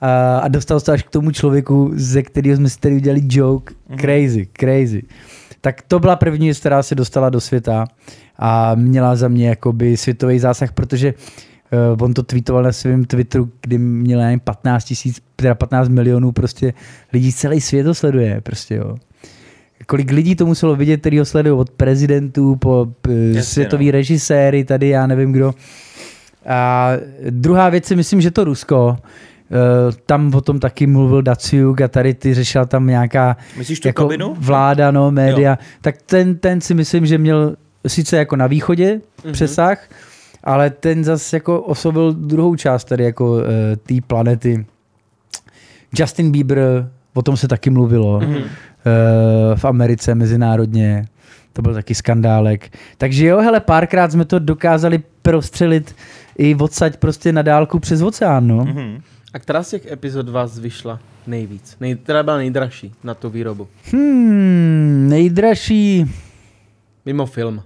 [0.00, 3.74] A, a dostal se až k tomu člověku, ze kterého jsme si tady udělali joke.
[4.00, 5.02] Crazy, crazy.
[5.60, 7.86] Tak to byla první věc, která se dostala do světa
[8.38, 11.14] a měla za mě jakoby světový zásah, protože
[11.72, 16.32] Uh, on to tweetoval na svém Twitteru, kdy měl nevím, 15 tisíc, teda 15 milionů
[16.32, 16.74] prostě
[17.12, 18.96] lidí celý svět to sleduje, prostě jo.
[19.86, 23.92] Kolik lidí to muselo vidět, který ho sledují od prezidentů po Jasně, světový no.
[23.92, 25.54] režiséry, tady já nevím kdo.
[26.46, 26.90] A
[27.30, 31.88] druhá věc si myslím, že to Rusko, eh, tam o tom taky mluvil Daciuk a
[31.88, 34.34] tady ty řešila tam nějaká Myslíš tu jako kabinu?
[34.38, 35.56] vláda, no, média, jo.
[35.80, 37.56] tak ten, ten si myslím, že měl
[37.86, 39.00] sice jako na východě Mhm.
[39.24, 39.32] mm-hmm.
[39.32, 39.88] přesah,
[40.44, 43.40] ale ten zase jako oslovil druhou část tady jako uh,
[43.86, 44.66] té planety.
[45.98, 48.32] Justin Bieber, o tom se taky mluvilo Mhm.
[48.34, 48.44] mm-hmm.
[49.50, 51.04] Uh, v Americe mezinárodně.
[51.52, 52.70] To byl taky skandálek.
[52.98, 55.94] Takže jo, hele, párkrát jsme to dokázali prostřelit
[56.38, 58.58] i odsaď prostě na dálku přes oceán, no.
[58.58, 58.74] Mm-hmm.
[58.74, 59.00] Mhm.
[59.34, 61.76] A která z těch epizod vás vyšla nejvíc?
[61.80, 63.68] Nej, která byla nejdražší na tu výrobu?
[63.92, 66.06] Hmm, nejdražší
[67.06, 67.62] Mimo film.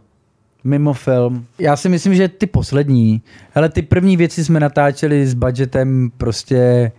[0.65, 1.47] mimo film.
[1.59, 3.23] Já si myslím, že ty poslední,
[3.55, 6.93] ale ty první věci jsme natáčeli s budgetem prostě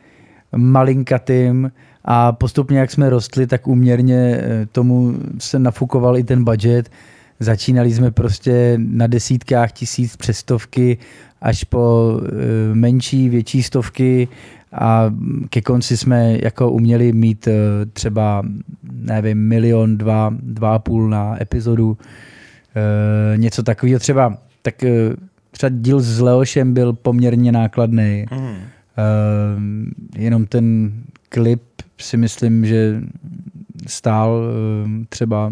[0.55, 1.71] malinkatým
[2.05, 6.89] a postupně, jak jsme rostli, tak úměrně eh, tomu se nafukoval i ten budget.
[7.39, 10.97] Začínali jsme prostě na desítkách tisíc přes stovky
[11.41, 14.27] až po eh, menší, větší stovky
[14.73, 15.13] a
[15.49, 17.53] ke konci jsme jako uměli mít eh,
[17.93, 18.43] třeba,
[18.91, 21.97] nevím, milion, dva, dva a půl na epizodu.
[23.35, 24.75] Něco takového třeba, tak
[25.51, 28.25] třeba díl s Leošem byl poměrně nákladný.
[28.31, 29.63] Uh,
[30.15, 30.91] jenom ten
[31.29, 31.61] klip
[32.03, 33.01] si myslím, že
[33.87, 35.51] stál uh, třeba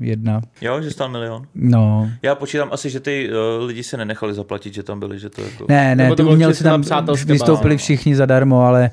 [0.00, 0.40] jedna.
[0.60, 1.46] Jo, že stál milion.
[1.54, 5.30] No, Já počítám asi, že ty uh, lidi se nenechali zaplatit, že tam byli, že
[5.30, 5.66] to jako...
[5.68, 6.82] ne, ne, ty umělci tam
[7.26, 8.90] vystoupili všichni zadarmo, ale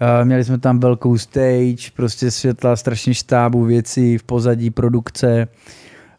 [0.00, 5.48] uh, měli jsme tam velkou stage, prostě světla, strašně štábu věcí v pozadí produkce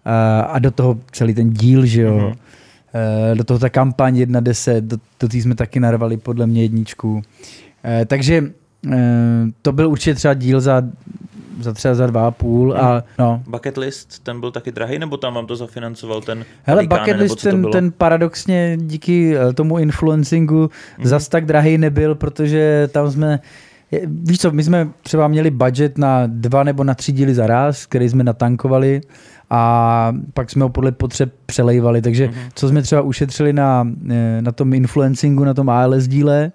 [0.06, 0.12] uh,
[0.56, 2.18] a do toho celý ten díl, že jo.
[2.18, 2.26] Mhm.
[2.26, 7.14] Uh, do toho ta kampaň 1.10, do, do té jsme taky narvali podle mě jedničku.
[7.14, 7.22] Uh,
[8.08, 8.44] takže
[9.62, 10.82] to byl určitě třeba díl za,
[11.62, 15.18] za třeba za dva a půl a no, Bucket list, ten byl taky drahý, nebo
[15.18, 19.78] tam vám to zafinancoval ten Hele, Vatikáne, bucket list, ten, ten paradoxně díky eh, tomu
[19.80, 20.70] influencingu Mhm.
[21.00, 21.06] mm.
[21.06, 23.40] zas tak drahý nebyl, protože tam jsme,
[24.08, 27.86] víš co, my jsme třeba měli budget na dva nebo na tři díly za raz,
[27.86, 29.02] který jsme natankovali
[29.50, 32.36] a pak jsme ho podle potřeb přelejvali, takže Mhm.
[32.56, 36.52] co jsme třeba ušetřili na, eh, na tom influencingu, na tom ALS díle,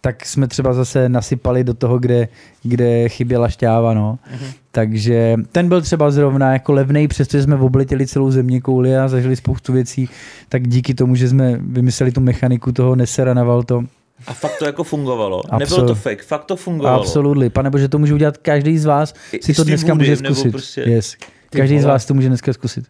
[0.00, 2.28] tak jsme třeba zase nasypali do toho, kde,
[2.62, 4.18] kde chyběla šťáva, no.
[4.32, 4.46] Mhm.
[4.72, 9.36] Takže ten byl třeba zrovna jako levnej, přestože jsme obletěli celou země kouli a zažili
[9.36, 10.08] spoustu věcí,
[10.48, 13.82] tak díky tomu, že jsme vymysleli tu mechaniku toho Nessera na Valto.
[14.26, 15.42] A fakt to jako fungovalo.
[15.52, 17.00] Absolut- Nebylo to fake, fakt to fungovalo.
[17.00, 17.50] Absolutely.
[17.50, 20.50] Pane bože, to může udělat každý z vás, I- si to dneska může zkusit.
[20.50, 21.16] prostě- Yes.
[21.50, 22.84] Každý z vás to může dneska zkusit.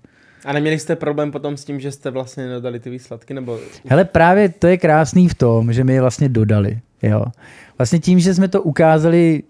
[0.44, 3.34] A neměli jste problém potom s tím, že jste vlastně nedodali ty výsledky?
[3.34, 3.58] Nebo...
[3.86, 6.78] Hele, právě to je krásný v tom, že my je vlastně dodali.
[7.02, 7.24] Jo.
[7.78, 9.42] Vlastně tím, že jsme to ukázali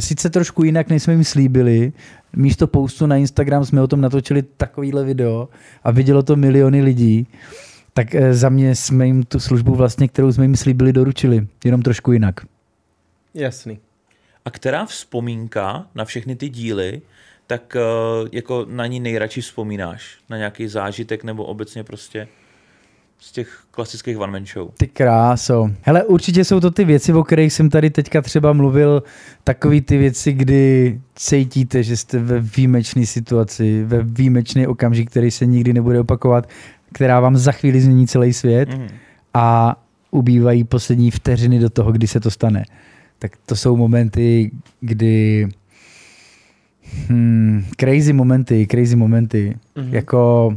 [0.00, 1.92] sice trošku jinak, než jsme jim slíbili,
[2.36, 5.48] místo postu na Instagram jsme o tom natočili takovýhle video
[5.84, 7.26] a vidělo to miliony lidí,
[7.92, 11.46] tak eh, za mě jsme jim tu službu vlastně, kterou jsme jim slíbili, doručili.
[11.64, 12.40] Jenom trošku jinak.
[13.34, 13.78] Jasný.
[14.44, 17.02] A která vzpomínka na všechny ty díly,
[17.46, 20.18] tak uh, jako na ní nejradši vzpomínáš?
[20.30, 22.28] Na nějaký zážitek nebo obecně prostě
[23.24, 24.68] z těch klasických one man show?
[24.78, 25.70] Ty kráso.
[25.82, 29.02] Hele, určitě jsou to ty věci, o kterých jsem tady teďka třeba mluvil,
[29.44, 35.46] takový ty věci, kdy cítíte, že jste ve výjimečné situaci, ve výjimečný okamžik, který se
[35.46, 36.48] nikdy nebude opakovat,
[36.92, 38.88] která vám za chvíli změní celý svět Mhm.
[39.34, 39.76] a
[40.10, 42.64] ubývají poslední vteřiny do toho, kdy se to stane.
[43.18, 45.48] Tak to jsou momenty, kdy
[47.08, 49.56] hmm, crazy momenty, crazy momenty.
[49.76, 49.88] Mm-hmm.
[49.94, 50.56] Jako,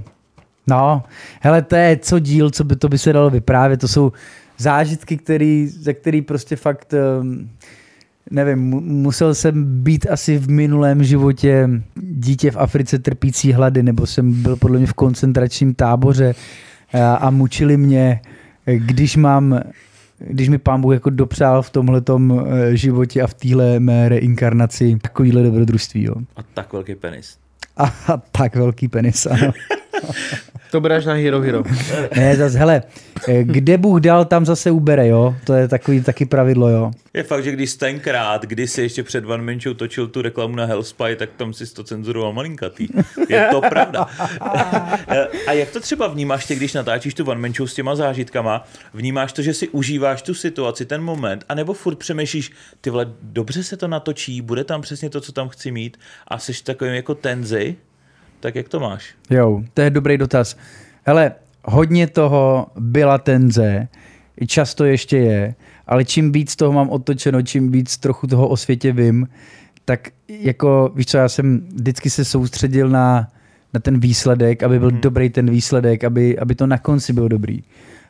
[0.68, 1.03] no,
[1.41, 4.11] hele, to je co díl, co by to by se dalo vyprávět, to jsou
[4.57, 7.49] zážitky, který, za který prostě fakt, um,
[8.31, 14.06] nevím, mu- musel jsem být asi v minulém životě dítě v Africe trpící hlady, nebo
[14.06, 16.35] jsem byl podle mě v koncentračním táboře
[16.94, 18.22] a, a mučili mě,
[18.65, 19.60] když mám
[20.19, 24.98] když mi pán Bůh jako dopřál v tomhletom eh, životě a v téhle mé reinkarnaci
[25.02, 26.15] takovýhle dobrodružství, jo.
[26.35, 27.38] A tak velký penis.
[27.77, 29.52] A, a tak velký penis, ano.
[30.71, 31.63] To bereš na Hero Hero.
[32.15, 32.83] Ne, zase, hele,
[33.27, 35.35] eh, kde Bůh dal, tam zase ubere, jo.
[35.43, 36.91] To je takový taky pravidlo, jo.
[37.13, 40.21] Je fakt, že když jsi tenkrát, když si ještě před One Man Show točil tu
[40.21, 42.87] reklamu na Hellspy, tak tam si to cenzuroval malinkatý.
[43.29, 44.07] Je to pravda.
[45.47, 48.67] A jak to třeba vnímáš ty, když natáčíš tu One Man Show s těma zážitkama?
[48.93, 52.51] Vnímáš to, že si užíváš tu situaci, ten moment, anebo furt přemýšlíš,
[52.81, 55.97] ty vole, dobře se to natočí, bude tam přesně to, co tam chci mít
[56.27, 57.75] a jsi takovým jako tenzi?
[58.39, 59.14] Tak jak to máš?
[59.30, 60.57] Jo, to je dobrý dotaz.
[61.03, 61.31] Hele,
[61.65, 63.88] hodně toho byla tenze,
[64.47, 65.55] často ještě je,
[65.88, 69.27] ale čím víc toho mám otočeno, čím víc trochu toho o světě vím,
[69.85, 73.27] tak jako, víš co, já jsem vždycky se soustředil na,
[73.73, 75.01] na ten výsledek, aby byl Mhm.
[75.01, 77.64] dobrý ten výsledek, aby, aby to na konci bylo dobrý.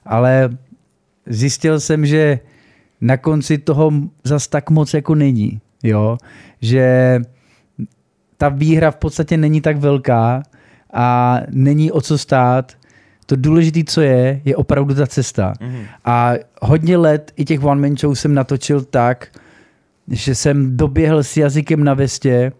[0.05, 0.49] Ale
[1.25, 2.39] zjistil jsem, že
[3.01, 3.91] na konci toho
[4.23, 6.17] zas tak moc jako není, jo,
[6.61, 7.19] že
[8.37, 10.43] ta výhra v podstatě není tak velká
[10.93, 12.73] a není o co stát.
[13.25, 15.53] To důležité, co je, je opravdu ta cesta.
[15.61, 15.85] Mhm.
[16.05, 19.27] A hodně let i těch one man show jsem natočil tak,
[20.11, 22.51] že jsem doběhl s jazykem na vestě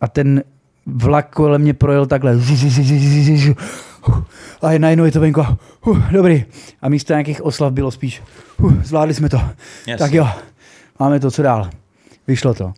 [0.00, 0.42] a ten
[0.86, 2.38] vlak kolem mě projel takhle.
[4.62, 5.40] A najednou je to venku.
[5.86, 6.44] Uh, dobrý.
[6.82, 8.22] A místo nějakých oslav bylo spíš.
[8.58, 9.36] Uh, zvládli jsme to.
[9.36, 9.96] Jasně.
[9.96, 10.28] Tak jo,
[10.98, 11.70] máme to, co dál.
[12.26, 12.72] Vyšlo to.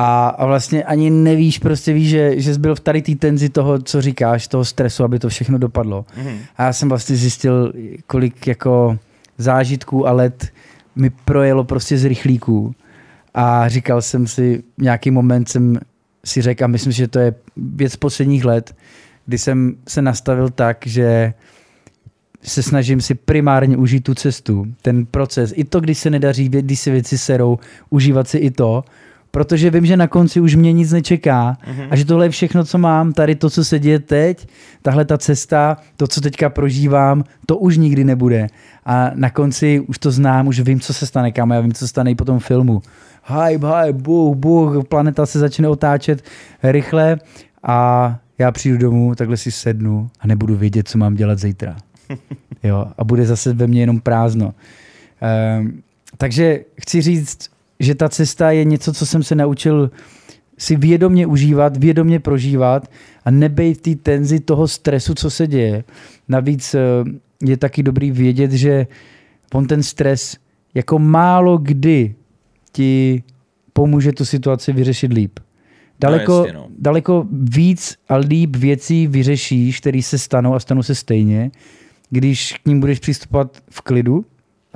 [0.00, 3.48] A, a vlastně ani nevíš, prostě víš, že, že jsi byl v tady té tenzi
[3.48, 6.04] toho, co říkáš, toho stresu, aby to všechno dopadlo.
[6.16, 6.38] Mhm.
[6.56, 7.72] A já jsem vlastně zjistil,
[8.06, 8.98] kolik jako
[9.38, 10.48] zážitků a let
[10.96, 12.74] mi projelo prostě z rychlíků.
[13.34, 15.78] A říkal jsem si, nějaký moment jsem
[16.24, 18.74] si řekl, a myslím že to je věc posledních let,
[19.26, 21.34] kdy jsem se nastavil tak, že
[22.42, 26.80] se snažím si primárně užít tu cestu, ten proces, i to, když se nedaří, když
[26.80, 27.58] se věci serou,
[27.90, 28.84] užívat si i to,
[29.30, 31.86] protože vím, že na konci už mě nic nečeká Mhm.
[31.90, 34.48] a že tohle je všechno, co mám, tady to, co se děje teď,
[34.82, 38.46] tahle ta cesta, to, co teďka prožívám, to už nikdy nebude.
[38.86, 41.78] A na konci už to znám, už vím, co se stane, kámo, já vím, co
[41.78, 42.82] se stane i po tom filmu.
[43.26, 46.24] Hype, hype, buch, buch, planeta se začne otáčet
[46.62, 47.18] rychle
[47.62, 51.76] a já přijdu domů, takhle si sednu a nebudu vědět, co mám dělat zítra.
[52.62, 54.54] Jo, a bude zase ve mně jenom prázdno.
[55.60, 55.82] Um,
[56.18, 57.47] takže chci říct,
[57.80, 59.90] že ta cesta je něco, co jsem se naučil
[60.58, 62.90] si vědomě užívat, vědomě prožívat
[63.24, 65.84] a nebejt v té tenzi toho stresu, co se děje.
[66.28, 66.80] Navíc eh,
[67.44, 68.86] je taky dobrý vědět, že
[69.54, 70.36] on ten stres
[70.74, 72.14] jako málo kdy
[72.72, 73.22] ti
[73.72, 75.38] pomůže tu situaci vyřešit líp.
[76.00, 76.66] Daleko, No jasně, no.
[76.78, 81.50] daleko víc a líp věcí vyřešíš, které se stanou a stanou se stejně,
[82.10, 84.24] když k ním budeš přistupovat v klidu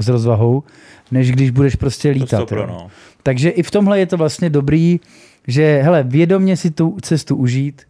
[0.02, 0.62] s rozvahou,
[1.10, 2.52] než když budeš prostě To lítat.
[2.52, 2.66] jo.
[2.66, 2.88] no.
[3.22, 5.00] Takže i v tomhle je to vlastně dobrý,
[5.48, 7.82] že hele, vědomě si tu cestu užít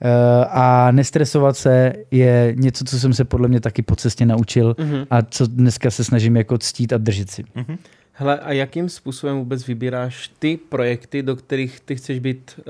[0.00, 4.76] eh, a nestresovat se je něco, co jsem se podle mě taky po cestě naučil
[4.78, 5.06] Mhm.
[5.10, 7.44] a co dneska se snažím jako ctít a držet si.
[7.54, 7.78] Mhm.
[8.12, 12.64] Hele, a jakým způsobem vůbec vybíráš ty projekty, do kterých ty chceš být uh,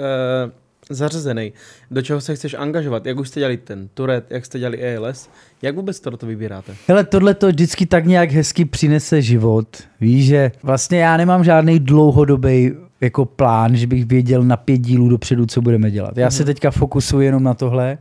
[0.91, 1.53] zařazený?
[1.91, 3.07] Do čeho se chceš angažovat?
[3.07, 5.29] Jak už jste dělali ten Turet, jak jste dělali ALS?
[5.63, 6.75] Jak vůbec toto vybíráte?
[6.89, 9.69] Hele, tohle to vždycky tak nějak hezky přinese život.
[10.01, 15.09] Víš, že vlastně já nemám žádný dlouhodobý jako plán, že bych věděl na pět dílů
[15.09, 16.17] dopředu, co budeme dělat.
[16.17, 17.99] Já se teďka fokusuji jenom na tohle,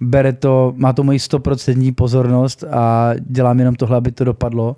[0.00, 4.74] bere to, má to moji stoprocentní pozornost a dělám jenom tohle, aby to dopadlo.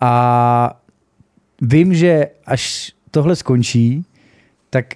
[0.00, 0.80] A
[1.62, 4.04] vím, že až tohle skončí,
[4.70, 4.86] tak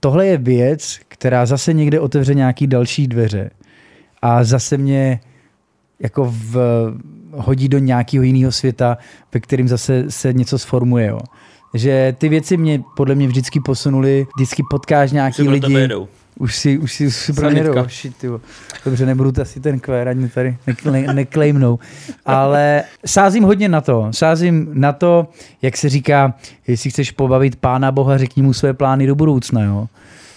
[0.00, 3.50] tohle je věc, která zase někde otevře nějaký další dveře
[4.22, 5.20] a zase mě
[6.00, 6.56] jako v,
[7.32, 8.98] hodí do nějakého jiného světa,
[9.34, 11.06] ve kterým zase se něco sformuje.
[11.06, 11.18] Jo.
[11.74, 16.08] Že ty věci mě podle mě vždycky posunuly, vždycky potkáš nějaký lidi, jedou.
[16.40, 17.64] Už si, už si, už si pro mě.
[18.84, 21.78] Dobře, nebudu to asi ten kvér, ani tady nekle, neklejmnou.
[22.26, 24.08] Ale sázím hodně na to.
[24.10, 25.28] Sázím na to,
[25.62, 26.34] jak se říká,
[26.66, 29.62] jestli chceš pobavit pána Boha, řekni mu své plány do budoucna.
[29.62, 29.86] Jo?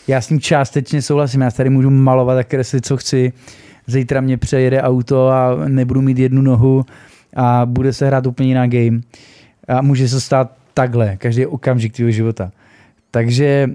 [0.07, 1.41] Já s tím částečně souhlasím.
[1.41, 3.33] Já tady můžu malovat a kreslit, co chci.
[3.87, 6.85] Zítra mě přejede auto a nebudu mít jednu nohu
[7.35, 9.01] a bude se hrát úplně jiná game.
[9.67, 12.51] A může se stát takhle, každý okamžik tvého života.
[13.11, 13.69] Takže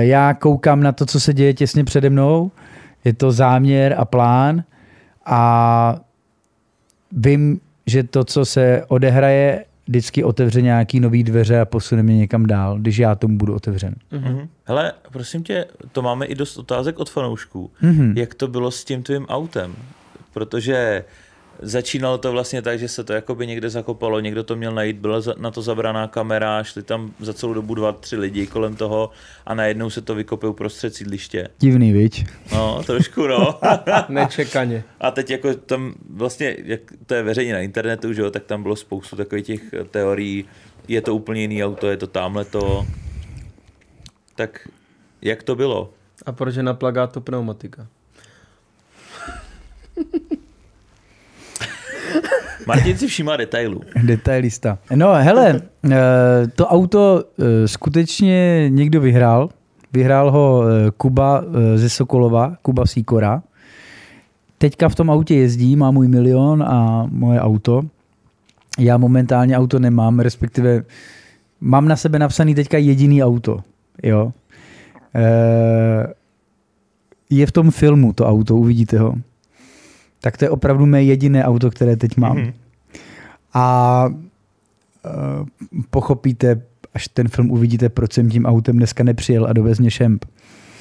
[0.00, 2.50] já koukám na to, co se děje těsně přede mnou.
[3.04, 4.64] Je to záměr a plán
[5.26, 6.00] a
[7.12, 12.46] vím, že to, co se odehraje, vždycky otevře nějaký nový dveře a posune mě někam
[12.46, 13.94] dál, když já tomu budu otevřen.
[14.10, 14.48] Mhm.
[14.64, 17.70] Hele, prosím tě, to máme i dost otázek od fanoušků.
[17.82, 18.14] Mhm.
[18.16, 19.74] Jak to bylo s tím tvým autem?
[20.32, 21.04] Protože
[21.64, 25.20] začínalo to vlastně tak, že se to jakoby někde zakopalo, někdo to měl najít, byla
[25.36, 29.10] na to zabraná kamera, šli tam za celou dobu dva, tři lidi kolem toho
[29.46, 31.48] a najednou se to vykopil uprostřed sídliště.
[31.58, 32.26] Divný, viď?
[32.52, 33.60] No, trošku no.
[34.08, 34.84] Nečekaně.
[35.00, 38.62] A teď jako tam vlastně, jak to je veřejně na internetu, že jo, tak tam
[38.62, 39.60] bylo spoustu takových těch
[39.90, 40.44] teorií,
[40.88, 42.86] je to úplně jiný auto, je to tamhle to.
[44.36, 44.68] Tak
[45.22, 45.92] jak to bylo?
[46.26, 47.86] A proč je na plagátu pneumatika?
[52.66, 53.80] Martin si všímá detailů.
[54.02, 54.78] Detailista.
[54.94, 55.60] No hele,
[55.90, 55.98] eh,
[56.54, 59.48] to auto eh, skutečně někdo vyhrál.
[59.92, 61.44] Vyhrál ho eh, Kuba
[61.74, 63.42] ze Sokolova, Kuba Sikora.
[64.58, 67.82] Teďka v tom autě jezdí, má můj milion a moje auto.
[68.78, 70.84] já momentálně auto nemám, respektive
[71.60, 73.60] mám na sebe napsaný teďka jediný auto.
[74.02, 74.32] Jo.
[77.30, 79.14] Je v tom filmu to auto, uvidíte ho.
[80.24, 82.36] Tak to je opravdu mé jediné auto, které teď mám.
[82.36, 82.52] Mhm.
[83.54, 84.06] A
[85.04, 85.10] e,
[85.90, 86.62] pochopíte,
[86.94, 90.24] až ten film uvidíte, proč jsem tím autem dneska nepřijel a dovez mě šemp.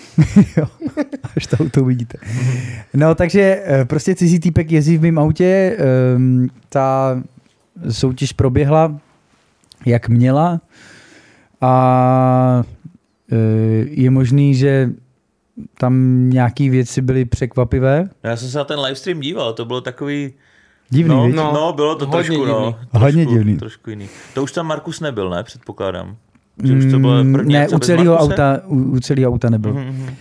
[0.58, 0.68] jo,
[1.36, 2.18] až to auto uvidíte.
[2.94, 7.22] No, takže eh, prostě cizí týpek jezdí v mém autě, ehm, ta
[7.90, 9.00] soutěž proběhla,
[9.86, 10.62] jak měla
[11.62, 12.64] a
[13.32, 13.36] eh,
[13.90, 14.90] je možný, že
[15.78, 15.94] tam
[16.30, 18.04] nějaký věci byly překvapivé.
[18.24, 20.34] No, Já jsem se na ten livestream díval, to bylo takový...
[20.90, 22.74] Divný, no, no, no, bylo to hodně trošku, no, divný.
[22.74, 23.58] trošku, Hodně divný.
[23.58, 24.10] Trošku jiný.
[24.34, 25.44] To už tam Markus nebyl, ne?
[25.44, 26.16] Předpokládám.
[26.64, 29.74] Že už to bylo Mm, první ne, u celého, auta, u, u celého auta nebyl.
[29.74, 30.16] Mhm, mhm.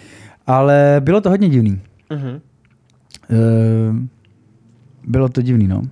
[0.47, 1.81] Ale bylo to hodně divný.
[2.11, 2.41] Mhm.
[3.31, 4.09] Ehm,
[5.07, 5.83] Bylo to divný, no.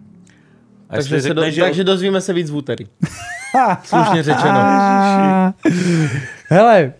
[0.88, 2.86] A jestli Takže, se do, že takže dozvíme se víc v úterý.
[3.84, 4.60] Slušně řečeno.
[6.48, 6.92] Hele,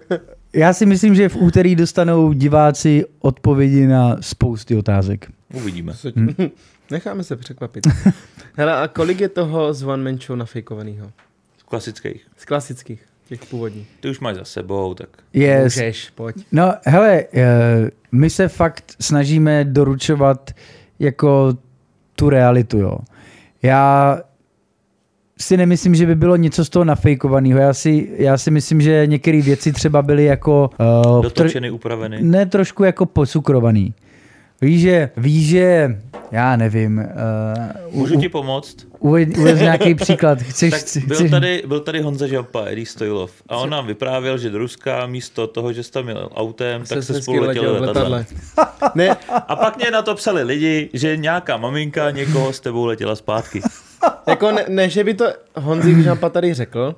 [0.54, 5.26] já si myslím, že v úterý dostanou diváci odpovědi na spousty otázek.
[5.54, 5.92] uvidíme.
[5.94, 6.08] Co-
[6.90, 7.86] Necháme se překvapit.
[8.54, 11.06] Hele, a kolik je toho z One Man Show nafejkovanýho?
[11.58, 12.26] Z klasických.
[12.36, 13.88] Z klasických, těch původních.
[14.00, 15.76] Ty už máš za sebou, tak Yes.
[15.76, 16.36] Můžeš, pojď.
[16.52, 20.50] No, hele, eh, my se fakt snažíme doručovat
[20.98, 21.58] jako
[22.16, 22.98] tu realitu, jo.
[23.62, 24.20] Já
[25.42, 27.58] si nemyslím, že by bylo něco z toho nafejkovaného.
[27.60, 30.70] Já si, já si myslím, že některé věci třeba byly jako...
[31.14, 32.18] Uh, dotočeny, upraveny.
[32.22, 33.94] ne trošku jako pocukrovaný.
[34.60, 35.96] Víš, že, víš, že
[36.32, 38.76] já nevím, uh, Můžu ti pomoct?
[38.98, 40.38] uved, uved nějaký příklad.
[40.38, 43.30] Chceš, Tak chceš, byl tady, byl tady Honza Žampa, Eddie Stojlov.
[43.48, 47.02] A on nám vyprávěl, že do Ruska místo toho, že jsi tam jel autem, tak
[47.02, 48.24] se spolu letěli letěl v letadlem.
[48.94, 49.16] Ne,
[49.48, 53.62] A pak mě na to psali lidi, že nějaká maminka někoho s tebou letěla zpátky.
[54.26, 55.24] jako ne, ne, že by to
[55.56, 56.94] Honzik Žampa tady řekl.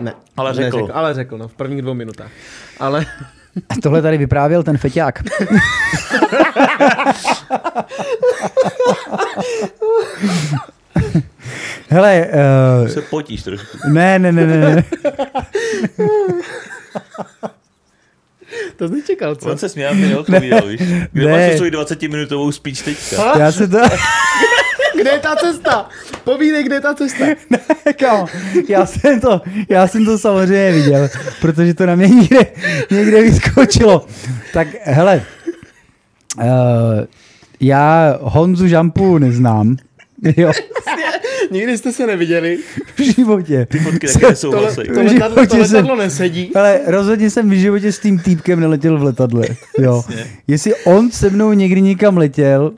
[0.00, 0.14] Ne.
[0.36, 0.76] Ale řekl.
[0.76, 2.30] Neřekl, ale řekl, no, v prvních dvou minutách.
[2.80, 3.06] Ale
[3.82, 5.22] tohle tady vyprávěl ten feťák.
[11.90, 12.26] Hele,
[12.82, 13.78] uh, Se potíš trošku.
[13.88, 14.84] ne, ne, ne, ne, ne.
[18.76, 19.50] to jsi nečekal, co?
[19.50, 20.80] On se směl, ty neodpovídal, víš.
[21.12, 21.32] Kde Ne.
[21.32, 23.38] máš tu svoji 20-minutovou speech teďka?
[23.38, 23.78] Já se to...
[24.96, 25.88] Kde je ta cesta?
[26.24, 27.24] Povídej, kde je ta cesta?
[27.98, 28.26] Kámo,
[28.68, 31.08] já jsem to, já jsem to samozřejmě viděl,
[31.40, 32.46] protože to na mě někde,
[32.90, 34.06] někde vyskočilo.
[34.52, 35.22] Tak hele,
[36.38, 36.44] uh,
[37.60, 39.76] já Honzu Žampu neznám,
[40.36, 40.52] jo,
[41.50, 42.58] Nikdy jste se neviděli.
[42.96, 43.66] v životě.
[43.70, 44.76] Ty fotky taky Tohle, nesouhlasí.
[44.76, 46.50] to V letadlo, to životě jsem- letadlo nesedí.
[46.54, 49.44] Ale rozhodně jsem v životě s tím týpkem neletěl v letadle.
[49.78, 50.04] Jo.
[50.46, 52.72] Jestli on se mnou někdy někam letěl,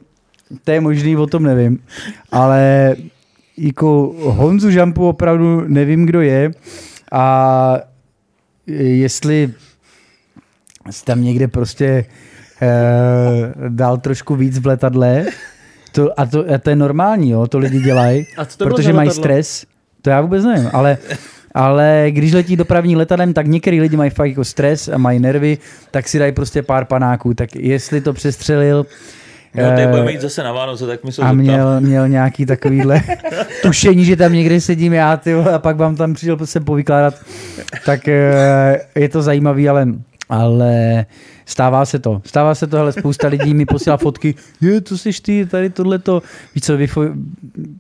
[0.65, 1.79] to je možný, o tom nevím.
[2.33, 2.95] Ale
[3.59, 6.51] jako Honzu Žampu opravdu nevím, kdo je.
[7.13, 7.77] A
[8.67, 9.55] jestli
[10.91, 12.05] jsi tam někde prostě
[12.63, 15.27] eh, dal trošku víc v letadle,
[15.93, 19.67] to, a, to, a to je normální, jo, to lidi dělají, to protože mají stres.
[20.03, 20.99] To já vůbec nevím, ale,
[21.55, 25.59] ale když letí dopravní letadlem, tak některý lidi mají fakt jako stres a mají nervy,
[25.91, 27.35] tak si dají prostě pár panáků.
[27.35, 28.87] Tak jestli to přestřelil
[29.55, 33.03] No, eh, budeme mít zase na Vánoce, tak mi jsou a měl, měl nějaký takovýhle
[33.63, 37.15] tušení, že tam někde sedím já, ty a pak vám tam přišel se povykládat,
[37.87, 39.87] tak eh, je to zajímavý, ale,
[40.29, 41.07] ale
[41.47, 42.23] stává se to.
[42.27, 46.23] Stává se to, hele, spousta lidí mi posílá fotky, je, to jsi ty, tady tohleto,
[46.55, 47.15] víš co, vyfo-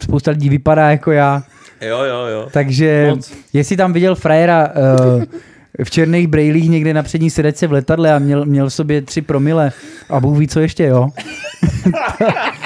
[0.03, 1.43] spousta lidí vypadá jako já,
[1.81, 2.49] Jo, jo, jo.
[2.53, 3.33] takže Moc.
[3.53, 4.69] jestli tam viděl frajera
[5.17, 5.23] uh,
[5.85, 9.23] v černých brejlích někde na přední sedačce v letadle a měl, měl v sobě tři
[9.23, 9.73] promile
[10.11, 11.09] a Bůh ví, co ještě, jo,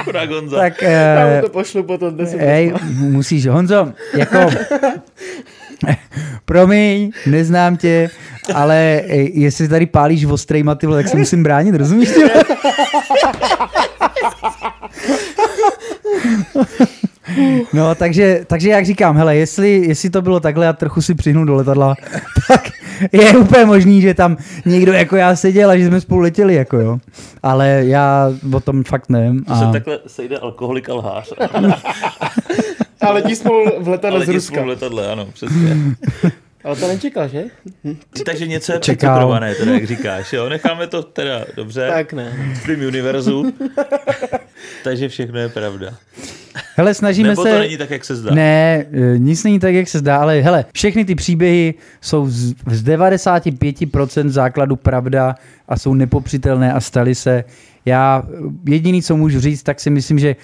[0.05, 0.57] Chudá Gonza.
[0.57, 0.83] tak...
[0.83, 4.39] Já Uh, mu to pošlu potom 10 Hej, musíš, Honzo, jako,
[6.45, 8.11] promiň, neznám tě,
[8.55, 12.21] ale ej, jestli tady pálíš ostrejma, ty vole, tak se musím bránit, rozumíš ty?
[17.73, 21.45] No, takže, takže jak říkám, hele, jestli, jestli to bylo takhle a trochu si přihnu
[21.45, 21.95] do letadla,
[22.49, 22.71] tak
[23.13, 26.77] je úplně možný, že tam někdo jako já seděl a že jsme spolu letěli, jako
[26.77, 26.99] jo.
[27.43, 29.45] Ale já o tom fakt nevím.
[29.45, 29.73] To se A...
[29.73, 31.33] takhle sejde alkoholik a lhář.
[33.01, 34.55] A letí spolu v letadle Ale z Ruska.
[34.55, 35.77] spolu letadle, ano, přesně.
[36.65, 37.45] Ale to nečekal, že?
[38.27, 38.97] Takže něco je Čekal.
[38.97, 40.33] přecukrované, teda, jak říkáš.
[40.33, 40.49] Jo?
[40.49, 41.89] Necháme to teda dobře.
[41.93, 42.53] Tak ne.
[42.55, 43.53] V univerzu.
[44.85, 45.95] Takže všechno je pravda.
[46.77, 47.51] Hele, snažíme Nebo se...
[47.51, 48.35] to není tak, jak se zdá.
[48.35, 52.55] Ne, e, nic není tak, jak se zdá, ale hele, všechny ty příběhy jsou z,
[52.71, 55.35] z 95% základu pravda
[55.69, 57.45] a jsou nepopřitelné a staly se.
[57.87, 58.23] Já
[58.69, 60.37] jediný, co můžu říct, tak si myslím, že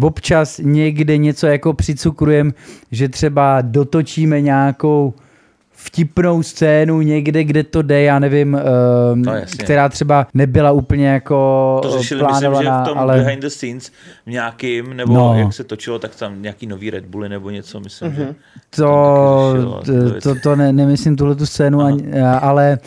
[0.00, 2.54] občas někde něco jako přicukrujem,
[2.92, 5.14] že třeba dotočíme nějakou
[5.80, 8.60] vtipnou scénu někde, kde to jde, já nevím, uh,
[9.14, 9.64] No, jasně.
[9.64, 13.48] která třeba nebyla úplně jako To řešili, plánovaná, myslím, že v tom ale behind the
[13.48, 13.92] scenes
[14.26, 15.38] v nějakým, nebo No.
[15.38, 18.34] jak se točilo, tak tam nějaký nový Red Bully nebo něco, myslím, že
[18.70, 22.78] to, taky řešilo tyto to, to ne, nemyslím tuhle tu scénu, ani, ale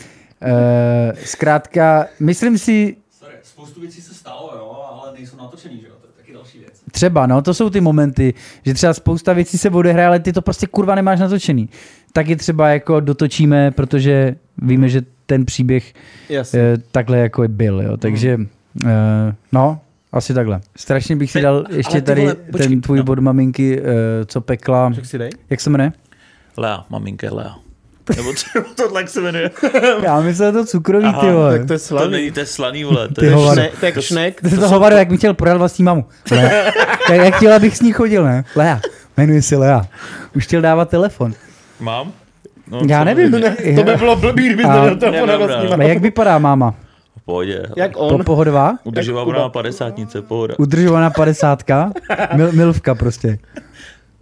[0.42, 5.92] uh, zkrátka, myslím si, Sorry, spoustu věcí se stalo, jo, ale nejsou natočený, že jo,
[6.00, 6.72] to je taky další věc.
[6.92, 8.34] Třeba, no, to jsou ty momenty,
[8.66, 11.68] že třeba spousta věcí se odehraje, ale ty to prostě kurva nemáš natočený.
[12.12, 15.92] Taky třeba jako dotočíme, protože víme, že ten příběh
[16.28, 16.60] Jasně.
[16.60, 17.96] eh, takhle jako byl, jo.
[17.96, 18.38] Takže,
[18.86, 19.80] eh, no,
[20.12, 20.60] asi takhle.
[20.76, 23.04] Strašně bych si dal ještě tady vole, počkej, ten tvůj no.
[23.04, 23.84] bod maminky, eh,
[24.26, 25.30] co pekla, si dej?
[25.50, 25.92] jak se jmenuje?
[26.56, 27.54] Lea, maminka Lea.
[28.16, 28.44] Nebo co,
[28.76, 29.50] tohle jak se jmenuje?
[30.02, 31.58] Já myslím, že to cukrový, Aha, ty vole.
[31.58, 32.12] Tak to je To slavný.
[32.12, 33.08] není, to je slaný, vole.
[33.08, 33.62] To Ty je hovado.
[33.80, 34.40] To je kšnek.
[34.40, 36.04] To, to hovaru, jak mi chtěl prodat vlastní mamu.
[36.30, 36.50] Lea.
[37.10, 38.44] jak, jak chtěl, abych s ní chodil, ne?
[38.56, 38.80] Lea.
[39.16, 39.86] Jmenuje se Lea.
[40.36, 41.34] Už chtěl dávat telefon.
[41.82, 42.12] Mám?
[42.68, 43.30] No, Já nevím.
[43.30, 43.74] samozřejmě.
[43.76, 45.46] To by bylo blbý, kdyby A- to telefon Nepravda.
[45.46, 46.74] vlastní Ale jak vypadá máma?
[47.18, 47.62] V pohodě.
[47.76, 48.24] Jak Po, on?
[48.24, 48.78] pohodová?
[48.84, 50.54] Udržovala na padesátnice, pohoda.
[50.58, 51.92] Udržovaná padesátka?
[52.36, 53.38] Mil, milvka prostě.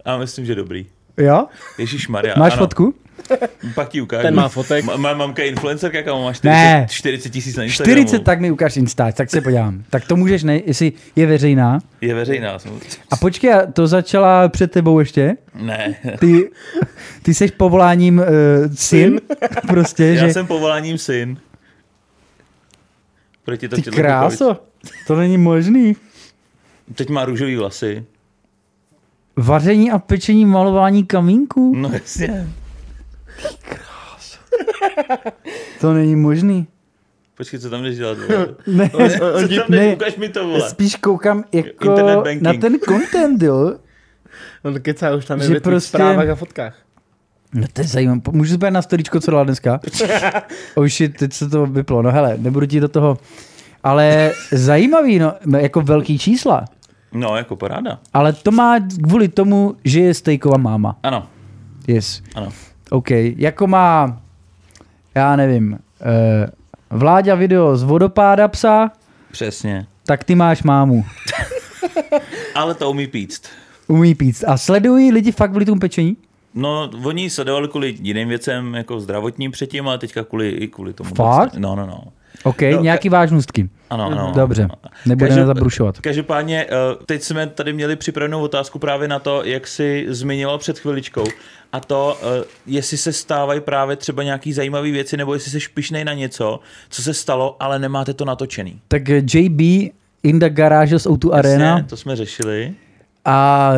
[0.05, 0.85] A myslím, že dobrý.
[1.17, 1.45] Jo?
[1.77, 2.33] Ježíš Maria.
[2.37, 2.93] Máš fotku?
[3.75, 4.21] Pak ti ukážu.
[4.21, 4.85] Ten má fotek.
[4.85, 6.87] Ma- Má mamka influencerka, kam má 40, Ne.
[6.89, 7.95] 40 tisíc na Instagramu.
[8.07, 9.83] 40, tak mi ukáž Instač, tak se podívám.
[9.89, 11.79] Tak to můžeš, ne, jestli je veřejná.
[12.01, 12.59] Je veřejná.
[12.59, 12.71] jsem-
[13.11, 15.35] A počkej, a to začala před tebou ještě?
[15.55, 15.95] Ne.
[16.19, 16.49] Ty,
[17.23, 18.25] ty jsi povoláním uh,
[18.73, 19.21] syn,
[19.67, 20.33] prostě, Já že...
[20.33, 21.37] jsem povoláním syn.
[23.45, 24.57] Proti to Ty kráso,
[25.07, 25.95] to není možný.
[26.95, 28.05] Teď má růžový vlasy.
[29.37, 31.73] Vaření a pečení malování kamínku?
[31.75, 32.47] No jasně.
[35.81, 36.67] To není možný.
[37.37, 38.17] Počkej, co tam jdeš dělat?
[38.67, 39.59] Ne, Co tam jdeš?
[39.69, 39.93] ne.
[39.95, 40.69] Ukaž mi to, vole.
[40.69, 41.95] spíš koukám jako
[42.41, 43.75] na ten content, jo.
[44.63, 46.75] On kecá už tam je Že tvých prostě- zprávách a fotkách.
[47.53, 48.21] No to je zajímavé.
[48.31, 49.79] Můžu zbět na storičko, co dala dneska?
[50.75, 52.01] oh shit, teď se to vyplo.
[52.01, 53.17] No hele, nebudu ti do toho...
[53.83, 56.65] Ale zajímavý, no, jako velký čísla.
[57.13, 57.99] No, jako paráda.
[58.13, 60.99] Ale to má kvůli tomu, že je stejková máma.
[61.03, 61.27] Ano,
[61.87, 62.21] Yes.
[62.35, 62.49] ano.
[62.89, 63.09] OK.
[63.37, 64.20] Jako má,
[65.15, 65.79] já nevím, uh,
[66.99, 68.91] Vláďa video z vodopáda psa,
[69.31, 69.85] Přesně.
[70.05, 71.05] tak ty máš mámu.
[72.55, 73.43] Ale to umí píct.
[73.87, 74.43] Umí pít.
[74.47, 76.17] A sledují lidi fakt kvůli tomu pečení?
[76.53, 81.15] No, oni sledovali kvůli jiným věcem, jako zdravotním předtím, ale teďka kvůli, i kvůli tomu.
[81.15, 81.53] Fakt?
[81.55, 82.03] No, no, no.
[82.43, 83.69] OK, No, nějaký vážnostky.
[83.89, 84.31] Ano, ano.
[84.35, 84.67] Dobře,
[85.05, 85.99] nebudeme Každop- zabrušovat.
[86.01, 86.75] Každopádně, eh,
[87.05, 91.23] teď jsme tady měli připravenou otázku právě na to, jak si zmiňoval před chviličkou.
[91.73, 96.05] A to, eh, jestli se stávají právě třeba nějaký zajímavé věci, nebo jestli jsi pišnej
[96.05, 96.59] na něco,
[96.89, 98.79] co se stalo, ale nemáte to natočený.
[98.87, 99.91] Tak eh, JB
[100.23, 102.73] in the garage z O2 Arena Jasně, to jsme řešili.
[103.25, 103.71] a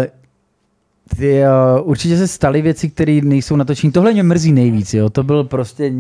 [1.18, 3.94] ty, uh, určitě se staly věci, které nejsou natočené.
[3.94, 5.10] Tohle mě mrzí nejvíc, jo.
[5.10, 5.92] To byl prostě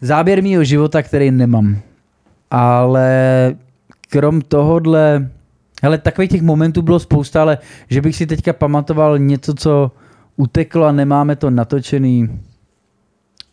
[0.00, 1.78] záběr mýho života, který nemám.
[2.50, 3.54] Ale
[4.10, 5.30] krom tohohle,
[5.82, 7.58] hele, takových těch momentů bylo spousta, ale
[7.90, 9.92] že bych si teďka pamatoval něco, co
[10.36, 12.40] uteklo a nemáme to natočený.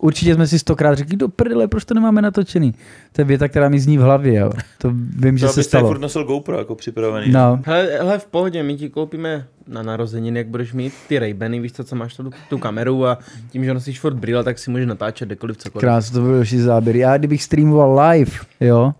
[0.06, 2.73] Určitě jsme si stokrát řekli, do prdele, proč to nemáme natočený.
[3.11, 4.52] To je věta, která mi zní v hlavě, jo.
[4.77, 5.88] To vím, že To se abyste stalo.
[5.88, 7.32] furt nosil GoPro jako připravený.
[7.32, 11.61] No, Hele, hele, v pohodě, my ti koupíme na narozeniny, jak budeš mít ty Ray-Bany,
[11.61, 13.18] víš co, co máš tu, tu kameru a
[13.52, 15.82] tím, že nosíš furt brýle, tak si můžeš natáčet kdekoliv cokoliv.
[15.82, 16.95] krásně, to byl další záběr.
[16.95, 18.94] Já kdybych streamoval live, jo,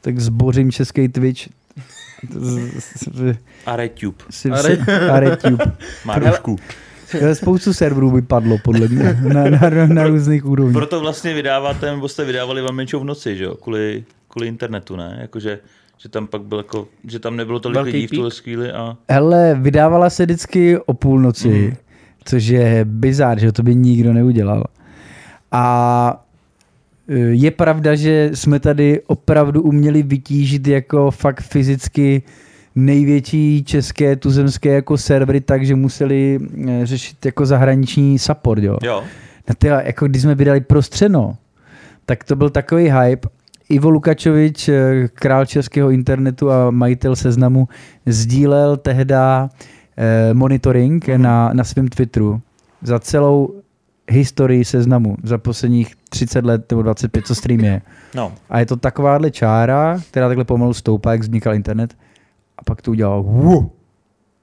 [0.00, 1.40] tak zbořím český Twitch.
[3.66, 4.24] A RedTube.
[4.30, 4.50] Si,
[5.10, 5.64] A RedTube.
[6.04, 6.56] Má růžku.
[7.32, 9.02] Spoustu serverů by padlo, podle mě,
[9.34, 10.74] na, na, na, na různých úrovních.
[10.74, 13.54] Proto vlastně vydáváte, nebo jste vydávali vám menšou v noci, že jo?
[13.54, 15.18] Kvůli, kvůli internetu, ne?
[15.20, 15.58] Jakože,
[15.98, 18.18] že tam pak byl jako, že tam nebylo tolik Velký lidí v pík?
[18.18, 18.96] tuhle chvíli a...
[19.08, 21.76] Hele, vydávala se vždycky o půlnoci, mm.
[22.24, 24.64] což je bizár, že to by nikdo neudělal.
[25.52, 26.24] A
[27.08, 32.22] e, je pravda, že jsme tady opravdu uměli vytížit jako fakt fyzicky
[32.74, 36.38] největší české tuzemské jako servery, takže museli
[36.68, 38.76] e, řešit jako zahraniční support, jo.
[38.82, 39.02] Jo,
[39.48, 41.36] No tyjo, jako když jsme vydali prostřeno,
[42.06, 43.28] tak to byl takový hype.
[43.68, 47.68] Ivo Lukačovič, eh, král českého internetu a majitel seznamu,
[48.06, 49.48] sdílel tehda
[49.96, 51.22] eh, monitoring Mhm.
[51.22, 52.40] na, na svém Twitteru
[52.82, 53.54] za celou
[54.10, 57.82] historii seznamu, za posledních 30 let nebo 25, co stream je.
[58.14, 58.32] no.
[58.50, 61.96] A je to takováhle čára, která takhle pomalu stoupá, jak vznikal internet.
[62.64, 63.64] A pak to udělal Wuh!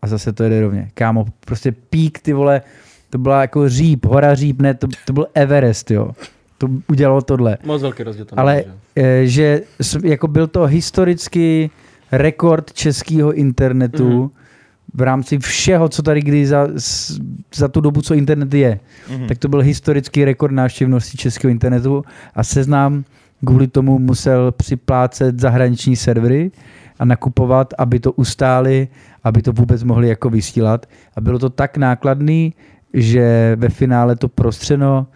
[0.02, 0.90] a zase to jede rovně.
[0.94, 2.62] Kámo, prostě pík, ty vole,
[3.10, 6.12] to byla jako říp, hora říp, ne, to, to byl Everest, jo.
[6.58, 7.58] To udělalo tohle.
[7.66, 8.76] Moc velký rozdíl tam Ale bylo,
[9.26, 9.62] že?
[10.04, 11.70] eh, jako byl to historicky
[12.12, 14.18] rekord českého internetu Mhm.
[14.22, 14.30] mm-hmm.
[14.94, 16.68] v rámci všeho, co tady kdy za,
[17.56, 18.80] za tu dobu, co internet je.
[19.10, 19.18] Mhm.
[19.22, 19.28] Mm-hmm.
[19.28, 22.04] Tak to byl historický rekord návštěvnosti českého internetu
[22.36, 23.04] a seznám
[23.46, 26.52] kvůli tomu musel připlácet zahraniční servery
[27.02, 28.88] a nakupovat, aby to ustáli,
[29.24, 30.86] aby to vůbec mohli jako vysílat.
[31.16, 32.54] A bylo to tak nákladný,
[32.94, 35.08] že ve finále to prostřeno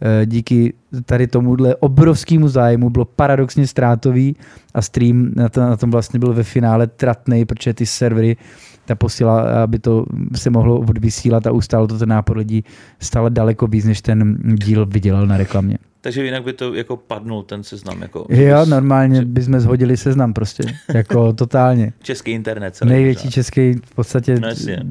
[0.00, 0.74] eh, díky
[1.04, 4.36] tady tomuhle obrovskému zájmu bylo paradoxně ztrátový
[4.74, 8.36] a stream na, to, na tom vlastně byl ve finále tratný, protože ty servery
[8.84, 12.64] ta posíla, aby to se mohlo odvysílat a ustálo to ten nápor lidí
[12.98, 15.78] stále daleko víc, než ten díl vydělal na reklamě.
[16.04, 18.02] Takže jinak by to jako padnul ten seznam.
[18.02, 20.62] Jako, Jo, normálně bychom zhodili seznam prostě,
[20.94, 21.92] jako totálně.
[22.02, 22.74] Český internet.
[22.76, 23.30] Celý Největší pořád.
[23.34, 24.82] český v podstatě No jasně.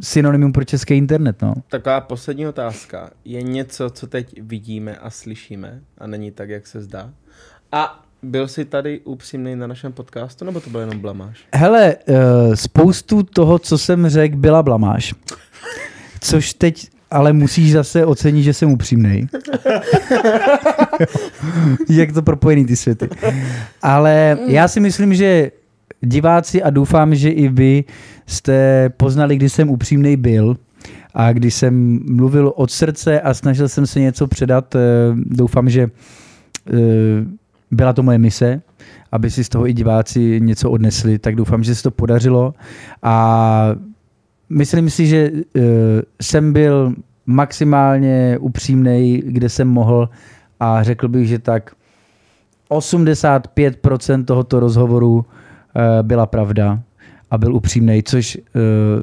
[0.00, 1.54] synonymum pro český internet, no.
[1.68, 3.10] Taková poslední otázka.
[3.24, 7.10] Je něco, co teď vidíme a slyšíme a není tak, jak se zdá?
[7.72, 11.44] A byl jsi tady upřímný na našem podcastu, nebo to byl jenom blamáž?
[11.54, 15.14] Hele, uh, spoustu toho, co jsem řekl, byla blamáž.
[16.20, 19.26] Což teď ale musíš zase ocenit, že jsem upřímnej.
[21.88, 23.08] Jak to propojený ty světy.
[23.82, 25.50] Ale já si myslím, že
[26.00, 27.84] diváci a doufám, že i vy
[28.26, 30.56] jste poznali, kdy jsem upřímnej byl
[31.14, 34.78] a když jsem mluvil od srdce a snažil jsem se něco předat, eh,
[35.14, 35.90] doufám, že eh,
[37.70, 38.60] byla to moje mise,
[39.12, 42.54] aby si z toho i diváci něco odnesli, tak doufám, že se to podařilo
[43.02, 43.74] a
[44.50, 45.62] myslím si, že uh,
[46.20, 46.94] jsem byl
[47.26, 50.08] maximálně upřímnej, kde jsem mohl
[50.60, 51.72] a řekl bych, že tak
[52.70, 55.22] 85% tohoto rozhovoru uh,
[56.02, 56.82] byla pravda
[57.30, 59.02] a byl upřímnej, což uh,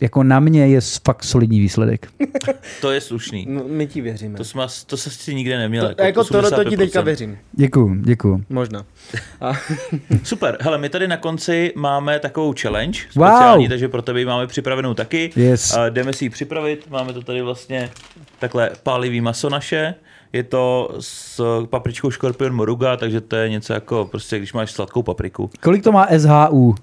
[0.00, 2.08] jako na mě je fakt solidní výsledek.
[2.80, 3.46] To je slušný.
[3.48, 4.36] No, my ti věříme.
[4.36, 5.94] To, jsme, to se si nikde neměl.
[5.94, 6.78] To, jako tohle to ti 85%.
[6.78, 7.38] teďka věřím.
[7.52, 8.44] Děkuju, děkuju.
[8.50, 8.84] Možná.
[9.40, 9.52] A,
[10.22, 13.26] Super, hele, my tady na konci máme takovou challenge Wow.
[13.26, 15.30] speciální, takže pro tebe ji máme připravenou taky.
[15.36, 15.76] Yes.
[15.76, 17.90] A jdeme si ji připravit, máme to tady vlastně
[18.38, 19.94] takhle pálivý maso naše.
[20.32, 25.02] Je to s papričkou škorpion moruga, takže to je něco jako prostě, když máš sladkou
[25.02, 25.50] papriku.
[25.60, 26.74] Kolik to má SHU?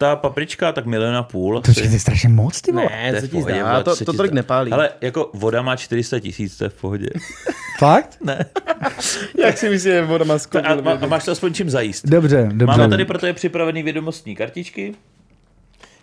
[0.00, 1.60] Ta paprička tak milion a půl.
[1.60, 2.86] To je strašně moc, ty vole.
[2.86, 4.72] To ne, je v ti pohodě, zdá, vole, to, to tolik nepálí.
[4.72, 7.08] Ale jako voda má 400 tisíc, to je v pohodě.
[7.78, 8.18] Fakt?
[8.24, 8.44] Ne.
[9.38, 10.64] Jak si myslíš, že voda má skok?
[10.64, 12.06] A, a, a máš to aspoň čím zajíst.
[12.06, 12.66] Dobře, dobře.
[12.66, 14.94] Máme tady pro tebe připravený vědomostní kartičky.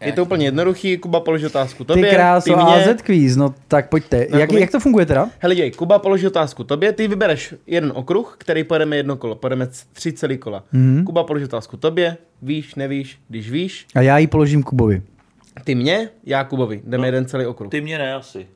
[0.02, 2.64] Je to úplně jednoduchý, Kuba položí otázku Ty tobě, kráso, ty mě.
[2.92, 4.28] AZ quiz, no tak pojďte.
[4.32, 5.30] No, Jak, jak to funguje teda?
[5.40, 9.68] Hele, děj, Kuba položí otázku tobě, ty vybereš jeden okruh, který pojedeme jedno kolo, pojedeme
[9.94, 10.64] tři celý kola.
[10.72, 11.04] Mhm.
[11.06, 15.02] Kuba položí otázku tobě, víš, nevíš, když víš, A já ji položím Kubovi.
[15.64, 17.06] ty mě, já Kubovi, jdeme No.
[17.06, 17.72] jeden celý okruh.
[17.72, 18.48] Ty mě ne asi.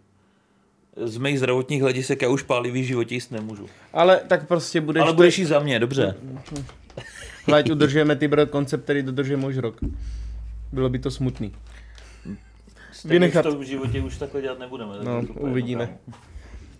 [1.05, 3.65] Z mých zdravotních hledisek já už pálivý životě jíst nemůžu.
[3.93, 5.01] Ale tak prostě budeš...
[5.03, 6.15] Ale budeš jí za mě, dobře.
[7.47, 9.75] Hled, udržujeme ty koncept, který dodržujeme už rok.
[10.71, 11.51] Bylo by to smutný.
[13.05, 13.45] Vynechat.
[13.45, 14.93] Už to v životě už takhle dělat nebudeme.
[14.97, 15.89] tak No, to uvidíme.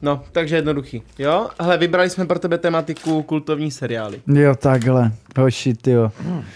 [0.01, 1.03] No, takže jednoduchý.
[1.19, 4.21] Jo, hele, vybrali jsme pro tebe tematiku kultovní seriály.
[4.27, 5.11] Jo, takhle.
[5.39, 6.11] Hoši, ty jo.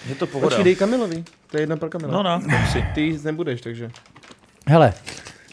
[0.10, 0.48] Je to pohoda.
[0.48, 1.24] Počkej, dej Kamilovi.
[1.52, 2.12] To je jedna pro Kamila.
[2.12, 2.42] No, no,
[2.72, 2.86] si.
[2.96, 3.92] Ty jíst nebudeš, takže.
[4.68, 4.94] Hele,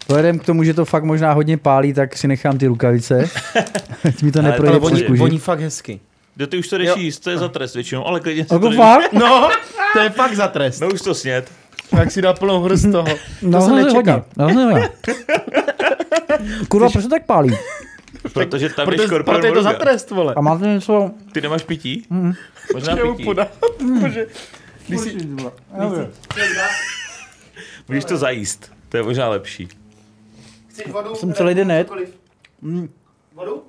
[0.09, 3.25] vzhledem k tomu, že to fakt možná hodně pálí, tak si nechám ty rukavice.
[4.09, 5.21] Ať mi to neprojde Ale to přes kůži.
[5.21, 6.01] voní fakt hezky.
[6.35, 6.95] Kdo ty už to Jo.
[6.99, 9.13] jíst, to je za trest většinou, ale klidně Jako to jdeš- fakt?
[9.13, 9.51] No,
[9.93, 10.81] to je fakt za trest.
[10.81, 11.53] No už to sněd.
[11.97, 13.05] Tak si dá plnou hrst toho.
[13.09, 14.24] To No, jsem hodně, nečekal.
[14.36, 14.89] No, hodně.
[16.69, 17.56] Kurva, proč to tak pálí?
[18.32, 20.35] Protože tam je Proto, škorpion proto je to za trest, vole.
[20.36, 21.10] A máte něco...
[21.32, 22.06] Ty nemáš pití?
[22.10, 22.32] Mhm.
[22.74, 23.24] Možná pití.
[23.24, 23.47] podám,
[24.01, 24.27] protože
[24.89, 25.16] když si,
[27.89, 28.73] Můžeš to zajíst.
[28.89, 29.69] To je možná lepší.
[30.69, 31.90] chceš vodu, Jsem celý den net.
[33.35, 33.62] Vodu?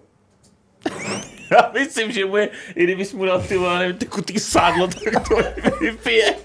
[1.51, 4.87] Já myslím, že mu je, i kdybys mu dal ty vole, nevím, ty kutý sádlo,
[4.87, 5.35] tak to
[5.81, 6.35] vypije.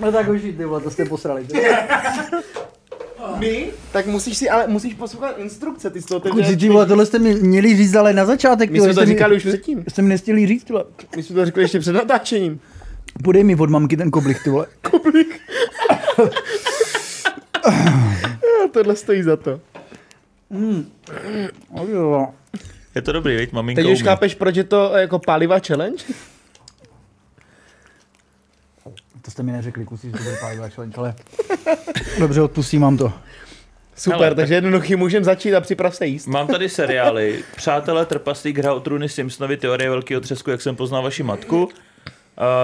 [0.00, 1.46] No tak hoši, ty vole, to jste posrali.
[3.38, 3.70] My?
[3.92, 7.18] Tak musíš si, ale musíš poslouchat instrukce, ty jsi to Kuci, ty vole, tohle jste
[7.18, 8.70] mi měli říct, ale na začátek.
[8.70, 9.84] My ty jsme to mi- říkali už předtím.
[9.88, 10.84] Jste mi nestihli říct, ty vole.
[11.16, 12.60] My jsme to řekli ještě před natáčením.
[13.24, 14.66] Podej mi od mamky ten koblich, ty vole.
[18.64, 19.60] A tohle stojí za to.
[21.88, 22.28] Jo.
[22.94, 24.04] Je to dobrý, veď, maminka Teď už umí.
[24.04, 26.04] chápeš, proč je to jako pálivá challenge?
[29.22, 31.14] To jste mi neřekli, kusí, že to bude challenge, ale...
[32.18, 33.12] Dobře, odpustím vám to.
[33.96, 36.26] Super, Hele, takže jednoduchý, můžeme začít a připrav se jíst.
[36.26, 37.44] Mám tady seriály.
[37.56, 41.64] Přátelé, Trpaslík, Hra o trůny, Simpsonovi, Teorie velkého třesku, jak jsem poznal vaši matku.
[41.64, 41.70] Uh,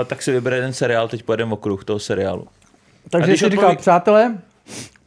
[0.07, 2.47] tak si vybere jeden seriál, teď pojedeme okruh toho seriálu.
[3.11, 4.39] Takže když si říká, odpoví- přátelé,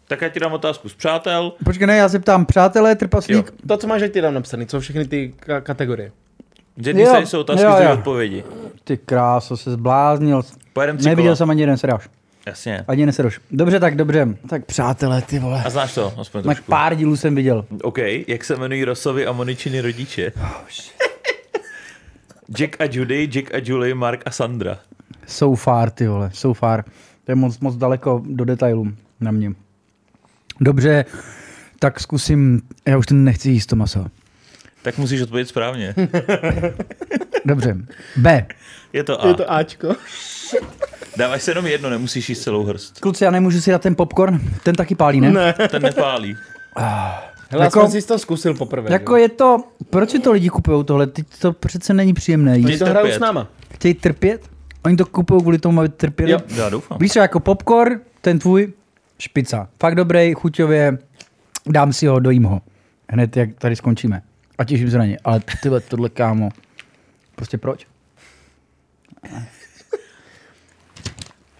[0.07, 1.53] Tak já ti dám otázku z přátel.
[1.65, 2.95] počkej, ne, já se ptám, přátelé, Jo.
[2.95, 6.11] trpaslík, To, co máš, ať ty dám napsaný, co všechny ty ka- kategorie.
[6.83, 7.93] Z jedné Jo, strany jsou otázky, jo, z jo.
[7.93, 8.43] odpovědi.
[8.83, 10.41] Ty kráso, se zbláznil.
[10.73, 11.35] Pojedem tři Neviděl kola.
[11.35, 12.09] jsem ani jeden seriáš.
[12.45, 12.85] Jasně.
[12.87, 13.39] Ani jeden seriáš.
[13.51, 14.27] Dobře, tak dobře.
[14.49, 15.63] Tak přátelé, ty vole.
[15.65, 16.71] A znáš to, aspoň Tak trošku.
[16.71, 17.65] pár dílů jsem viděl.
[17.81, 17.97] OK,
[18.27, 20.31] jak se jmenují Rosovi a Moničiny rodiče?
[22.57, 24.79] Jack a Judy, Jack a Julie, Mark a Sandra.
[25.27, 26.83] So far, ty vole, so far.
[27.23, 28.87] To je moc, moc daleko do detailů
[29.19, 29.51] na mě.
[30.61, 31.05] Dobře,
[31.79, 34.05] tak zkusím, já už to nechci jíst to maso.
[34.81, 35.95] Tak musíš odpovědět správně.
[37.45, 37.77] Dobře,
[38.17, 38.45] B.
[38.93, 39.27] Je to A.
[39.27, 39.95] Je to Ačko.
[41.17, 42.99] Dáváš se jenom jedno, nemusíš jíst celou hrst.
[42.99, 45.31] Kluci, já nemůžu si dát ten popcorn, ten taky pálí, ne?
[45.31, 45.53] Ne.
[45.69, 46.35] Ten nepálí.
[47.51, 48.91] Hele, Jako- jsi to zkusil poprvé.
[48.91, 51.07] Jako je to, proč si to lidi kupují tohle?
[51.07, 52.79] Teď to přece není příjemné Oni jíst.
[52.79, 53.17] to hrajou trpět.
[53.17, 53.47] s náma.
[53.73, 54.49] Chtějí trpět?
[54.85, 56.31] Oni to kupují kvůli tomu, aby trpěli?
[56.31, 56.39] Jo.
[56.55, 56.97] Já doufám.
[57.01, 58.73] Víš co, jako popcorn, ten tvůj,
[59.19, 59.67] špica.
[59.81, 60.97] Fakt dobrý, chuťově,
[61.67, 62.61] dám si ho, dojím ho.
[63.11, 64.21] Hned jak tady skončíme.
[64.57, 65.17] A těším se na ně.
[65.23, 66.49] Ale tyhle, tohle kámo,
[67.35, 67.85] prostě proč?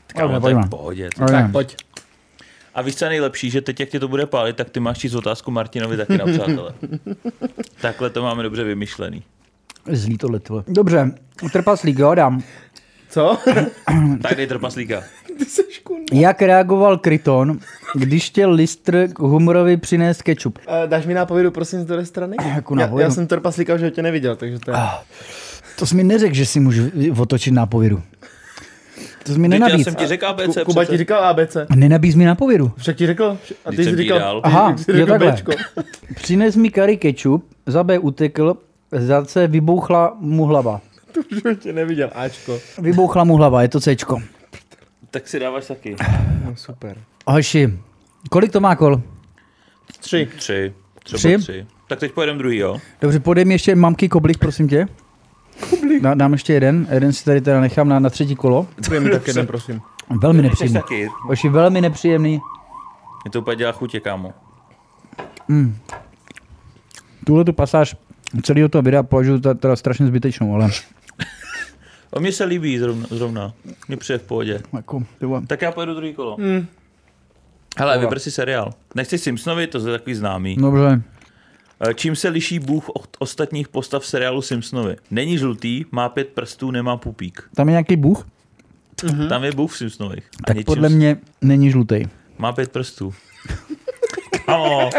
[0.08, 1.10] Kámo, Dobře, to je v pohodě.
[1.18, 1.50] Tak ne.
[1.52, 1.76] pojď.
[2.76, 4.98] A víš, co je nejlepší, že teď, jak tě to bude pálit, tak ty máš
[4.98, 6.74] číst otázku Martinovi taky na přátelé.
[7.82, 9.24] Takhle to máme dobře vymyšlený.
[9.92, 10.64] Zlý tohle, tyhle.
[10.68, 11.12] Dobře,
[11.52, 12.44] trpaslík, jo, dám.
[13.10, 13.38] Co?
[14.22, 15.04] Tak dej trpaslíka.
[15.38, 16.06] Ty seš kunda.
[16.14, 17.60] Jak reagoval Kryton,
[17.96, 20.58] když chtěl Listr k humorovi přinést ketchup?
[20.58, 22.38] Uh, dáš mi nápovědu, prosím, z druhé strany?
[22.56, 23.10] Jakou já, nápovědu?
[23.10, 24.78] já jsem trpaslíka už tě neviděl, takže to je...
[25.80, 26.84] To jsi mi neřekl, že si můžu
[27.20, 28.02] otočit nápovědu.
[29.24, 29.84] To jsi mi Teď já nenabíz.
[29.86, 30.98] jsem ti řekl ABC Ku- Kuba ti přece.
[30.98, 31.58] říkal ABC.
[31.76, 32.72] Nenabíz mi nápovědu.
[32.78, 33.38] Však ti řekl.
[33.66, 34.20] A ty jsi jsem ti říkal...
[34.20, 34.42] dal.
[34.44, 35.32] Aha, jsi jo, takhle.
[35.32, 35.52] Bčko.
[36.16, 38.58] Přines mi curry ketchup, za B utekl,
[38.92, 40.82] za C vybouchla mu hlava.
[41.14, 42.60] To už tě neviděl, Ačko.
[42.82, 44.22] Vybouchla mu hlava, je to Cčko.
[45.12, 45.96] Tak si dáváš taky.
[46.46, 46.98] No super.
[47.28, 47.74] Hoši,
[48.30, 49.02] kolik to má kol?
[50.00, 50.30] Tři.
[50.38, 50.74] Tři.
[51.04, 51.38] Třeba Tři?
[51.38, 51.66] tři.
[51.88, 52.78] Tak teď pojedeme druhý, jo?
[53.02, 54.88] Dobře, podej mi ještě mamky koblik, prosím tě.
[56.02, 58.68] Dá, dám ještě jeden, jeden si tady teda nechám na, na třetí kolo.
[58.88, 59.82] Pojď mi tak jeden, prosím.
[60.22, 60.82] Velmi nepříjemný.
[61.22, 62.42] Hoši, velmi nepříjemný.
[63.24, 64.34] Mě to úplně dělá chutě, kámo.
[67.26, 67.96] Tuhle tu pasáž
[68.44, 70.70] celého toho videa považuji teda strašně zbytečnou, ale
[72.14, 73.06] A mně se líbí zrovna.
[73.10, 73.54] zrovna.
[73.88, 74.62] Mně přijde v pohodě.
[74.74, 75.04] jako.
[75.48, 76.36] Tak já pojedu druhý kolo.
[76.36, 76.68] Hmm.
[77.78, 78.74] Hele, vyber si seriál.
[78.96, 80.56] Nechceš Simpsonovi, to je takový známý.
[80.56, 81.02] Dobře.
[81.82, 84.96] Eh, Čím se liší Bůh od ostatních postav seriálu Simpsonovi?
[85.12, 87.44] Není žlutý, má pět prstů, nemá pupík.
[87.56, 88.28] Tam je nějaký bůh?
[89.30, 90.24] Tam je Bůh v Simpsonových.
[90.24, 92.04] A Tak něčím podle mě není žlutý.
[92.38, 93.14] Má pět prstů.
[94.46, 94.90] Kámo,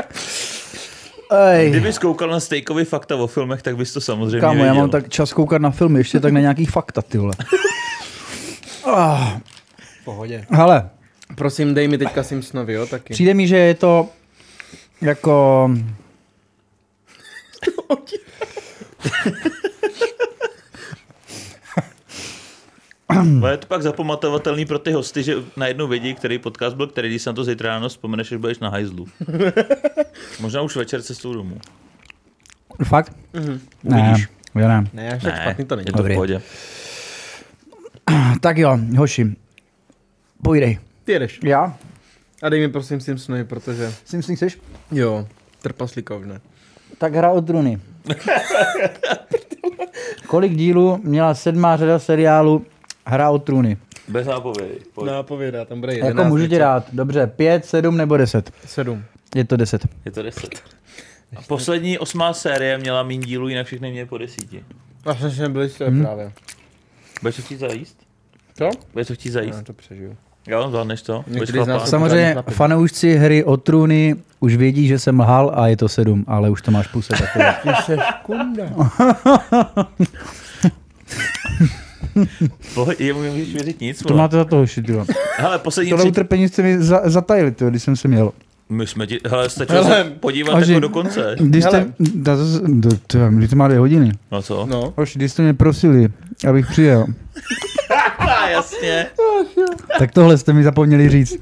[1.53, 4.91] Ej, kdybys koukal na stejkový fakta o filmech, tak bys to samozřejmě kámo, já mám
[4.91, 7.33] tak čas koukat na filmy, ještě tak na nějaký fakta, ty vole.
[8.87, 9.39] Ah,
[10.05, 10.45] pohodě.
[10.51, 10.91] hele,
[11.35, 13.13] Prosím, dej mi teďka Simpsonovi, jo, taky.
[13.15, 14.09] přijde mi, že je to
[15.01, 15.71] jako...
[23.09, 27.09] Ale je to pak zapamatovatelný pro ty hosty, že najednou vědí, který podcast byl, který
[27.09, 29.07] když se na to zítra ráno vzpomeneš, že budeš na hajzlu.
[30.41, 31.59] Možná už večer cestou domů.
[32.85, 33.13] Fakt?
[33.33, 33.61] Mhm.
[33.85, 34.29] Ne, Uvidíš.
[34.55, 34.85] jo ne.
[34.93, 35.87] Ne, až tak špatný to není.
[35.89, 36.15] je to Dobrý.
[36.15, 36.43] v pohodě.
[38.41, 39.37] Tak jo, hoši,
[40.43, 40.79] pojdej.
[41.05, 41.41] Ty jedeš.
[41.45, 41.77] Já?
[42.43, 43.95] A dej mi prosím Simpsonovi, protože...
[44.05, 44.59] Simpson chceš?
[44.93, 45.29] Jo,
[45.63, 46.41] trpaslíka už ne.
[46.99, 47.81] Tak hra o truny.
[50.27, 52.67] Kolik dílů měla sedmá řada seriálu
[53.07, 53.77] Hra o trůny?
[54.09, 54.75] Bez nápovědy.
[54.95, 55.07] Pojď.
[55.11, 56.17] Nápověda, tam bude 11.
[56.19, 56.59] Jako můžu ti něco.
[56.61, 56.85] dát.
[56.93, 58.51] Dobře, pět, sedm nebo deset?
[58.67, 59.05] Sedm.
[59.35, 59.87] Je to deset.
[60.05, 60.63] Je to deset.
[61.37, 64.65] A poslední osmá série měla méně dílů, jinak všechny měly po desíti.
[65.07, 66.03] A že byli jste Hmm.
[66.03, 66.33] právě.
[67.23, 67.97] Budeš to chtít zajíst?
[68.59, 68.71] Co?
[68.93, 69.59] Budeš to chtít zajíst?
[69.59, 70.17] Já to přežiju.
[70.47, 71.25] Jo, zvládneš to?
[71.85, 76.51] Samozřejmě fanoušci hry o trůny už vědí, že jsem lhal a je to sedm, ale
[76.51, 77.55] už to máš puse takové.
[77.63, 78.63] Ty seš kunda.
[82.75, 84.23] Pohodě, jemu nemůžeš věřit nic, To vole.
[84.23, 84.83] máte za to hoši.
[85.37, 86.11] Hele, poslední Tohle tři...
[86.11, 88.33] utrpení jste mi za, zatajili, tyjo, když jsem se měl.
[88.71, 89.21] My jsme ti...
[89.29, 91.37] Hele, stačilo Hele, se podívat Aži- jako do konce.
[91.41, 92.37] Když jste, da,
[92.67, 94.13] do, tyjo, když to má dvě hodiny.
[94.33, 94.67] No co?
[94.67, 94.95] No.
[94.97, 96.09] Hoši, když jste mě prosili,
[96.49, 97.07] abych přijel,
[98.19, 99.07] A jasně.
[99.99, 101.37] tak tohle jste mi zapomněli říct.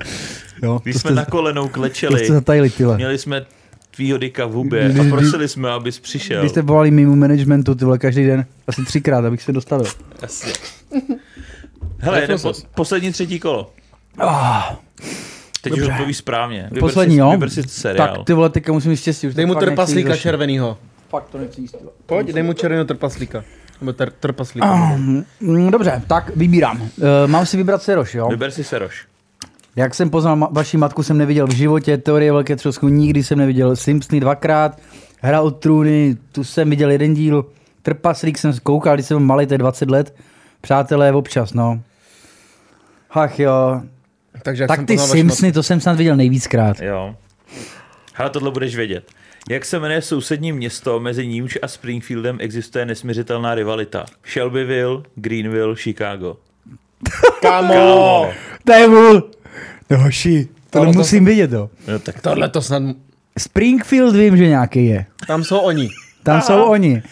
[0.62, 2.96] Jo, Když to jsme jste, na kolenou klečeli, jste zatajili, tyhle.
[2.96, 3.46] měli jsme
[3.96, 6.40] tvýho dika v hubě Když- a prosili jsme, abys přišel.
[6.40, 9.86] Když jste volali mimo managementu, ty vole, každý den, asi třikrát, abych se dostavil.
[10.22, 10.52] Jasně.
[11.98, 13.72] Hele, jede po, poslední třetí kolo.
[14.18, 14.62] Ah,
[15.62, 15.92] Teď už Dobře.
[15.92, 16.62] odpovíš správně.
[16.62, 17.30] Vyber Poslední, si, jo?
[17.30, 18.08] Vyber si seriál.
[18.16, 19.26] tak ty vole, teďka musím mít štěstí.
[19.26, 20.78] Už Dej mu trpaslíka červenýho.
[21.08, 21.76] Fakt to nechci jíst.
[22.06, 23.44] Pojď, dej mu červeného trpaslíka.
[23.80, 24.74] Nebo ter, trpaslíka.
[24.96, 26.80] Mm, Dobře, tak vybírám.
[26.82, 26.88] Uh,
[27.26, 28.28] mám si vybrat Seroš, jo?
[28.28, 29.06] Vyber si Seroš.
[29.76, 33.38] Jak jsem poznal ma- vaši matku, jsem neviděl v životě, Teorie velké třosku nikdy jsem
[33.38, 34.78] neviděl, Simpsony dvakrát,
[35.20, 37.44] Hra o trůny, tu jsem viděl jeden díl,
[37.82, 40.14] Trpaslík jsem koukal, když jsem byl malý, to je 20 let,
[40.60, 41.80] Přátelé, občas, no.
[43.10, 43.82] Ach jo.
[44.42, 46.80] Takže jak Tak jsem ty Simpsony, to jsem snad viděl nejvíckrát.
[46.80, 47.14] Jo.
[48.14, 49.04] Hele, tohle budeš vědět.
[49.50, 54.04] Jak se jmenuje sousední město, mezi nímž a Springfieldem existuje nesměřitelná rivalita?
[54.32, 56.36] Shelbyville, Greenville, Chicago.
[57.42, 57.74] Kámo!
[57.74, 58.30] Kámo.
[58.64, 59.30] To je vůl.
[59.90, 61.70] No hoši, to musím vidět, jo.
[61.88, 62.82] No, tak Tohle to snad...
[63.38, 65.06] Springfield vím, že nějaký je.
[65.26, 65.88] Tam jsou oni.
[66.22, 67.02] Tam jsou oni.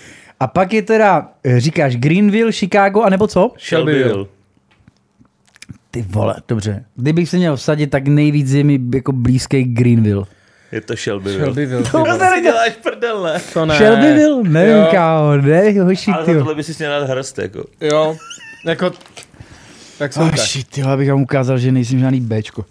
[0.41, 3.53] A pak je teda, eh, říkáš Greenville, Chicago, anebo co?
[3.59, 4.27] Shelbyville.
[5.97, 6.85] Ty vole, dobře.
[6.97, 10.25] Kdybych se měl vsadit, tak nejvíc je mi jako blízký Greenville.
[10.73, 11.41] Je to Shelbyville.
[11.41, 11.83] Shelbyville.
[11.83, 12.05] ty To
[12.35, 13.41] si děláš prdel, ne?
[13.53, 13.75] To ne.
[13.77, 14.43] Shelbyville?
[14.49, 14.89] Nevím, Jo.
[14.91, 16.33] kámo, ne, hoši, Ale ty.
[16.33, 17.65] za tohle by si měl dát hrst, jako.
[17.81, 18.17] Jo.
[18.67, 18.91] Jako...
[19.99, 20.39] Tak jsou Oh, tak.
[20.39, 22.65] shit, jo, abych vám ukázal, že nejsem žádný Bčko.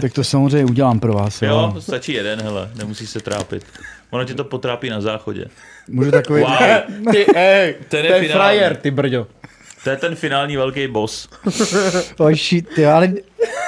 [0.00, 1.42] tak to samozřejmě udělám pro vás.
[1.42, 1.48] Jo.
[1.74, 3.64] Jo, stačí jeden, hele, nemusíš se trápit.
[4.10, 5.44] Ono tě to potrápí na záchodě.
[5.88, 6.40] Můžu takový...
[6.40, 6.50] Wow,
[7.12, 9.26] Ty, ej, to Ten je, frajer, ty brďo.
[9.84, 11.28] To je ten finální velký boss.
[12.18, 13.12] Oh, shit, jo, ale,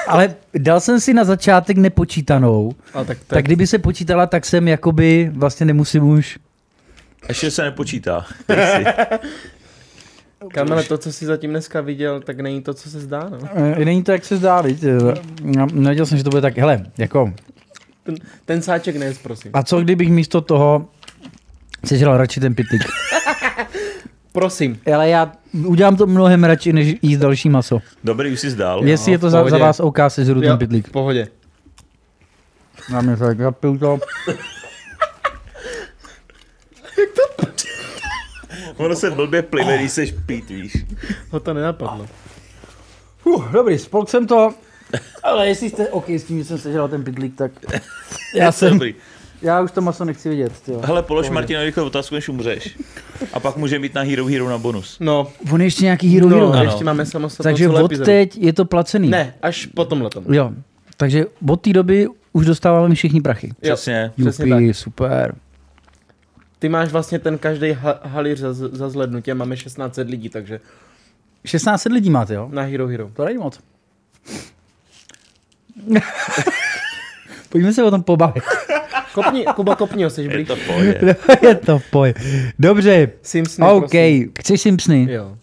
[0.07, 2.71] ale dal jsem si na začátek nepočítanou.
[2.93, 6.37] Ale tak, Tak kdyby se počítala, tak jsem jakoby vlastně nemusím už.
[7.27, 8.25] Ještě se nepočítá.
[10.53, 13.37] Kamele, to, co jsi zatím dneska viděl, tak není to, co se zdá, no.
[13.81, 14.83] E, Není to, jak se zdá, viď?
[15.41, 17.33] No, Nevěděl jsem, že to bude tak, hele, jako,
[18.03, 18.15] Ten,
[18.45, 19.51] ten sáček nes, prosím.
[19.53, 20.85] a co kdybych místo toho
[21.85, 22.81] sežral radši ten pitlík?
[24.37, 24.79] Prosím.
[24.95, 25.31] Ale já
[25.65, 27.79] udělám to mnohem radši, než jíst další maso.
[28.03, 28.85] Dobrý, už jsi zdál.
[28.87, 30.87] Jestli je to za, za vás OK, sežru ten Jo, pitlík.
[30.87, 31.27] v pohodě.
[32.91, 33.99] Já mě tak zapiju to.
[38.77, 40.85] Ono se blbě plive, když seš pít, víš.
[41.29, 42.07] Ho to nenapadlo.
[43.23, 44.53] Uh, dobrý, spolk jsem to.
[45.23, 47.51] Ale jestli jste OK s tím, že jsem sežral ten pitlík, tak
[48.35, 48.95] já jsem, Dobrý.
[49.41, 50.59] Já už to maso nechci vidět.
[50.61, 50.81] Tyjo.
[50.83, 52.77] Hele, polož Martina rychle otázku, než umřeš.
[53.33, 54.97] A pak může být na Hero Hero na bonus.
[54.99, 56.51] No, On je ještě nějaký hero, no hero.
[56.51, 56.63] Ano.
[56.63, 58.05] ještě máme samostatnou Takže od epizodu.
[58.05, 59.09] teď je to placený.
[59.09, 60.33] Ne, až po tomhle tom.
[60.33, 60.51] Jo,
[60.97, 63.51] takže od té doby už dostáváme všichni prachy.
[63.61, 64.11] Přesně.
[64.21, 65.35] Přesně Jupi, super.
[66.59, 70.59] Ty máš vlastně ten každý ha- halíř za, za zhlednutě, máme 1600 lidí, takže
[71.45, 72.49] 16 lidí máte, jo?
[72.51, 73.09] na Hero Hero.
[73.13, 73.59] To není moc.
[77.49, 78.43] Pojďme se o tom pobavit.
[79.23, 80.47] Kopni, Kuba, kopni ho, jsi Je blíž.
[80.47, 81.15] to v pohodě.
[81.47, 82.13] je to poj.
[82.59, 84.31] Dobře, Simpsony, OK, prosím.
[84.39, 85.07] chceš Simpsony?
[85.11, 85.35] Jo,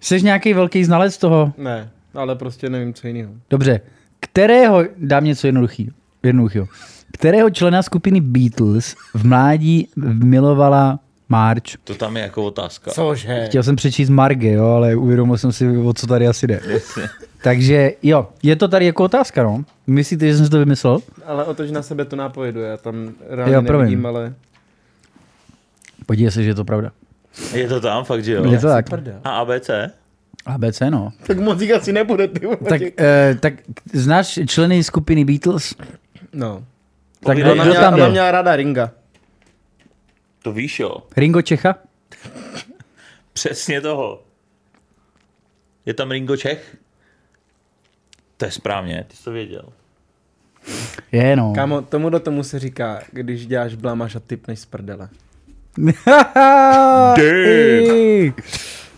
[0.00, 1.52] Jsi nějaký velký znalec toho?
[1.58, 3.32] ne, ale prostě nevím, co jiného.
[3.50, 3.80] Dobře.
[4.20, 5.90] Kterého, dám něco jednoduchý,
[6.22, 6.68] jednoduchého.
[7.12, 9.88] Kterého člena skupiny Beatles v mládí
[10.24, 11.72] milovala Marge?
[11.84, 12.90] To tam je jako otázka.
[12.90, 13.44] Cože?
[13.46, 16.60] Chtěl jsem přečíst Marge, jo, ale uvědomil jsem si, o co tady asi jde.
[17.42, 19.64] Takže jo, je to tady jako otázka, no.
[19.86, 20.98] Myslíte, že jsem si to vymyslel?
[21.24, 23.84] Ale otoč na sebe to nápojedu, já tam reálně Jo, jo, promiň.
[23.84, 24.34] nevidím, ale...
[26.06, 26.92] Podívej se, že je to pravda.
[27.54, 28.50] Je to tam, fakt, že jo?
[28.52, 28.86] Je to tak.
[29.24, 29.70] A ABC?
[30.46, 31.12] ABC, no.
[31.26, 32.46] Tak moc jich asi nebude, ty.
[32.68, 33.54] Tak, eh, tak
[33.92, 35.74] znáš členy skupiny Beatles?
[36.32, 36.64] No.
[37.24, 38.10] Tak kdo, Ona kdo měla, tam ona je?
[38.10, 38.90] měla ráda Ringa.
[40.42, 40.96] To víš, jo?
[41.16, 41.74] Ringo Čecha?
[43.32, 44.22] Přesně toho.
[45.86, 46.76] Je tam Ringo Čech?
[48.36, 49.64] To je správně, ty jsi to věděl.
[51.12, 51.52] Je, no.
[51.54, 55.08] Kámo, tomu do tomu se říká, když děláš blamáš a typneš z prdele.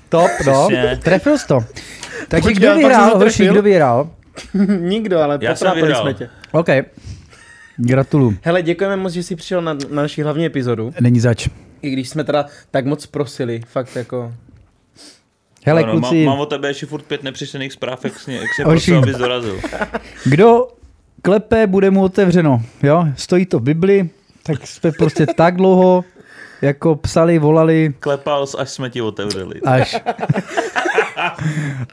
[0.09, 0.69] Top, no.
[1.03, 1.61] Trefil jsi to.
[2.29, 4.11] Takže Počkej, kdo vyhrál, hoši, kdo vyhrál?
[4.81, 6.31] Nikdo, ale Já potrápili jsme tě.
[6.53, 6.69] OK.
[7.77, 8.37] Gratuluju.
[8.43, 10.93] Hele, děkujeme moc, že jsi přišel na, na naši hlavní epizodu.
[11.01, 11.49] Není zač.
[11.83, 14.35] I když jsme teda tak moc prosili, fakt jako...
[15.69, 18.55] Hele, Ano, kluci, má, mám od tebe ještě furt pět nepřečtených zpráv, jak jsi, jak
[18.57, 19.61] jsi prosil, abys dorazil.
[20.25, 20.69] kdo
[21.23, 22.63] klepe, bude mu otevřeno.
[22.83, 23.05] Jo?
[23.17, 24.11] Stojí to v Bibli,
[24.43, 26.05] tak jsme prostě tak dlouho
[26.63, 29.61] jako psali, volali, Klepal až jsme ti otevřeli.
[29.65, 29.97] až,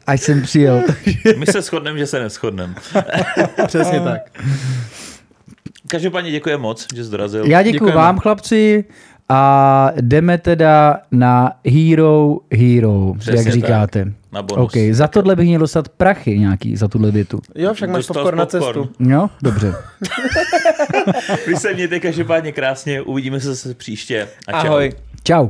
[0.07, 0.83] až jsem přijel.
[1.37, 2.75] My se shodneme, že se neschodneme.
[3.67, 4.21] Přesně tak.
[5.87, 7.45] Každopádně děkuji moc, že jsi dorazil.
[7.45, 8.85] Já děkuji vám, chlapci,
[9.29, 13.53] a jdeme teda na Hero Hero, Přesně jak tak.
[13.53, 14.13] říkáte.
[14.31, 14.65] Na bonus.
[14.65, 17.39] OK, za tohle bych měl dostat prachy nějaký, za tuhle větu.
[17.55, 18.89] Jo, však máš popcorn na cestu.
[18.99, 19.73] Jo, dobře.
[21.47, 24.27] Vy se mějte každopádně krásně, uvidíme se zase příště.
[24.47, 24.67] A čau.
[24.67, 24.93] Ahoj.
[25.23, 25.47] Čau.